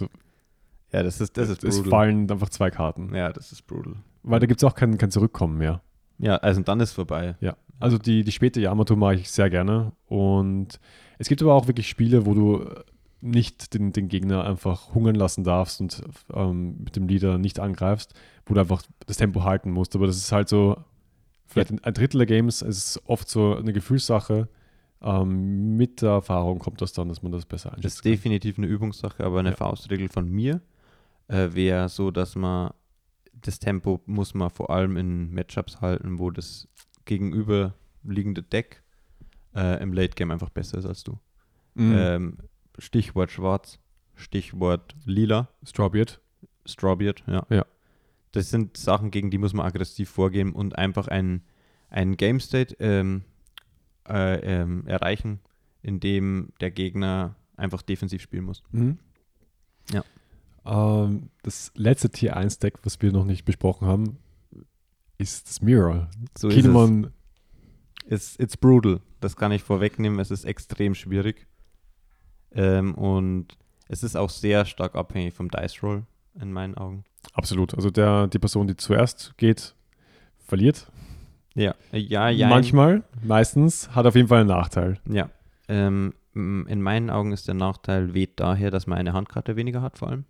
ja, 0.91 1.03
das 1.03 1.19
ist 1.19 1.37
das 1.37 1.49
ist 1.49 1.63
es 1.63 1.75
brutal. 1.77 1.89
fallen 1.89 2.31
einfach 2.31 2.49
zwei 2.49 2.69
Karten. 2.69 3.13
Ja, 3.13 3.33
das 3.33 3.51
ist 3.51 3.63
brutal. 3.67 3.95
Weil 4.23 4.39
da 4.39 4.45
gibt 4.45 4.61
es 4.61 4.63
auch 4.63 4.75
kein, 4.75 4.97
kein 4.97 5.11
Zurückkommen 5.11 5.57
mehr. 5.57 5.81
Ja, 6.19 6.37
also 6.37 6.61
dann 6.61 6.79
ist 6.79 6.93
vorbei. 6.93 7.35
Ja, 7.41 7.57
also 7.79 7.97
die, 7.97 8.23
die 8.23 8.31
späte 8.31 8.61
Yamato 8.61 8.95
mag 8.95 9.17
ich 9.17 9.29
sehr 9.29 9.49
gerne. 9.49 9.91
Und 10.07 10.79
es 11.17 11.27
gibt 11.27 11.41
aber 11.41 11.53
auch 11.53 11.67
wirklich 11.67 11.89
Spiele, 11.89 12.25
wo 12.25 12.33
du 12.33 12.69
nicht 13.25 13.73
den, 13.73 13.91
den 13.91 14.07
Gegner 14.07 14.45
einfach 14.45 14.93
hungern 14.93 15.15
lassen 15.15 15.43
darfst 15.43 15.81
und 15.81 16.03
ähm, 16.33 16.77
mit 16.83 16.95
dem 16.95 17.07
Leader 17.07 17.37
nicht 17.37 17.59
angreifst, 17.59 18.13
wo 18.45 18.53
du 18.53 18.59
einfach 18.59 18.83
das 19.07 19.17
Tempo 19.17 19.43
halten 19.43 19.71
musst. 19.71 19.95
Aber 19.95 20.05
das 20.05 20.17
ist 20.17 20.31
halt 20.31 20.47
so, 20.47 20.77
vielleicht 21.47 21.71
ein, 21.71 21.83
ein 21.83 21.93
Drittel 21.93 22.19
der 22.19 22.27
Games, 22.27 22.61
es 22.61 22.77
ist 22.77 23.01
oft 23.05 23.27
so 23.27 23.55
eine 23.55 23.73
Gefühlssache. 23.73 24.47
Ähm, 25.01 25.75
mit 25.75 26.01
der 26.01 26.11
Erfahrung 26.11 26.59
kommt 26.59 26.81
das 26.81 26.93
dann, 26.93 27.09
dass 27.09 27.21
man 27.21 27.31
das 27.31 27.45
besser 27.45 27.69
Das 27.69 27.77
einschätzen 27.77 27.97
ist 27.97 28.05
definitiv 28.05 28.57
eine 28.57 28.67
Übungssache, 28.67 29.23
aber 29.23 29.39
eine 29.39 29.49
Ja. 29.49 29.55
Faustregel 29.55 30.07
von 30.09 30.29
mir 30.29 30.61
äh, 31.27 31.49
wäre 31.51 31.89
so, 31.89 32.11
dass 32.11 32.35
man 32.35 32.71
das 33.33 33.59
Tempo 33.59 34.01
muss 34.05 34.33
man 34.33 34.49
vor 34.49 34.69
allem 34.69 34.97
in 34.97 35.33
Matchups 35.33 35.81
halten, 35.81 36.19
wo 36.19 36.31
das 36.31 36.67
gegenüberliegende 37.05 38.41
Deck 38.43 38.83
äh, 39.55 39.81
im 39.81 39.93
Late 39.93 40.15
Game 40.15 40.31
einfach 40.31 40.49
besser 40.49 40.77
ist 40.77 40.85
als 40.85 41.03
du. 41.03 41.19
Mhm. 41.75 41.95
Ähm, 41.97 42.37
Stichwort 42.77 43.31
Schwarz, 43.31 43.79
Stichwort 44.15 44.95
Lila, 45.05 45.49
Strawbeard. 45.63 46.21
Strawbeard, 46.65 47.23
ja. 47.27 47.45
Ja. 47.49 47.65
das 48.31 48.49
sind 48.49 48.77
Sachen, 48.77 49.11
gegen 49.11 49.29
die 49.29 49.37
muss 49.37 49.53
man 49.53 49.65
aggressiv 49.65 50.09
vorgehen 50.09 50.53
und 50.53 50.77
einfach 50.77 51.07
einen, 51.07 51.43
einen 51.89 52.17
Game 52.17 52.39
State 52.39 52.75
ähm, 52.79 53.23
äh, 54.07 54.39
ähm, 54.39 54.87
erreichen, 54.87 55.39
in 55.81 55.99
dem 55.99 56.51
der 56.59 56.71
Gegner 56.71 57.35
einfach 57.55 57.81
defensiv 57.81 58.21
spielen 58.21 58.45
muss. 58.45 58.63
Mhm. 58.71 58.97
Ja. 59.91 60.03
Ähm, 60.65 61.29
das 61.43 61.71
letzte 61.75 62.09
Tier 62.09 62.35
1 62.35 62.59
Deck, 62.59 62.79
was 62.83 63.01
wir 63.01 63.11
noch 63.11 63.25
nicht 63.25 63.45
besprochen 63.45 63.87
haben, 63.87 64.17
ist 65.17 65.47
das 65.47 65.61
Mirror. 65.61 66.09
So 66.37 66.49
ist 66.49 66.55
Kinemon, 66.55 67.11
es. 68.07 68.35
It's, 68.35 68.39
it's 68.39 68.57
brutal. 68.57 69.01
Das 69.19 69.35
kann 69.35 69.51
ich 69.51 69.63
vorwegnehmen. 69.63 70.19
Es 70.19 70.31
ist 70.31 70.45
extrem 70.45 70.95
schwierig. 70.95 71.47
Ähm, 72.55 72.95
und 72.95 73.47
es 73.87 74.01
ist 74.03 74.15
auch 74.15 74.29
sehr 74.29 74.65
stark 74.65 74.95
abhängig 74.95 75.33
vom 75.33 75.49
Dice 75.49 75.83
Roll, 75.83 76.03
in 76.39 76.51
meinen 76.51 76.75
Augen. 76.75 77.03
absolut. 77.33 77.75
Also 77.75 77.89
der, 77.91 78.27
die 78.27 78.39
Person, 78.39 78.67
die 78.67 78.75
zuerst 78.77 79.33
geht, 79.37 79.75
verliert. 80.45 80.87
Ja, 81.53 81.73
äh, 81.91 81.99
ja, 81.99 82.29
ja. 82.29 82.47
Manchmal, 82.49 83.03
meistens, 83.23 83.89
hat 83.95 84.05
auf 84.05 84.15
jeden 84.15 84.27
Fall 84.27 84.39
einen 84.41 84.49
Nachteil. 84.49 84.99
Ja. 85.09 85.29
Ähm, 85.67 86.13
in 86.33 86.81
meinen 86.81 87.09
Augen 87.09 87.31
ist 87.31 87.47
der 87.47 87.55
Nachteil 87.55 88.13
weht 88.13 88.39
daher, 88.41 88.69
dass 88.71 88.87
man 88.87 88.97
eine 88.97 89.13
Handkarte 89.13 89.55
weniger 89.55 89.81
hat, 89.81 89.97
vor 89.97 90.09
allem. 90.09 90.25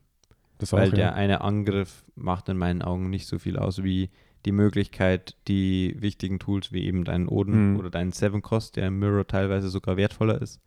Das 0.60 0.72
Weil 0.72 0.90
auch, 0.90 0.94
der 0.94 1.06
ja. 1.08 1.14
eine 1.14 1.42
Angriff 1.42 2.06
macht 2.16 2.48
in 2.48 2.58
meinen 2.58 2.82
Augen 2.82 3.10
nicht 3.10 3.28
so 3.28 3.40
viel 3.40 3.58
aus 3.58 3.84
wie 3.84 4.10
die 4.46 4.52
Möglichkeit, 4.52 5.36
die 5.48 5.96
wichtigen 6.00 6.38
Tools 6.38 6.72
wie 6.72 6.86
eben 6.86 7.04
deinen 7.04 7.28
Oden 7.28 7.72
Mhm. 7.74 7.80
oder 7.80 7.90
deinen 7.90 8.12
Seven 8.12 8.42
Cost, 8.44 8.76
der 8.76 8.88
im 8.88 9.00
Mirror 9.00 9.26
teilweise 9.26 9.70
sogar 9.70 9.98
wertvoller 9.98 10.40
ist, 10.42 10.62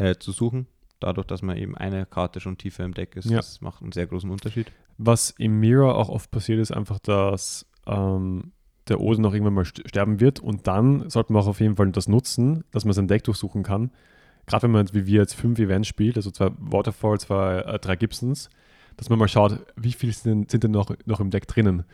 äh, 0.00 0.16
zu 0.18 0.32
suchen. 0.32 0.66
Dadurch, 0.98 1.26
dass 1.26 1.42
man 1.42 1.56
eben 1.56 1.76
eine 1.76 2.04
Karte 2.06 2.40
schon 2.40 2.58
tiefer 2.58 2.84
im 2.84 2.92
Deck 2.94 3.16
ist, 3.16 3.26
Ja. 3.30 3.36
das 3.38 3.60
macht 3.60 3.82
einen 3.82 3.92
sehr 3.92 4.06
großen 4.06 4.30
Unterschied. 4.30 4.70
Was 4.98 5.30
im 5.38 5.60
Mirror 5.60 5.96
auch 5.96 6.08
oft 6.10 6.30
passiert, 6.30 6.58
ist 6.60 6.72
einfach, 6.72 6.98
dass 6.98 7.66
ähm, 7.86 8.52
der 8.88 9.00
Oden 9.00 9.22
noch 9.22 9.32
irgendwann 9.32 9.54
mal 9.54 9.64
st 9.64 9.82
sterben 9.88 10.20
wird 10.20 10.40
und 10.40 10.66
dann 10.66 11.08
sollte 11.08 11.32
man 11.32 11.42
auch 11.42 11.46
auf 11.46 11.60
jeden 11.60 11.76
Fall 11.76 11.90
das 11.92 12.08
nutzen, 12.08 12.64
dass 12.70 12.84
man 12.84 12.92
sein 12.92 13.08
Deck 13.08 13.24
durchsuchen 13.24 13.62
kann. 13.62 13.90
Gerade 14.46 14.64
wenn 14.64 14.72
man, 14.72 14.92
wie 14.92 15.06
wir 15.06 15.20
jetzt 15.20 15.34
fünf 15.34 15.58
Events 15.58 15.88
spielt, 15.88 16.16
also 16.16 16.30
zwei 16.30 16.50
Waterfall, 16.58 17.18
zwei, 17.20 17.60
äh, 17.60 17.78
drei 17.78 17.96
Gibsons, 17.96 18.50
dass 18.96 19.08
man 19.08 19.18
mal 19.18 19.28
schaut, 19.28 19.58
wie 19.76 19.92
viel 19.92 20.12
sind 20.12 20.24
denn, 20.30 20.48
sind 20.48 20.64
denn 20.64 20.70
noch, 20.72 20.90
noch 21.06 21.20
im 21.20 21.30
Deck 21.30 21.46
drinnen, 21.46 21.84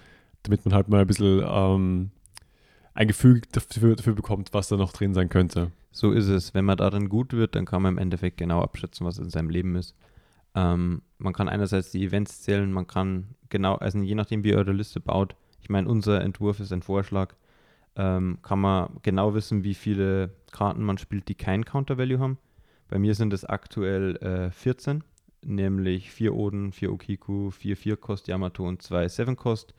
damit 0.42 0.64
man 0.64 0.75
halt 0.75 0.88
mal 0.88 1.03
ein 1.03 1.07
bisschen 1.07 1.42
ähm, 1.47 2.11
ein 2.95 3.07
Gefühl 3.09 3.42
dafür, 3.53 3.95
dafür 3.95 4.14
bekommt, 4.14 4.53
was 4.53 4.69
da 4.69 4.77
noch 4.77 4.92
drin 4.92 5.12
sein 5.14 5.29
könnte. 5.29 5.71
So 5.97 6.13
ist 6.13 6.29
es. 6.29 6.53
Wenn 6.53 6.67
man 6.67 6.77
darin 6.77 7.09
gut 7.09 7.33
wird, 7.33 7.55
dann 7.55 7.65
kann 7.65 7.81
man 7.81 7.95
im 7.95 7.99
Endeffekt 7.99 8.37
genau 8.37 8.61
abschätzen, 8.61 9.07
was 9.07 9.19
in 9.19 9.31
seinem 9.31 9.49
Leben 9.49 9.77
ist. 9.77 9.95
Ähm, 10.55 11.01
man 11.17 11.33
kann 11.33 11.49
einerseits 11.49 11.91
die 11.91 12.05
Events 12.05 12.43
zählen, 12.43 12.71
man 12.71 12.87
kann 12.87 13.29
genau, 13.49 13.77
also 13.77 13.99
je 14.01 14.15
nachdem, 14.15 14.45
wie 14.45 14.51
ihr 14.51 14.59
eure 14.59 14.73
Liste 14.73 15.01
baut, 15.01 15.35
ich 15.63 15.71
meine, 15.71 15.89
unser 15.89 16.21
Entwurf 16.21 16.61
ist 16.61 16.71
ein 16.73 16.83
Vorschlag, 16.83 17.35
ähm, 17.97 18.39
kann 18.43 18.61
man 18.61 18.91
genau 19.03 19.33
wissen, 19.35 19.65
wie 19.65 19.73
viele 19.75 20.31
Karten 20.53 20.83
man 20.83 20.99
spielt, 20.99 21.29
die 21.29 21.35
kein 21.35 21.65
Counter-Value 21.65 22.19
haben. 22.19 22.37
Bei 22.89 22.99
mir 22.99 23.15
sind 23.15 23.33
es 23.33 23.47
aktuell 23.47 24.17
äh, 24.17 24.51
14, 24.51 25.03
nämlich 25.43 26.11
4 26.11 26.35
Oden, 26.35 26.73
4 26.73 26.93
Okiku, 26.93 27.51
4 27.51 27.75
4-Kost 27.77 28.29
Yamato 28.29 28.69
und 28.69 28.83
2 28.83 29.07
7-Kost 29.07 29.73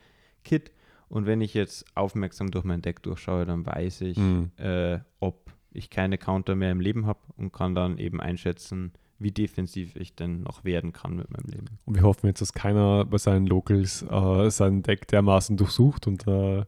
Kit. 0.43 0.71
Und 1.09 1.27
wenn 1.27 1.41
ich 1.41 1.53
jetzt 1.53 1.85
aufmerksam 1.95 2.49
durch 2.49 2.65
mein 2.65 2.81
Deck 2.81 3.03
durchschaue, 3.03 3.45
dann 3.45 3.65
weiß 3.67 4.01
ich, 4.01 4.17
Mhm. 4.17 4.51
äh, 4.57 4.99
ob 5.19 5.51
ich 5.71 5.89
keine 5.89 6.17
Counter 6.17 6.55
mehr 6.55 6.71
im 6.71 6.79
Leben 6.79 7.05
habe 7.05 7.19
und 7.37 7.53
kann 7.53 7.75
dann 7.75 7.97
eben 7.97 8.19
einschätzen, 8.19 8.93
wie 9.19 9.31
defensiv 9.31 9.95
ich 9.95 10.15
denn 10.15 10.41
noch 10.41 10.63
werden 10.63 10.93
kann 10.93 11.15
mit 11.15 11.31
meinem 11.31 11.49
Leben. 11.49 11.65
Und 11.85 11.95
wir 11.95 12.03
hoffen 12.03 12.27
jetzt, 12.27 12.41
dass 12.41 12.53
keiner 12.53 13.05
bei 13.05 13.17
seinen 13.17 13.47
Locals 13.47 14.03
äh, 14.03 14.49
sein 14.49 14.83
Deck 14.83 15.07
dermaßen 15.07 15.57
durchsucht 15.57 16.07
und 16.07 16.27
äh, 16.27 16.65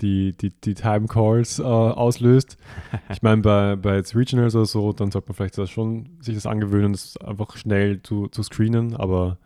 die, 0.00 0.36
die, 0.36 0.50
die 0.50 0.74
Time 0.74 1.06
Calls 1.06 1.58
äh, 1.58 1.62
auslöst. 1.62 2.56
Ich 3.10 3.22
meine, 3.22 3.40
bei, 3.40 3.76
bei 3.76 3.96
jetzt 3.96 4.14
Regionals 4.14 4.54
oder 4.54 4.66
so, 4.66 4.92
dann 4.92 5.10
sollte 5.10 5.28
man 5.28 5.36
vielleicht 5.36 5.58
das 5.58 5.70
schon 5.70 6.10
sich 6.20 6.34
das 6.34 6.46
angewöhnen, 6.46 6.92
das 6.92 7.16
einfach 7.18 7.56
schnell 7.56 8.02
zu, 8.02 8.28
zu 8.28 8.42
screenen, 8.42 8.94
aber 8.94 9.38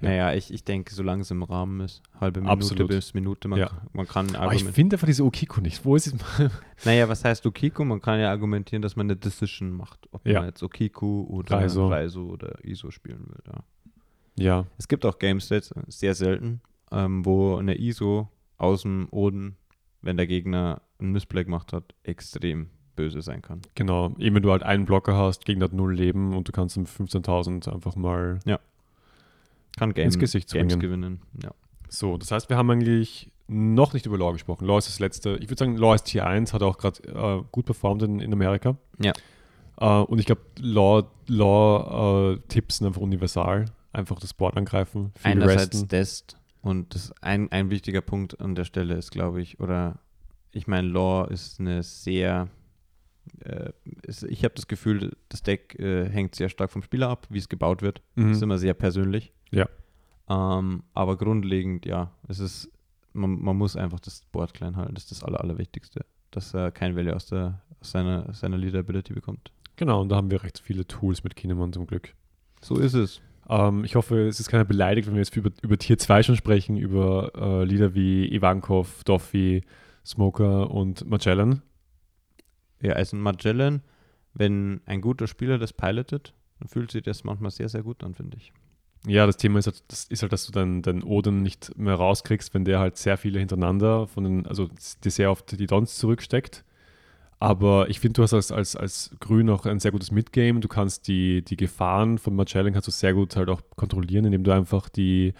Ja. 0.00 0.08
Naja, 0.10 0.32
ich, 0.34 0.52
ich 0.52 0.62
denke, 0.64 0.94
solange 0.94 1.22
es 1.22 1.30
im 1.32 1.42
Rahmen 1.42 1.80
ist, 1.80 2.02
halbe 2.20 2.40
Minute 2.40 2.52
Absolut. 2.52 2.88
bis 2.88 3.14
Minute, 3.14 3.48
man, 3.48 3.58
Ja. 3.58 3.66
kann- 3.66 3.88
man 3.92 4.06
kann 4.06 4.36
aber 4.36 4.54
ich 4.54 4.62
finde 4.64 4.94
einfach 4.94 5.06
diese 5.08 5.24
Okiko 5.24 5.60
nicht. 5.60 5.84
Wo 5.84 5.96
ist 5.96 6.06
es? 6.06 6.14
Naja, 6.84 7.08
was 7.08 7.24
heißt 7.24 7.44
Okiku? 7.46 7.84
Man 7.84 8.00
kann 8.00 8.20
ja 8.20 8.30
argumentieren, 8.30 8.80
dass 8.82 8.94
man 8.94 9.06
eine 9.06 9.16
Decision 9.16 9.72
macht, 9.72 10.06
ob 10.12 10.24
Ja. 10.26 10.40
man 10.40 10.50
jetzt 10.50 10.62
Okiku 10.62 11.22
oder 11.28 11.56
Raizo. 11.56 11.88
Raizo, 11.88 12.22
oder 12.26 12.64
ISO 12.64 12.90
spielen 12.92 13.26
will. 13.28 13.42
Ja. 13.46 13.64
ja, 14.36 14.66
Es 14.78 14.86
gibt 14.86 15.04
auch 15.04 15.18
Game 15.18 15.40
States, 15.40 15.74
sehr 15.88 16.14
selten, 16.14 16.60
ähm, 16.92 17.24
wo 17.24 17.56
eine 17.56 17.76
ISO 17.76 18.28
aus 18.56 18.82
dem 18.82 19.08
Oden, 19.10 19.56
wenn 20.02 20.16
der 20.16 20.28
Gegner 20.28 20.80
einen 21.00 21.10
Missplay 21.12 21.42
gemacht 21.44 21.72
hat, 21.72 21.94
extrem 22.04 22.68
böse 22.94 23.20
sein 23.22 23.42
kann. 23.42 23.62
genau. 23.74 24.14
Eben 24.18 24.36
wenn 24.36 24.42
du 24.42 24.50
halt 24.52 24.62
einen 24.62 24.84
Blocker 24.84 25.16
hast, 25.16 25.44
Gegner 25.44 25.64
hat 25.66 25.72
null 25.72 25.94
Leben 25.94 26.34
und 26.36 26.46
du 26.48 26.52
kannst 26.52 26.76
um 26.76 26.84
15.000 26.84 27.68
einfach 27.72 27.94
mal 27.96 28.38
Kann 29.78 29.94
Game, 29.94 30.06
Ins 30.06 30.18
Gesicht 30.18 30.50
Games 30.50 30.72
zwingen. 30.72 30.80
gewinnen. 30.80 31.20
Ja. 31.42 31.50
So, 31.88 32.18
das 32.18 32.30
heißt, 32.30 32.48
wir 32.50 32.56
haben 32.56 32.70
eigentlich 32.70 33.30
noch 33.46 33.94
nicht 33.94 34.04
über 34.06 34.18
Law 34.18 34.32
gesprochen. 34.32 34.66
Law 34.66 34.78
ist 34.78 34.88
das 34.88 35.00
letzte. 35.00 35.36
Ich 35.40 35.48
würde 35.48 35.58
sagen, 35.58 35.76
Law 35.76 35.94
ist 35.94 36.04
Tier 36.04 36.26
1, 36.26 36.52
hat 36.52 36.62
auch 36.62 36.76
gerade 36.76 37.02
äh, 37.08 37.42
gut 37.50 37.64
performt 37.64 38.02
in, 38.02 38.20
in 38.20 38.32
Amerika. 38.32 38.76
Ja. 39.02 39.12
Äh, 39.80 40.02
und 40.04 40.18
ich 40.18 40.26
glaube, 40.26 40.42
Law, 40.58 41.10
Law 41.26 42.32
äh, 42.34 42.40
Tipps 42.48 42.78
sind 42.78 42.86
einfach 42.86 43.00
universal. 43.00 43.66
Einfach 43.92 44.20
das 44.20 44.34
Board 44.34 44.56
angreifen, 44.56 45.12
viel 45.16 45.32
Einerseits 45.32 45.74
resten. 45.74 45.88
das 45.88 46.26
und 46.60 46.94
das 46.94 47.12
ein, 47.22 47.50
ein 47.50 47.70
wichtiger 47.70 48.02
Punkt 48.02 48.38
an 48.40 48.54
der 48.54 48.64
Stelle 48.64 48.94
ist, 48.96 49.10
glaube 49.10 49.40
ich, 49.40 49.60
oder 49.60 49.98
ich 50.52 50.66
meine, 50.66 50.88
Law 50.88 51.24
ist 51.24 51.58
eine 51.58 51.82
sehr, 51.82 52.48
äh, 53.44 53.72
ist, 54.02 54.22
ich 54.24 54.44
habe 54.44 54.54
das 54.54 54.66
Gefühl, 54.66 55.16
das 55.28 55.42
Deck 55.42 55.78
äh, 55.78 56.08
hängt 56.08 56.34
sehr 56.34 56.48
stark 56.48 56.70
vom 56.70 56.82
Spieler 56.82 57.08
ab, 57.08 57.26
wie 57.30 57.38
es 57.38 57.48
gebaut 57.48 57.82
wird. 57.82 58.02
Mhm. 58.14 58.32
ist 58.32 58.42
immer 58.42 58.58
sehr 58.58 58.74
persönlich. 58.74 59.32
Ja. 59.50 59.68
Ähm, 60.28 60.82
aber 60.94 61.16
grundlegend, 61.16 61.86
ja, 61.86 62.12
es 62.28 62.38
ist, 62.38 62.70
man, 63.12 63.40
man 63.40 63.56
muss 63.56 63.76
einfach 63.76 64.00
das 64.00 64.22
Board 64.30 64.54
klein 64.54 64.76
halten, 64.76 64.94
das 64.94 65.04
ist 65.04 65.12
das 65.12 65.24
Aller, 65.24 65.40
Allerwichtigste, 65.40 66.04
dass 66.30 66.54
er 66.54 66.70
kein 66.70 66.96
Value 66.96 67.14
aus, 67.14 67.26
der, 67.26 67.62
aus 67.80 67.90
seiner, 67.90 68.32
seiner 68.34 68.58
Leader-Ability 68.58 69.14
bekommt. 69.14 69.52
Genau, 69.76 70.02
und 70.02 70.08
da 70.10 70.16
haben 70.16 70.30
wir 70.30 70.42
recht 70.42 70.58
viele 70.58 70.86
Tools 70.86 71.24
mit 71.24 71.36
Kinemon 71.36 71.72
zum 71.72 71.86
Glück. 71.86 72.14
So 72.60 72.76
ist 72.76 72.94
es. 72.94 73.20
Ähm, 73.48 73.84
ich 73.84 73.94
hoffe, 73.94 74.26
es 74.26 74.40
ist 74.40 74.48
keiner 74.48 74.64
beleidigt, 74.64 75.06
wenn 75.06 75.14
wir 75.14 75.22
jetzt 75.22 75.34
über, 75.36 75.50
über 75.62 75.78
Tier 75.78 75.96
2 75.96 76.22
schon 76.22 76.36
sprechen, 76.36 76.76
über 76.76 77.32
äh, 77.34 77.64
Lieder 77.64 77.94
wie 77.94 78.32
Ivankov, 78.34 79.04
Doffy, 79.04 79.64
Smoker 80.04 80.70
und 80.70 81.08
Magellan. 81.08 81.62
Ja, 82.82 82.92
also 82.94 83.16
Magellan, 83.16 83.82
wenn 84.34 84.80
ein 84.86 85.00
guter 85.00 85.26
Spieler 85.26 85.58
das 85.58 85.72
pilotet, 85.72 86.32
dann 86.60 86.68
fühlt 86.68 86.90
sich 86.90 87.02
das 87.02 87.24
manchmal 87.24 87.50
sehr, 87.50 87.68
sehr 87.68 87.82
gut 87.82 88.02
an, 88.04 88.14
finde 88.14 88.36
ich. 88.36 88.52
Ja, 89.06 89.26
das 89.26 89.36
Thema 89.36 89.60
ist 89.60 89.66
halt, 89.66 89.84
das 89.88 90.04
ist 90.04 90.22
halt 90.22 90.32
dass 90.32 90.44
du 90.46 90.52
deinen 90.52 90.82
dein 90.82 91.02
Oden 91.04 91.42
nicht 91.42 91.76
mehr 91.78 91.94
rauskriegst, 91.94 92.52
wenn 92.52 92.64
der 92.64 92.80
halt 92.80 92.96
sehr 92.96 93.16
viele 93.16 93.38
hintereinander 93.38 94.06
von 94.08 94.24
den, 94.24 94.46
also 94.46 94.68
die 95.04 95.10
sehr 95.10 95.30
oft 95.30 95.58
die 95.58 95.66
Dons 95.66 95.96
zurücksteckt. 95.96 96.64
Aber 97.40 97.88
ich 97.88 98.00
finde, 98.00 98.14
du 98.14 98.22
hast 98.24 98.34
als, 98.34 98.50
als, 98.50 98.74
als 98.74 99.14
Grün 99.20 99.48
auch 99.50 99.64
ein 99.66 99.78
sehr 99.78 99.92
gutes 99.92 100.10
Midgame. 100.10 100.58
Du 100.58 100.66
kannst 100.66 101.06
die, 101.06 101.42
die 101.42 101.56
Gefahren 101.56 102.18
von 102.18 102.34
Magellan 102.34 102.72
kannst 102.72 102.88
du 102.88 102.92
sehr 102.92 103.14
gut 103.14 103.36
halt 103.36 103.48
auch 103.48 103.62
kontrollieren, 103.76 104.24
indem 104.24 104.42
du 104.42 104.50
einfach 104.52 104.88
die, 104.88 105.34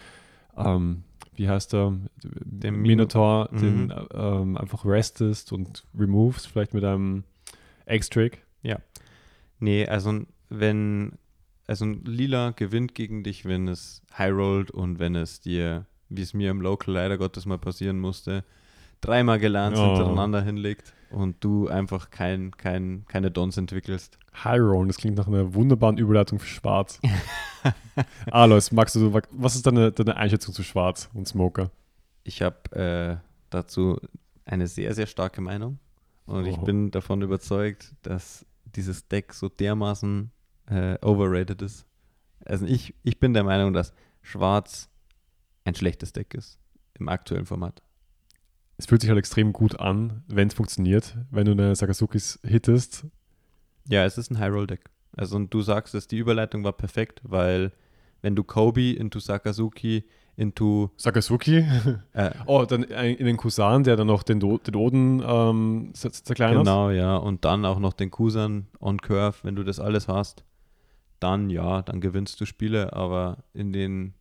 ähm, 0.57 1.03
wie 1.35 1.49
heißt 1.49 1.73
der, 1.73 1.95
Den 2.23 2.75
Mino- 2.77 2.83
Minotaur, 3.03 3.49
Mhm. 3.51 3.59
den 3.59 3.95
ähm, 4.15 4.57
einfach 4.57 4.85
restest 4.85 5.53
und 5.53 5.85
removes, 5.99 6.47
vielleicht 6.47 6.73
mit 6.75 6.85
einem 6.85 7.25
X-Trick. 7.89 8.43
Nee, 9.61 9.87
also 9.89 10.21
wenn, 10.51 11.13
also 11.67 11.85
ein 11.85 12.05
Lila 12.05 12.51
gewinnt 12.53 12.95
gegen 12.95 13.25
dich, 13.25 13.45
wenn 13.45 13.67
es 13.67 14.03
high 14.17 14.33
rollt 14.33 14.71
und 14.71 15.01
wenn 15.01 15.17
es 15.17 15.41
dir, 15.41 15.87
wie 16.09 16.23
es 16.23 16.33
mir 16.33 16.53
im 16.53 16.61
Local 16.61 16.95
leider 16.95 17.19
Gottes 17.19 17.45
mal 17.45 17.59
passieren 17.59 17.99
musste, 17.99 18.45
dreimal 19.01 19.41
gelernt 19.41 19.77
Oh. 19.77 19.83
hintereinander 19.85 20.43
hinlegt 20.43 20.95
und 21.11 21.43
du 21.43 21.67
einfach 21.67 22.11
kein, 22.11 22.53
kein, 22.57 23.05
keine 23.09 23.33
Dons 23.33 23.57
entwickelst. 23.57 24.17
High 24.45 24.61
Roll, 24.61 24.87
das 24.87 24.97
klingt 24.99 25.17
nach 25.17 25.27
einer 25.27 25.55
wunderbaren 25.55 25.99
Überleitung 25.99 26.39
für 26.39 26.47
Schwarz. 26.47 27.01
Alois, 28.31 28.71
magst 28.71 28.95
du, 28.95 29.13
was 29.33 29.57
ist 29.57 29.67
deine, 29.67 29.91
deine 29.91 30.17
Einschätzung 30.17 30.55
zu 30.55 30.63
Schwarz 30.63 31.11
und 31.15 31.27
Smoker? 31.27 31.73
Ich 32.23 32.43
habe 32.43 32.71
äh, 32.77 33.17
dazu 33.51 33.99
eine 34.45 34.69
sehr, 34.69 34.95
sehr 34.95 35.07
starke 35.07 35.41
Meinung 35.41 35.81
und 36.29 36.47
ich 36.47 36.59
Oh. 36.59 36.65
bin 36.65 36.91
davon 36.91 37.23
überzeugt, 37.23 37.95
dass 38.03 38.47
dieses 38.65 39.09
Deck 39.09 39.33
so 39.33 39.49
dermaßen 39.49 40.31
äh, 40.67 40.99
overrated 41.05 41.63
ist. 41.63 41.87
Also 42.45 42.67
ich, 42.67 42.95
ich 43.03 43.19
bin 43.19 43.35
der 43.35 43.45
Meinung, 43.45 43.73
dass 43.73 43.93
Schwarz 44.23 44.89
ein 45.65 45.75
schlechtes 45.75 46.13
Deck 46.13 46.35
ist 46.35 46.59
im 46.95 47.09
aktuellen 47.09 47.47
Format. 47.47 47.83
Es 48.77 48.87
fühlt 48.87 49.01
sich 49.01 49.11
halt 49.11 49.19
extrem 49.19 49.53
gut 49.53 49.81
an, 49.81 50.23
wenn 50.29 50.49
es 50.49 50.55
funktioniert. 50.55 51.17
Wenn 51.31 51.47
du 51.47 51.53
eine 51.53 51.75
Sakazukis 51.75 52.39
hittest, 52.45 53.07
Ja, 53.89 54.05
es 54.05 54.19
ist 54.19 54.31
ein 54.31 54.39
High-Roll-Deck. 54.39 54.91
Also 55.17 55.37
und 55.37 55.53
du 55.53 55.63
sagst 55.63 55.95
es, 55.95 56.07
die 56.07 56.19
Überleitung 56.19 56.63
war 56.63 56.75
perfekt, 56.75 57.21
weil 57.25 57.73
wenn 58.23 58.37
du 58.37 58.45
Kobe 58.45 58.93
into 58.93 59.19
Sakazuki 59.19 60.05
into 60.39 60.91
Sakazuki. 60.97 61.65
äh, 62.15 62.31
Oh, 62.47 62.65
dann 62.65 62.85
in 62.85 63.27
den 63.27 63.37
Kusan, 63.37 63.83
der 63.85 63.97
dann 63.97 64.07
noch 64.07 64.23
den, 64.23 64.41
Do 64.41 64.59
den 64.59 64.75
Oden 64.77 65.21
ähm, 65.27 65.91
zer- 65.95 66.13
zerkleinert. 66.13 66.65
Genau, 66.65 66.91
ja. 66.91 67.17
Und 67.17 67.45
dann 67.45 67.65
auch 67.65 67.79
noch 67.81 67.93
den 67.93 68.11
Kusan 68.11 68.67
on 68.81 68.99
Curve, 69.01 69.37
wenn 69.43 69.57
du 69.57 69.65
das 69.65 69.81
alles 69.81 70.09
hast, 70.09 70.45
dann 71.21 71.51
ja, 71.51 71.83
dann 71.83 72.01
gewinnst 72.01 72.41
du 72.41 72.47
Spiele, 72.47 72.93
aber 72.93 73.39
in 73.53 73.73
den 73.73 74.15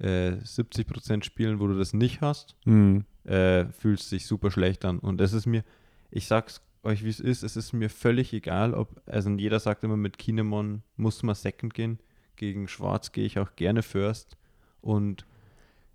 äh, 0.00 0.32
70% 0.42 1.22
Spielen, 1.22 1.60
wo 1.60 1.68
du 1.68 1.78
das 1.78 1.92
nicht 1.94 2.20
hast, 2.20 2.56
Hm. 2.64 3.04
äh, 3.24 3.66
fühlt 3.66 4.00
es 4.00 4.10
sich 4.10 4.26
super 4.26 4.50
schlecht 4.50 4.84
an. 4.84 4.98
Und 4.98 5.20
es 5.20 5.32
ist 5.32 5.46
mir, 5.46 5.62
ich 6.10 6.26
sag's 6.26 6.60
euch, 6.82 7.04
wie 7.04 7.08
es 7.10 7.20
ist, 7.20 7.44
es 7.44 7.56
ist 7.56 7.72
mir 7.72 7.88
völlig 7.88 8.32
egal, 8.32 8.74
ob, 8.74 9.00
also 9.06 9.30
jeder 9.30 9.60
sagt 9.60 9.84
immer, 9.84 9.96
mit 9.96 10.18
Kinemon 10.18 10.82
muss 10.96 11.22
man 11.22 11.34
Second 11.36 11.72
gehen. 11.74 12.00
Gegen 12.36 12.66
Schwarz 12.66 13.12
gehe 13.12 13.24
ich 13.24 13.38
auch 13.38 13.54
gerne 13.54 13.82
First. 13.82 14.36
Und 14.80 15.24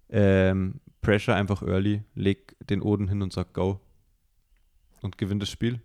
ähm, 0.09 0.79
Pressure 1.01 1.35
einfach 1.35 1.61
early, 1.61 2.03
leg 2.15 2.55
den 2.69 2.81
Oden 2.81 3.07
hin 3.07 3.21
und 3.21 3.33
sag 3.33 3.53
Go. 3.53 3.79
Und 5.01 5.17
gewinnt 5.17 5.41
das 5.41 5.49
Spiel. 5.49 5.79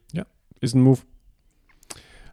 Ist 0.60 0.74
ein 0.74 0.82
Move. 0.82 1.00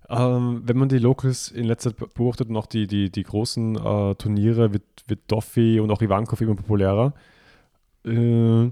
Ähm, 0.10 0.64
wenn 0.66 0.78
man 0.78 0.90
die 0.90 0.98
Locals 0.98 1.50
in 1.50 1.66
letzter 1.66 1.96
Zeit 1.96 2.14
beobachtet 2.16 2.50
und 2.50 2.58
auch 2.58 2.66
die, 2.66 2.88
die, 2.88 3.12
die 3.12 3.24
großen 3.24 3.76
äh, 3.76 4.16
Turniere, 4.16 4.74
wird, 4.74 4.84
wird 5.08 5.22
Doffi 5.28 5.80
und 5.80 5.92
auch 5.92 6.02
Ivankov 6.02 6.42
immer 6.42 6.56
populärer. 6.56 7.14
Äh, 8.06 8.72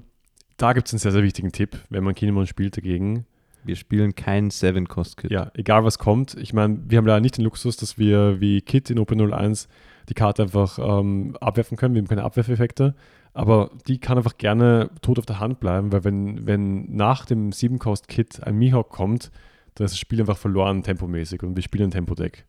da 0.58 0.74
gibt 0.74 0.88
es 0.88 0.94
einen 0.94 1.00
sehr, 1.00 1.12
sehr 1.12 1.24
wichtigen 1.24 1.52
Tipp, 1.52 1.78
wenn 1.90 2.04
man 2.04 2.16
Kinemon 2.16 2.48
spielt 2.48 2.76
dagegen. 2.76 3.26
Wir 3.70 3.76
spielen 3.76 4.16
kein 4.16 4.50
Seven-Cost-Kit. 4.50 5.30
Ja, 5.30 5.52
egal 5.54 5.84
was 5.84 6.00
kommt. 6.00 6.34
Ich 6.42 6.54
meine, 6.54 6.80
wir 6.88 6.98
haben 6.98 7.06
leider 7.06 7.22
nicht 7.22 7.38
den 7.38 7.44
Luxus, 7.44 7.78
dass 7.78 8.00
wir 8.00 8.42
wie 8.42 8.62
Kit 8.62 8.90
in 8.90 8.98
Open 8.98 9.32
01 9.32 9.68
die 10.10 10.16
Karte 10.16 10.42
einfach 10.42 10.80
ähm, 10.80 11.38
abwerfen 11.40 11.78
können. 11.78 11.94
Wir 11.94 12.02
haben 12.02 12.08
keine 12.08 12.24
Abwerfeffekte. 12.24 12.96
Aber 13.36 13.70
die 13.88 14.00
kann 14.00 14.18
einfach 14.18 14.40
gerne 14.40 14.90
tot 15.04 15.20
auf 15.20 15.28
der 15.28 15.40
Hand 15.40 15.60
bleiben, 15.60 15.92
weil 15.92 16.04
wenn, 16.04 16.48
wenn 16.48 16.96
nach 16.96 17.26
dem 17.26 17.52
7-Cost-Kit 17.52 18.42
ein 18.42 18.56
Mihawk 18.58 18.90
kommt, 18.90 19.30
dann 19.76 19.86
ist 19.86 19.92
das 19.92 20.00
Spiel 20.00 20.20
einfach 20.20 20.40
verloren 20.40 20.82
tempomäßig 20.82 21.44
und 21.44 21.56
wir 21.56 21.62
spielen 21.62 21.90
ein 21.90 21.92
Tempodeck. 21.92 22.48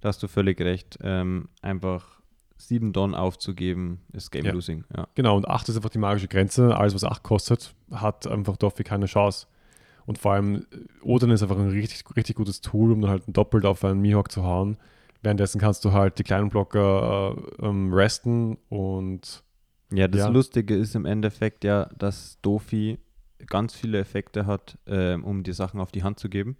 Da 0.00 0.08
hast 0.08 0.20
du 0.24 0.26
völlig 0.26 0.60
recht. 0.60 0.98
Ähm, 1.04 1.50
einfach 1.62 2.20
sieben 2.56 2.92
Don 2.92 3.14
aufzugeben, 3.14 4.00
ist 4.12 4.32
Game 4.32 4.44
Ja. 4.44 4.52
Losing. 4.52 4.82
Ja. 4.96 5.06
Genau, 5.14 5.36
und 5.36 5.46
8 5.46 5.68
ist 5.68 5.76
einfach 5.76 5.90
die 5.90 5.98
magische 5.98 6.26
Grenze. 6.26 6.76
Alles, 6.76 6.94
was 6.94 7.04
8 7.04 7.22
kostet, 7.22 7.74
hat 7.92 8.26
einfach 8.26 8.56
Doffi 8.56 8.82
keine 8.82 9.06
Chance. 9.06 9.46
Und 10.10 10.18
vor 10.18 10.32
allem, 10.32 10.66
äh, 10.72 11.04
Odin 11.04 11.30
ist 11.30 11.40
einfach 11.44 11.56
ein 11.56 11.68
richtig, 11.68 12.02
richtig 12.16 12.34
gutes 12.34 12.60
Tool, 12.60 12.90
um 12.90 13.00
dann 13.00 13.10
halt 13.10 13.22
doppelt 13.28 13.64
auf 13.64 13.84
einen 13.84 14.00
Mihawk 14.00 14.32
zu 14.32 14.42
hauen. 14.42 14.76
Währenddessen 15.22 15.60
kannst 15.60 15.84
du 15.84 15.92
halt 15.92 16.18
die 16.18 16.24
kleinen 16.24 16.48
Blocker 16.48 17.36
äh, 17.60 17.64
ähm, 17.66 17.94
resten 17.94 18.58
und 18.68 19.44
Ja, 19.92 20.08
das 20.08 20.22
Ja. 20.22 20.28
Lustige 20.28 20.74
ist 20.74 20.96
im 20.96 21.06
Endeffekt 21.06 21.62
ja, 21.62 21.84
dass 21.96 22.40
Dofi 22.42 22.98
ganz 23.46 23.72
viele 23.72 23.98
Effekte 24.00 24.46
hat, 24.46 24.78
ähm, 24.88 25.22
um 25.22 25.44
dir 25.44 25.54
Sachen 25.54 25.78
auf 25.80 25.92
die 25.92 26.02
Hand 26.02 26.18
zu 26.18 26.28
geben. 26.28 26.56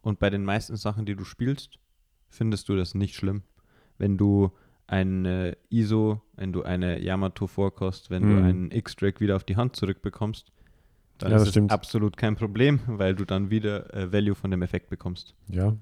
Und 0.00 0.20
bei 0.20 0.30
den 0.30 0.44
meisten 0.44 0.76
Sachen, 0.76 1.06
die 1.06 1.16
du 1.16 1.24
spielst, 1.24 1.80
findest 2.28 2.68
du 2.68 2.76
das 2.76 2.94
nicht 2.94 3.16
schlimm. 3.16 3.42
Wenn 3.98 4.16
du 4.16 4.52
eine 4.86 5.56
ISO, 5.70 6.22
wenn 6.36 6.52
du 6.52 6.62
eine 6.62 7.00
Yamato 7.02 7.48
vorkost, 7.48 8.10
wenn 8.10 8.22
du 8.22 8.36
Mhm. 8.36 8.44
einen 8.44 8.70
X-Drake 8.70 9.18
wieder 9.18 9.34
auf 9.34 9.42
die 9.42 9.56
Hand 9.56 9.74
zurückbekommst, 9.74 10.52
dann 11.18 11.30
Ja, 11.30 11.36
ist 11.36 11.42
das 11.44 11.50
stimmt. 11.50 11.70
absolut 11.72 12.16
kein 12.16 12.36
Problem, 12.36 12.80
weil 12.86 13.14
du 13.14 13.24
dann 13.24 13.50
wieder 13.50 13.92
äh, 13.94 14.12
Value 14.12 14.34
von 14.34 14.50
dem 14.50 14.62
Effekt 14.62 14.90
bekommst. 14.90 15.34
ja. 15.48 15.74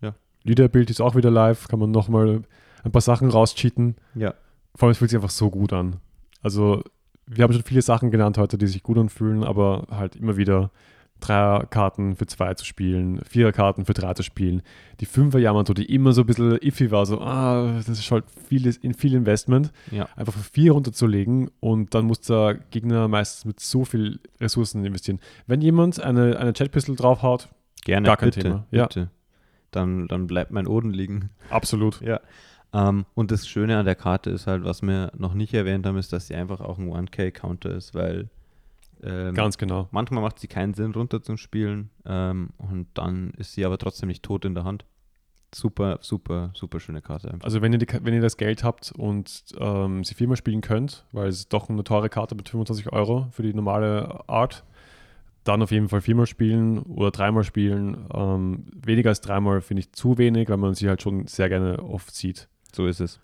Ja. 0.00 0.14
Leader-Bild 0.44 0.90
ist 0.90 1.00
auch 1.00 1.14
wieder 1.14 1.30
live, 1.30 1.68
kann 1.68 1.78
man 1.78 1.90
nochmal 1.92 2.42
ein 2.82 2.90
paar 2.90 3.00
Sachen 3.00 3.30
rauscheaten. 3.30 3.94
Ja. 4.16 4.34
Vor 4.74 4.86
allem 4.88 4.92
es 4.92 4.98
fühlt 4.98 5.10
sich 5.10 5.16
einfach 5.16 5.30
so 5.30 5.50
gut 5.50 5.72
an. 5.72 5.96
Also, 6.42 6.82
wir 7.26 7.44
haben 7.44 7.52
schon 7.52 7.62
viele 7.62 7.82
Sachen 7.82 8.10
genannt 8.10 8.38
heute, 8.38 8.58
die 8.58 8.66
sich 8.66 8.82
gut 8.82 8.98
anfühlen, 8.98 9.44
aber 9.44 9.86
halt 9.90 10.16
immer 10.16 10.36
wieder 10.36 10.72
Dreierkarten 11.22 12.16
für 12.16 12.26
zwei 12.26 12.54
zu 12.54 12.64
spielen, 12.64 13.20
Viererkarten 13.24 13.84
für 13.84 13.94
drei 13.94 14.12
zu 14.14 14.22
spielen. 14.22 14.62
Die 15.00 15.06
Fünfer 15.06 15.38
Yamato, 15.38 15.72
die 15.74 15.86
immer 15.92 16.12
so 16.12 16.22
ein 16.22 16.26
bisschen 16.26 16.58
iffy 16.58 16.90
war, 16.90 17.06
so, 17.06 17.20
ah, 17.20 17.72
das 17.76 17.88
ist 17.88 18.10
halt 18.10 18.24
vieles, 18.48 18.76
in 18.76 18.92
viel 18.94 19.14
Investment, 19.14 19.72
Ja. 19.90 20.08
einfach 20.16 20.32
für 20.34 20.42
vier 20.52 20.72
runterzulegen 20.72 21.50
und 21.60 21.94
dann 21.94 22.04
muss 22.06 22.20
der 22.20 22.54
Gegner 22.70 23.08
meistens 23.08 23.44
mit 23.44 23.60
so 23.60 23.84
viel 23.84 24.20
Ressourcen 24.40 24.84
investieren. 24.84 25.20
Wenn 25.46 25.60
jemand 25.60 26.00
eine, 26.02 26.38
eine 26.38 26.52
Jetpistol 26.54 26.96
draufhaut, 26.96 27.48
Gerne, 27.84 28.06
Gar 28.06 28.16
kein 28.16 28.28
bitte, 28.30 28.40
Thema. 28.42 28.66
Ja. 28.70 28.84
bitte. 28.86 29.10
Dann, 29.72 30.06
dann 30.06 30.26
bleibt 30.28 30.52
mein 30.52 30.66
Oden 30.68 30.92
liegen. 30.92 31.30
absolut. 31.50 32.00
Ja. 32.00 32.20
Ähm, 32.74 33.06
und 33.14 33.30
das 33.32 33.48
Schöne 33.48 33.76
an 33.76 33.84
der 33.86 33.96
Karte 33.96 34.30
ist 34.30 34.46
halt, 34.46 34.62
was 34.64 34.82
wir 34.82 35.10
noch 35.16 35.34
nicht 35.34 35.52
erwähnt 35.52 35.84
haben, 35.86 35.96
ist, 35.98 36.12
dass 36.12 36.28
sie 36.28 36.34
einfach 36.36 36.60
auch 36.60 36.78
ein 36.78 36.88
1K-Counter 36.90 37.74
ist, 37.74 37.94
weil 37.94 38.28
ähm, 39.02 39.34
Ganz 39.34 39.58
genau. 39.58 39.88
manchmal 39.90 40.22
macht 40.22 40.38
sie 40.38 40.48
keinen 40.48 40.74
Sinn, 40.74 40.92
runter 40.92 41.22
zu 41.22 41.36
spielen 41.36 41.90
ähm, 42.06 42.50
und 42.58 42.86
dann 42.94 43.32
ist 43.36 43.52
sie 43.52 43.64
aber 43.64 43.78
trotzdem 43.78 44.08
nicht 44.08 44.22
tot 44.22 44.44
in 44.44 44.54
der 44.54 44.64
Hand. 44.64 44.84
Super, 45.54 45.98
super, 46.00 46.50
super 46.54 46.80
schöne 46.80 47.02
Karte 47.02 47.30
einfach. 47.30 47.44
Also 47.44 47.60
wenn 47.60 47.72
ihr, 47.72 47.78
die, 47.78 47.86
wenn 48.02 48.14
ihr 48.14 48.22
das 48.22 48.38
Geld 48.38 48.64
habt 48.64 48.92
und 48.92 49.44
ähm, 49.58 50.02
sie 50.02 50.14
viermal 50.14 50.36
spielen 50.36 50.62
könnt, 50.62 51.04
weil 51.12 51.28
es 51.28 51.40
ist 51.40 51.52
doch 51.52 51.68
eine 51.68 51.84
teure 51.84 52.08
Karte 52.08 52.34
mit 52.34 52.48
25 52.48 52.90
Euro 52.92 53.28
für 53.32 53.42
die 53.42 53.52
normale 53.52 54.26
Art, 54.28 54.64
dann 55.44 55.60
auf 55.60 55.70
jeden 55.70 55.88
Fall 55.88 56.00
viermal 56.00 56.26
spielen 56.26 56.78
oder 56.78 57.10
dreimal 57.10 57.44
spielen. 57.44 58.06
Ähm, 58.14 58.64
weniger 58.74 59.10
als 59.10 59.20
dreimal 59.20 59.60
finde 59.60 59.80
ich 59.80 59.92
zu 59.92 60.16
wenig, 60.16 60.48
weil 60.48 60.56
man 60.56 60.74
sie 60.74 60.88
halt 60.88 61.02
schon 61.02 61.26
sehr 61.26 61.48
gerne 61.48 61.82
oft 61.82 62.14
sieht. 62.14 62.48
So 62.74 62.86
ist 62.86 63.00
es. 63.00 63.20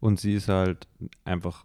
Und 0.00 0.20
sie 0.20 0.34
ist 0.34 0.48
halt 0.48 0.88
einfach 1.24 1.64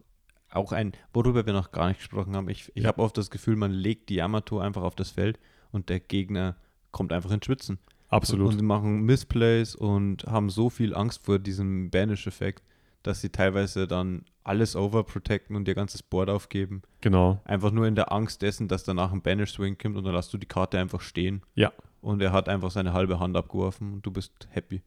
auch 0.57 0.71
ein, 0.71 0.91
worüber 1.13 1.45
wir 1.45 1.53
noch 1.53 1.71
gar 1.71 1.87
nicht 1.87 1.97
gesprochen 1.99 2.35
haben. 2.35 2.49
Ich, 2.49 2.71
ich 2.75 2.83
Ja. 2.83 2.89
habe 2.89 3.01
oft 3.01 3.17
das 3.17 3.29
Gefühl, 3.29 3.55
man 3.55 3.71
legt 3.71 4.09
die 4.09 4.15
Yamato 4.15 4.59
einfach 4.59 4.83
auf 4.83 4.95
das 4.95 5.11
Feld 5.11 5.39
und 5.71 5.89
der 5.89 5.99
Gegner 5.99 6.55
kommt 6.91 7.13
einfach 7.13 7.31
ins 7.31 7.45
Schwitzen. 7.45 7.79
Absolut. 8.09 8.49
Und 8.53 8.59
sie 8.59 8.65
machen 8.65 9.01
Missplays 9.01 9.75
und 9.75 10.23
haben 10.25 10.49
so 10.49 10.69
viel 10.69 10.95
Angst 10.95 11.25
vor 11.25 11.39
diesem 11.39 11.89
Banish-Effekt, 11.89 12.63
dass 13.03 13.21
sie 13.21 13.29
teilweise 13.29 13.87
dann 13.87 14.23
alles 14.43 14.75
overprotecten 14.77 15.55
und 15.57 15.67
ihr 15.67 15.75
ganzes 15.75 16.01
Board 16.03 16.29
aufgeben. 16.29 16.81
genau. 17.01 17.41
Einfach 17.43 17.71
nur 17.71 17.85
in 17.85 17.95
der 17.95 18.11
Angst 18.13 18.41
dessen, 18.41 18.67
dass 18.69 18.83
danach 18.85 19.11
ein 19.11 19.21
Banish-Swing 19.21 19.77
kommt 19.77 19.97
und 19.97 20.05
dann 20.05 20.13
lässt 20.15 20.33
du 20.33 20.37
die 20.37 20.45
Karte 20.47 20.79
einfach 20.79 21.01
stehen. 21.01 21.41
Ja. 21.55 21.73
Und 22.01 22.21
er 22.21 22.31
hat 22.31 22.47
einfach 22.47 22.71
seine 22.71 22.93
halbe 22.93 23.19
Hand 23.19 23.35
abgeworfen 23.35 23.93
und 23.93 24.05
du 24.05 24.11
bist 24.11 24.47
happy. 24.51 24.81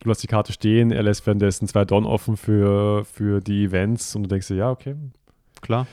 Du 0.00 0.08
lässt 0.08 0.22
die 0.22 0.26
Karte 0.26 0.52
stehen, 0.52 0.90
er 0.90 1.02
lässt 1.02 1.26
währenddessen 1.26 1.68
zwei 1.68 1.84
Don 1.84 2.04
offen 2.04 2.36
für, 2.36 3.04
für 3.04 3.40
die 3.40 3.64
Events 3.64 4.14
und 4.16 4.24
du 4.24 4.28
denkst 4.28 4.48
dir, 4.48 4.56
ja, 4.56 4.70
okay. 4.70 4.96
Klar. 5.60 5.86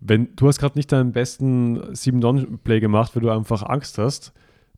Wenn 0.00 0.28
du 0.36 0.48
hast 0.48 0.58
gerade 0.58 0.76
nicht 0.78 0.92
deinen 0.92 1.12
besten 1.12 1.94
7 1.94 2.20
Don 2.20 2.58
Play 2.58 2.80
gemacht, 2.80 3.14
weil 3.16 3.22
du 3.22 3.30
einfach 3.30 3.62
Angst 3.62 3.96
hast. 3.98 4.32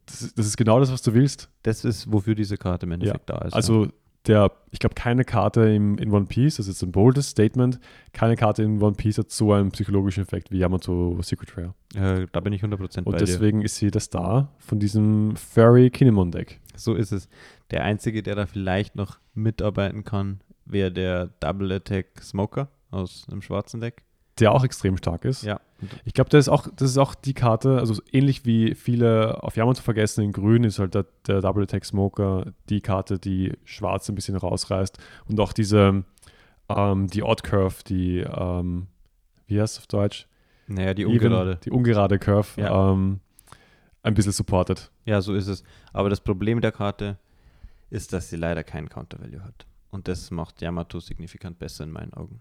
Das, 0.06 0.22
ist- 0.22 0.38
das 0.38 0.46
ist 0.46 0.56
genau 0.56 0.78
das, 0.78 0.92
was 0.92 1.02
du 1.02 1.14
willst. 1.14 1.50
Das 1.64 1.84
ist, 1.84 2.12
wofür 2.12 2.36
diese 2.36 2.56
Karte 2.56 2.86
im 2.86 2.92
Endeffekt 2.92 3.28
da 3.28 3.38
ist. 3.38 3.54
Also 3.54 3.88
der, 4.26 4.52
ich 4.70 4.78
glaube, 4.78 4.94
keine 4.94 5.24
Karte 5.24 5.62
im, 5.68 5.98
in 5.98 6.12
One 6.12 6.26
Piece, 6.26 6.56
das 6.56 6.68
ist 6.68 6.82
ein 6.82 6.92
boldes 6.92 7.30
Statement, 7.30 7.78
keine 8.12 8.36
Karte 8.36 8.62
in 8.62 8.80
One 8.82 8.94
Piece 8.94 9.18
hat 9.18 9.30
so 9.30 9.52
einen 9.52 9.70
psychologischen 9.70 10.22
Effekt 10.22 10.50
wie 10.52 10.58
Yamato 10.58 11.16
Secret 11.22 11.56
Rare. 11.56 11.74
ja. 11.94 12.18
äh, 12.18 12.26
da 12.32 12.40
bin 12.40 12.52
ich 12.52 12.62
100% 12.62 12.76
bei 12.76 13.10
Und 13.10 13.14
dir. 13.20 13.24
deswegen 13.24 13.62
ist 13.62 13.76
sie 13.76 13.90
der 13.90 14.00
Star 14.00 14.52
von 14.58 14.78
diesem 14.80 15.34
Furry 15.36 15.90
Kinemon 15.90 16.30
Deck. 16.32 16.60
So 16.76 16.94
ist 16.94 17.12
es. 17.12 17.28
Der 17.70 17.84
Einzige, 17.84 18.22
der 18.22 18.34
da 18.34 18.46
vielleicht 18.46 18.96
noch 18.96 19.18
mitarbeiten 19.34 20.04
kann, 20.04 20.40
wäre 20.64 20.90
der 20.92 21.26
Double 21.40 21.72
Attack 21.72 22.06
Smoker 22.22 22.68
aus 22.90 23.26
einem 23.30 23.42
schwarzen 23.42 23.80
Deck. 23.80 24.02
Der 24.38 24.52
auch 24.52 24.64
extrem 24.64 24.96
stark 24.98 25.24
ist. 25.24 25.42
Ja. 25.44 25.60
Ich 26.04 26.14
glaube, 26.14 26.30
das 26.30 26.44
ist 26.46 26.48
auch, 26.48 26.68
das 26.76 26.90
ist 26.90 26.98
auch 26.98 27.14
die 27.14 27.34
Karte, 27.34 27.78
also 27.78 28.00
ähnlich 28.12 28.44
wie 28.44 28.74
viele 28.74 29.42
auf 29.42 29.56
Yamato 29.56 29.82
vergessen, 29.82 30.22
in 30.24 30.32
grün 30.32 30.64
ist 30.64 30.78
halt 30.78 30.94
der, 30.94 31.06
der 31.26 31.40
Double 31.40 31.62
Attack 31.64 31.84
Smoker 31.84 32.52
die 32.68 32.80
Karte, 32.80 33.18
die 33.18 33.52
schwarz 33.64 34.08
ein 34.08 34.14
bisschen 34.14 34.36
rausreißt. 34.36 34.98
Und 35.28 35.40
auch 35.40 35.52
diese, 35.52 36.04
ähm, 36.68 37.06
die 37.08 37.22
Odd 37.22 37.42
Curve, 37.44 37.76
die, 37.86 38.18
ähm, 38.20 38.88
wie 39.46 39.60
heißt 39.60 39.74
es 39.74 39.80
auf 39.80 39.86
Deutsch? 39.86 40.26
Naja, 40.66 40.94
die 40.94 41.02
Even, 41.02 41.12
ungerade. 41.12 41.58
Die 41.64 41.70
ungerade 41.70 42.18
Curve 42.18 42.60
Ja. 42.60 42.92
ähm, 42.92 43.20
ein 44.06 44.14
bisschen 44.14 44.32
supportet. 44.32 44.90
Ja, 45.04 45.20
so 45.20 45.34
ist 45.34 45.48
es. 45.48 45.62
Aber 45.92 46.08
das 46.08 46.20
Problem 46.20 46.60
der 46.60 46.72
Karte 46.72 47.18
ist, 47.90 48.12
dass 48.12 48.30
sie 48.30 48.36
leider 48.36 48.64
keinen 48.64 48.88
Counter-Value 48.88 49.42
hat. 49.42 49.66
Und 49.90 50.08
das 50.08 50.30
macht 50.30 50.62
Yamato 50.62 51.00
signifikant 51.00 51.58
besser 51.58 51.84
in 51.84 51.90
meinen 51.90 52.12
Augen. 52.14 52.40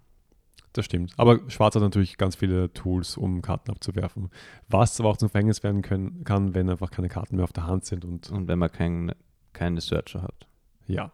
Das 0.73 0.85
stimmt. 0.85 1.13
Aber 1.17 1.39
Schwarz 1.49 1.75
hat 1.75 1.81
natürlich 1.81 2.17
ganz 2.17 2.35
viele 2.35 2.71
Tools, 2.73 3.17
um 3.17 3.41
Karten 3.41 3.71
abzuwerfen. 3.71 4.29
Was 4.67 4.99
aber 4.99 5.09
auch 5.09 5.17
zum 5.17 5.29
Verhängnis 5.29 5.63
werden 5.63 5.81
können, 5.81 6.23
kann, 6.23 6.53
wenn 6.53 6.69
einfach 6.69 6.91
keine 6.91 7.07
Karten 7.07 7.37
mehr 7.37 7.45
auf 7.45 7.53
der 7.53 7.65
Hand 7.65 7.85
sind. 7.85 8.03
Und 8.05 8.29
Und 8.29 8.47
wenn 8.47 8.59
man 8.59 8.71
kein, 8.71 9.11
keine 9.53 9.81
Searcher 9.81 10.21
hat. 10.21 10.47
ja. 10.87 11.11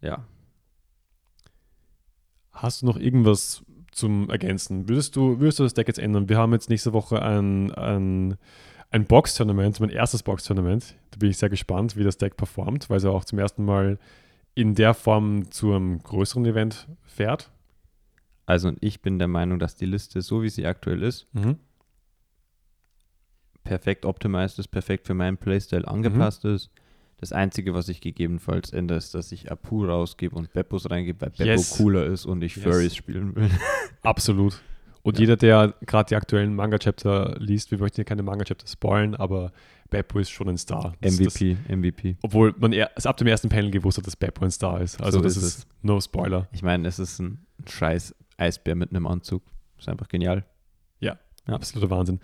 Ja. 0.00 0.24
Hast 2.52 2.82
du 2.82 2.86
noch 2.86 2.96
irgendwas 2.96 3.64
zum 3.90 4.30
Ergänzen? 4.30 4.88
Würdest 4.88 5.16
du, 5.16 5.40
würdest 5.40 5.58
du 5.58 5.64
das 5.64 5.74
Deck 5.74 5.88
jetzt 5.88 5.98
ändern? 5.98 6.28
Wir 6.28 6.38
haben 6.38 6.52
jetzt 6.52 6.70
nächste 6.70 6.92
Woche 6.92 7.20
ein, 7.20 7.72
ein, 7.74 8.36
ein 8.90 9.04
Box-Tournament, 9.06 9.80
mein 9.80 9.90
erstes 9.90 10.22
Box-Tournament. 10.22 10.94
Da 11.10 11.18
bin 11.18 11.30
ich 11.30 11.36
sehr 11.38 11.50
gespannt, 11.50 11.96
wie 11.96 12.04
das 12.04 12.16
Deck 12.18 12.36
performt, 12.36 12.88
weil 12.88 12.96
es 12.98 13.02
ja 13.04 13.10
auch 13.10 13.24
zum 13.24 13.38
ersten 13.38 13.64
Mal 13.64 13.98
in 14.54 14.74
der 14.74 14.94
Form 14.94 15.50
zu 15.50 15.72
einem 15.74 16.02
größeren 16.02 16.44
Event 16.46 16.88
fährt. 17.04 17.50
also 18.46 18.72
ich 18.80 19.02
bin 19.02 19.18
der 19.18 19.28
Meinung, 19.28 19.58
dass 19.58 19.76
die 19.76 19.84
Liste, 19.84 20.22
so 20.22 20.42
wie 20.42 20.48
sie 20.48 20.64
aktuell 20.66 21.02
ist, 21.02 21.26
Mhm. 21.34 21.56
perfekt 23.62 24.06
optimized 24.06 24.58
ist, 24.58 24.68
perfekt 24.68 25.06
für 25.06 25.14
meinen 25.14 25.36
Playstyle 25.36 25.86
angepasst 25.86 26.44
ist. 26.46 26.70
Das 27.18 27.32
Einzige, 27.32 27.74
was 27.74 27.88
ich 27.88 28.00
gegebenenfalls 28.00 28.72
ändere, 28.72 28.96
ist, 28.98 29.14
dass 29.14 29.32
ich 29.32 29.50
Apu 29.50 29.84
rausgebe 29.84 30.34
und 30.36 30.52
Beppos 30.52 30.88
reingebe, 30.88 31.20
weil 31.20 31.30
Beppo 31.30 31.44
Yes. 31.44 31.76
cooler 31.76 32.06
ist 32.06 32.24
und 32.26 32.42
ich 32.42 32.56
Yes. 32.56 32.64
Furries 32.64 32.96
spielen 32.96 33.34
will. 33.36 33.50
Absolut. 34.02 34.62
Und 35.08 35.16
Ja. 35.16 35.20
jeder, 35.22 35.36
der 35.36 35.74
gerade 35.86 36.08
die 36.08 36.16
aktuellen 36.16 36.54
Manga-Chapter 36.54 37.36
liest, 37.38 37.70
wir 37.70 37.78
möchten 37.78 37.96
hier 37.96 38.04
keine 38.04 38.22
Manga-Chapter 38.22 38.66
spoilen, 38.66 39.14
aber 39.14 39.52
Beppo 39.90 40.18
ist 40.18 40.30
schon 40.30 40.48
ein 40.50 40.58
Star. 40.58 40.94
Das- 41.00 41.18
MVP, 41.18 41.56
MVP. 41.68 42.12
Das, 42.12 42.24
obwohl 42.24 42.54
man 42.58 42.72
er, 42.74 42.90
es 42.94 43.06
ab 43.06 43.16
dem 43.16 43.26
ersten 43.26 43.48
Panel 43.48 43.70
gewusst 43.70 43.96
hat, 43.96 44.06
dass 44.06 44.16
Beppo 44.16 44.44
ein 44.44 44.50
Star 44.50 44.80
ist. 44.82 45.00
Also 45.02 45.18
So 45.18 45.24
das 45.24 45.36
ist 45.38 45.42
ist, 45.44 45.66
no 45.82 45.98
Spoiler. 46.00 46.46
Ich 46.52 46.62
meine, 46.62 46.86
es 46.86 46.98
ist 46.98 47.18
ein 47.20 47.46
scheiß 47.66 48.14
Eisbär 48.36 48.74
mit 48.74 48.90
einem 48.90 49.06
Anzug. 49.06 49.42
Ist 49.78 49.88
einfach 49.88 50.08
genial. 50.08 50.44
Ja. 51.00 51.18
Absoluter 51.46 51.88
Wahnsinn. 51.88 52.20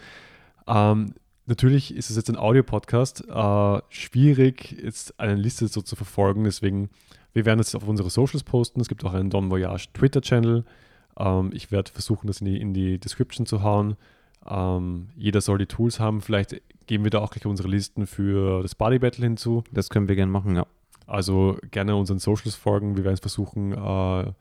Ähm, 0.67 1.15
natürlich 1.47 1.95
ist 1.97 2.11
es 2.11 2.17
jetzt 2.17 2.29
ein 2.29 2.37
Audio-Podcast. 2.37 3.25
Äh, 3.27 3.79
schwierig, 3.89 4.73
jetzt 4.83 5.19
eine 5.19 5.35
Liste 5.37 5.69
so 5.69 5.81
zu 5.81 5.97
verfolgen. 5.97 6.45
Deswegen, 6.45 6.91
wir 7.33 7.47
werden 7.47 7.61
es 7.61 7.75
auf 7.75 7.89
unsere 7.89 8.11
Socials 8.11 8.45
posten. 8.45 8.81
Es 8.83 8.89
gibt 8.89 9.03
auch 9.05 9.15
einen 9.15 9.31
Don 9.31 9.51
Voyage 9.51 9.89
Twitter-Channel. 9.95 10.65
Ähm, 11.19 11.51
ich 11.53 11.71
werde 11.71 11.91
versuchen, 11.91 12.27
das 12.27 12.41
in 12.41 12.47
die, 12.47 12.61
in 12.61 12.75
die 12.75 12.99
Description 12.99 13.47
zu 13.47 13.63
hauen. 13.63 13.97
Ähm, 14.47 15.09
jeder 15.17 15.41
soll 15.41 15.59
die 15.59 15.67
Tools 15.67 16.01
haben. 16.01 16.21
Vielleicht 16.21 16.61
geben 16.87 17.05
wir 17.05 17.11
da 17.11 17.21
auch 17.21 17.31
gleich 17.31 17.47
unsere 17.47 17.69
Listen 17.69 18.07
für 18.07 18.63
das 18.63 18.75
Body 18.75 18.99
Battle 18.99 19.25
hinzu. 19.25 19.65
Das 19.73 19.91
können 19.91 20.09
wir 20.09 20.17
gerne 20.17 20.33
machen, 20.33 20.57
ja. 20.57 20.67
Also 21.07 21.59
gerne 21.71 21.97
unseren 21.97 22.19
Socials 22.19 22.55
folgen. 22.55 22.97
Wir 22.97 23.05
werden 23.05 23.15
es 23.15 23.21
versuchen, 23.21 23.73
äh, 23.73 24.33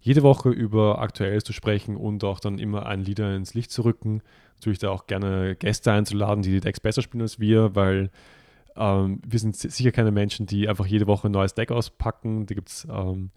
jede 0.00 0.22
Woche 0.22 0.50
über 0.50 1.00
Aktuelles 1.00 1.44
zu 1.44 1.52
sprechen 1.52 1.96
und 1.96 2.22
auch 2.22 2.38
dann 2.40 2.58
immer 2.58 2.86
einen 2.86 3.04
Leader 3.04 3.34
ins 3.34 3.54
Licht 3.54 3.70
zu 3.70 3.82
rücken. 3.82 4.22
Natürlich 4.56 4.78
da 4.78 4.90
auch 4.90 5.06
gerne 5.06 5.56
Gäste 5.56 5.92
einzuladen, 5.92 6.42
die 6.42 6.50
die 6.50 6.60
Decks 6.60 6.80
besser 6.80 7.02
spielen 7.02 7.22
als 7.22 7.40
wir, 7.40 7.74
weil 7.74 8.10
ähm, 8.76 9.20
wir 9.26 9.38
sind 9.38 9.56
si- 9.56 9.68
sicher 9.68 9.92
keine 9.92 10.12
Menschen, 10.12 10.46
die 10.46 10.68
einfach 10.68 10.86
jede 10.86 11.06
Woche 11.06 11.28
ein 11.28 11.32
neues 11.32 11.54
Deck 11.54 11.70
auspacken. 11.70 12.46
Da 12.46 12.54
gibt 12.54 12.68
es 12.68 12.86
ähm, 12.90 13.30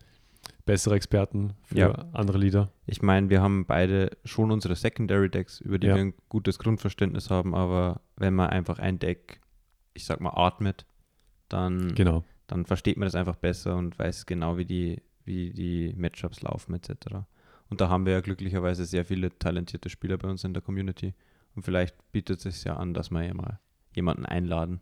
bessere 0.70 0.95
Experten 0.95 1.53
für 1.63 1.78
Ja. 1.78 1.91
andere 2.13 2.38
Leader. 2.38 2.72
Ich 2.86 3.01
meine, 3.01 3.30
wir 3.30 3.41
haben 3.41 3.65
beide 3.65 4.11
schon 4.24 4.51
unsere 4.51 4.76
Secondary 4.76 5.30
Decks, 5.30 5.59
über 5.61 5.80
die 5.80 5.88
Ja. 5.88 5.95
wir 5.95 6.01
ein 6.03 6.13
gutes 6.30 6.59
Grundverständnis 6.59 7.30
haben, 7.30 7.55
aber 7.55 8.01
wenn 8.17 8.36
man 8.36 8.49
einfach 8.51 8.78
ein 8.80 8.99
Deck, 8.99 9.41
ich 9.93 10.05
sag 10.05 10.22
mal, 10.22 10.34
atmet, 10.36 10.86
dann, 11.49 11.95
Genau. 11.95 12.24
dann 12.47 12.65
versteht 12.65 12.97
man 12.97 13.07
das 13.07 13.15
einfach 13.15 13.36
besser 13.36 13.76
und 13.78 13.97
weiß 13.97 14.26
genau, 14.28 14.57
wie 14.57 14.65
die, 14.65 15.01
wie 15.26 15.51
die 15.51 15.93
Matchups 15.97 16.41
laufen, 16.41 16.74
etc. 16.76 17.26
Und 17.70 17.82
da 17.82 17.89
haben 17.89 18.05
wir 18.05 18.13
ja 18.13 18.22
glücklicherweise 18.22 18.86
sehr 18.86 19.05
viele 19.05 19.30
talentierte 19.38 19.89
Spieler 19.89 20.17
bei 20.17 20.28
uns 20.30 20.43
in 20.43 20.53
der 20.53 20.61
Community. 20.61 21.13
Und 21.55 21.63
vielleicht 21.63 21.95
bietet 22.11 22.38
es 22.38 22.43
sich 22.55 22.63
ja 22.63 22.76
an, 22.78 22.93
dass 22.93 23.09
wir 23.09 23.24
ja 23.24 23.34
mal 23.34 23.59
jemanden 23.95 24.26
einladen. 24.26 24.82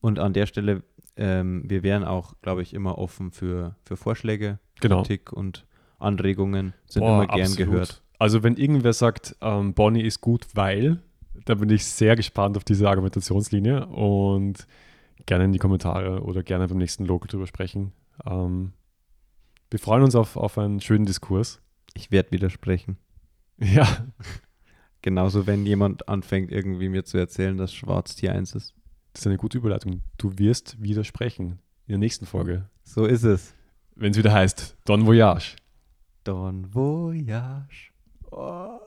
Und 0.00 0.18
an 0.18 0.32
der 0.32 0.46
Stelle, 0.46 0.82
ähm, 1.16 1.62
wir 1.68 1.82
wären 1.82 2.04
auch, 2.04 2.34
glaube 2.42 2.62
ich, 2.62 2.72
immer 2.74 2.98
offen 2.98 3.32
für, 3.32 3.74
für 3.84 3.96
Vorschläge, 3.96 4.58
Genau. 4.80 5.02
Kritik 5.02 5.32
und 5.32 5.66
Anregungen. 5.98 6.74
Sind 6.86 7.00
Boah, 7.02 7.24
immer 7.24 7.26
gern 7.26 7.40
absolut. 7.50 7.70
gehört. 7.70 8.02
Also 8.18 8.42
wenn 8.42 8.56
irgendwer 8.56 8.92
sagt, 8.92 9.36
ähm, 9.40 9.74
Bonnie 9.74 10.02
ist 10.02 10.20
gut, 10.20 10.46
weil, 10.54 11.00
da 11.44 11.54
bin 11.54 11.70
ich 11.70 11.84
sehr 11.84 12.16
gespannt 12.16 12.56
auf 12.56 12.64
diese 12.64 12.88
Argumentationslinie 12.88 13.86
und 13.86 14.66
gerne 15.26 15.44
in 15.44 15.52
die 15.52 15.58
Kommentare 15.58 16.22
oder 16.22 16.42
gerne 16.42 16.66
beim 16.68 16.78
nächsten 16.78 17.04
Local 17.04 17.28
drüber 17.28 17.46
sprechen. 17.46 17.92
Ähm, 18.26 18.72
wir 19.70 19.78
freuen 19.78 20.02
uns 20.02 20.14
auf, 20.14 20.36
auf 20.36 20.58
einen 20.58 20.80
schönen 20.80 21.06
Diskurs. 21.06 21.60
Ich 21.94 22.10
werde 22.10 22.30
widersprechen. 22.32 22.96
Ja, 23.60 24.06
Genauso, 25.02 25.46
wenn 25.46 25.64
jemand 25.64 26.08
anfängt, 26.08 26.50
irgendwie 26.50 26.88
mir 26.88 27.04
zu 27.04 27.18
erzählen, 27.18 27.56
dass 27.56 27.72
Schwarz 27.72 28.16
Tier 28.16 28.32
1 28.32 28.54
ist. 28.54 28.74
das 29.12 29.22
ist 29.22 29.26
eine 29.26 29.36
gute 29.36 29.58
Überleitung. 29.58 30.02
Du 30.16 30.38
wirst 30.38 30.80
widersprechen 30.82 31.60
in 31.86 31.92
der 31.92 31.98
nächsten 31.98 32.26
Folge, 32.26 32.68
So 32.82 33.04
ist 33.04 33.22
es. 33.24 33.54
Wenn 33.98 34.12
es 34.12 34.16
wieder 34.18 34.32
heißt 34.32 34.76
Don 34.84 35.06
Voyage. 35.06 35.56
Don 36.24 36.72
Voyage. 36.72 37.90
Oh. 38.30 38.77